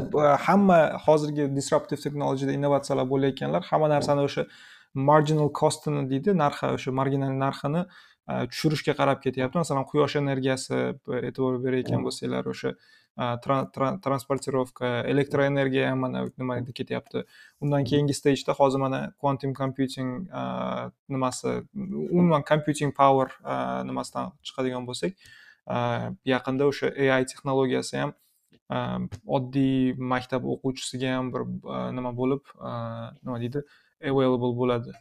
hamma 0.46 0.78
hozirgi 1.06 1.44
disruptive 1.58 2.00
technologiyada 2.04 2.56
innovatsiyalar 2.58 3.06
bo'layotganlar 3.12 3.66
hamma 3.70 3.90
narsani 3.94 4.24
o'sha 4.28 4.46
marginal 4.94 5.50
costini 5.60 6.06
deydi 6.10 6.34
narxi 6.34 6.72
o'sha 6.76 6.92
marginal 7.00 7.34
narxini 7.44 7.84
tushirishga 8.52 8.94
qarab 9.00 9.20
ketyapti. 9.24 9.58
Masalan 9.62 9.86
quyosh 9.90 10.16
energiyasi 10.22 10.80
e'tibor 11.28 11.58
berayotgan 11.64 12.02
bo'lsanglar 12.06 12.50
o'sha 12.52 12.74
transportirovka 14.04 14.90
elektroenergiya 15.12 15.90
ham 15.90 16.04
mana 16.06 16.24
nimaga 16.38 16.72
ketyapti. 16.80 17.24
Undan 17.60 17.84
keyingi 17.90 18.14
stageda 18.14 18.54
hozir 18.60 18.78
mana 18.78 19.00
quantum 19.18 19.54
computing 19.54 20.28
nimasi 21.08 21.62
umuman 21.90 22.42
computing 22.52 22.94
power 23.02 23.28
nimasidan 23.90 24.32
chiqadigan 24.46 24.86
bo'lsak 24.88 25.12
yaqinda 26.34 26.70
o'sha 26.70 26.92
ai 27.18 27.24
texnologiyasi 27.32 28.02
ham 28.02 28.14
oddiy 29.26 29.94
maktab 30.14 30.46
o'quvchisiga 30.54 31.14
ham 31.16 31.32
bir 31.34 31.46
nima 31.98 32.12
bo'lib 32.20 32.42
nima 33.24 33.38
deydi 33.42 33.64
available 34.00 34.54
bo'ladi. 34.60 34.92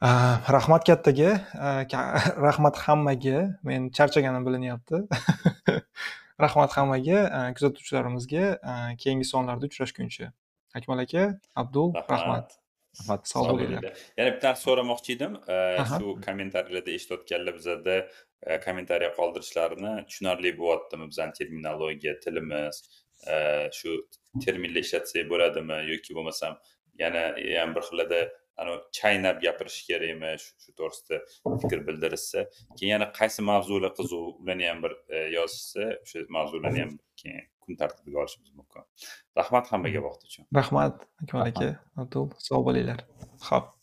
Rahmat 0.00 0.86
kattaga. 0.88 1.30
Rahmat 2.46 2.76
hammaga. 2.76 3.58
Men 3.62 3.90
charchaganim 3.90 4.46
bilinyapti. 4.46 4.96
Rahmat 6.44 6.72
hammaga 6.76 7.52
kuzatuvchilarimizga 7.56 8.44
keyingi 9.02 9.26
sonlarda 9.32 9.66
uchrashguncha. 9.66 10.32
Akmal 10.74 11.04
aka 11.04 11.40
abdul 11.56 11.92
rahmat. 11.94 12.56
rahmat. 12.96 13.28
Sog' 13.28 13.50
bo'linglar. 13.50 13.92
yana 14.18 14.30
bitta 14.34 14.48
narsa 14.50 14.62
so'ramoqchi 14.66 15.16
edim. 15.16 15.36
Shu 15.92 16.16
kommentariyalarda 16.26 16.90
eshitayotganlar 16.96 17.54
bizada 17.58 17.96
kommentariya 18.64 19.10
qoldirishlarini 19.18 19.92
tushunarli 20.08 20.56
bo'lyaptimi? 20.62 21.10
Bizani 21.12 21.36
terminologiya 21.40 22.14
tilimiz 22.24 22.82
shu 23.78 23.96
terminlar 24.44 24.82
ishlatsak 24.86 25.28
bo'ladimi 25.32 25.78
yoki 25.92 26.16
bo'lmasam 26.18 26.56
yana 27.02 27.22
ham 27.60 27.74
bir 27.76 27.82
xillarda 27.88 28.20
anavi 28.60 28.78
chaynab 28.98 29.36
gapirish 29.44 29.78
kerakmi 29.88 30.32
shu 30.44 30.74
to'g'risida 30.78 31.16
fikr 31.62 31.80
bildirishsa 31.88 32.44
keyin 32.76 32.92
yana 32.94 33.08
qaysi 33.18 33.40
mavzular 33.50 33.92
qiziq 33.98 34.22
ularni 34.42 34.68
ham 34.70 34.78
bir 34.84 34.92
e, 35.14 35.16
yozishsa 35.36 35.88
o'sha 36.04 36.24
mavzularni 36.36 36.80
ham 36.84 36.92
keyin 37.22 37.44
kun 37.64 37.76
tartibiga 37.82 38.18
olishimiz 38.22 38.50
mumkin. 38.60 38.82
Rahmat 39.40 39.72
hammaga 39.72 39.98
hmm. 39.98 40.06
vaqt 40.08 40.24
uchun. 40.28 40.44
Rahmat 40.60 41.04
akmal 41.22 41.42
aka. 41.50 41.68
Abdul 42.04 42.32
sog' 42.48 42.64
bo'linglar. 42.70 43.04
Ho'p 43.50 43.76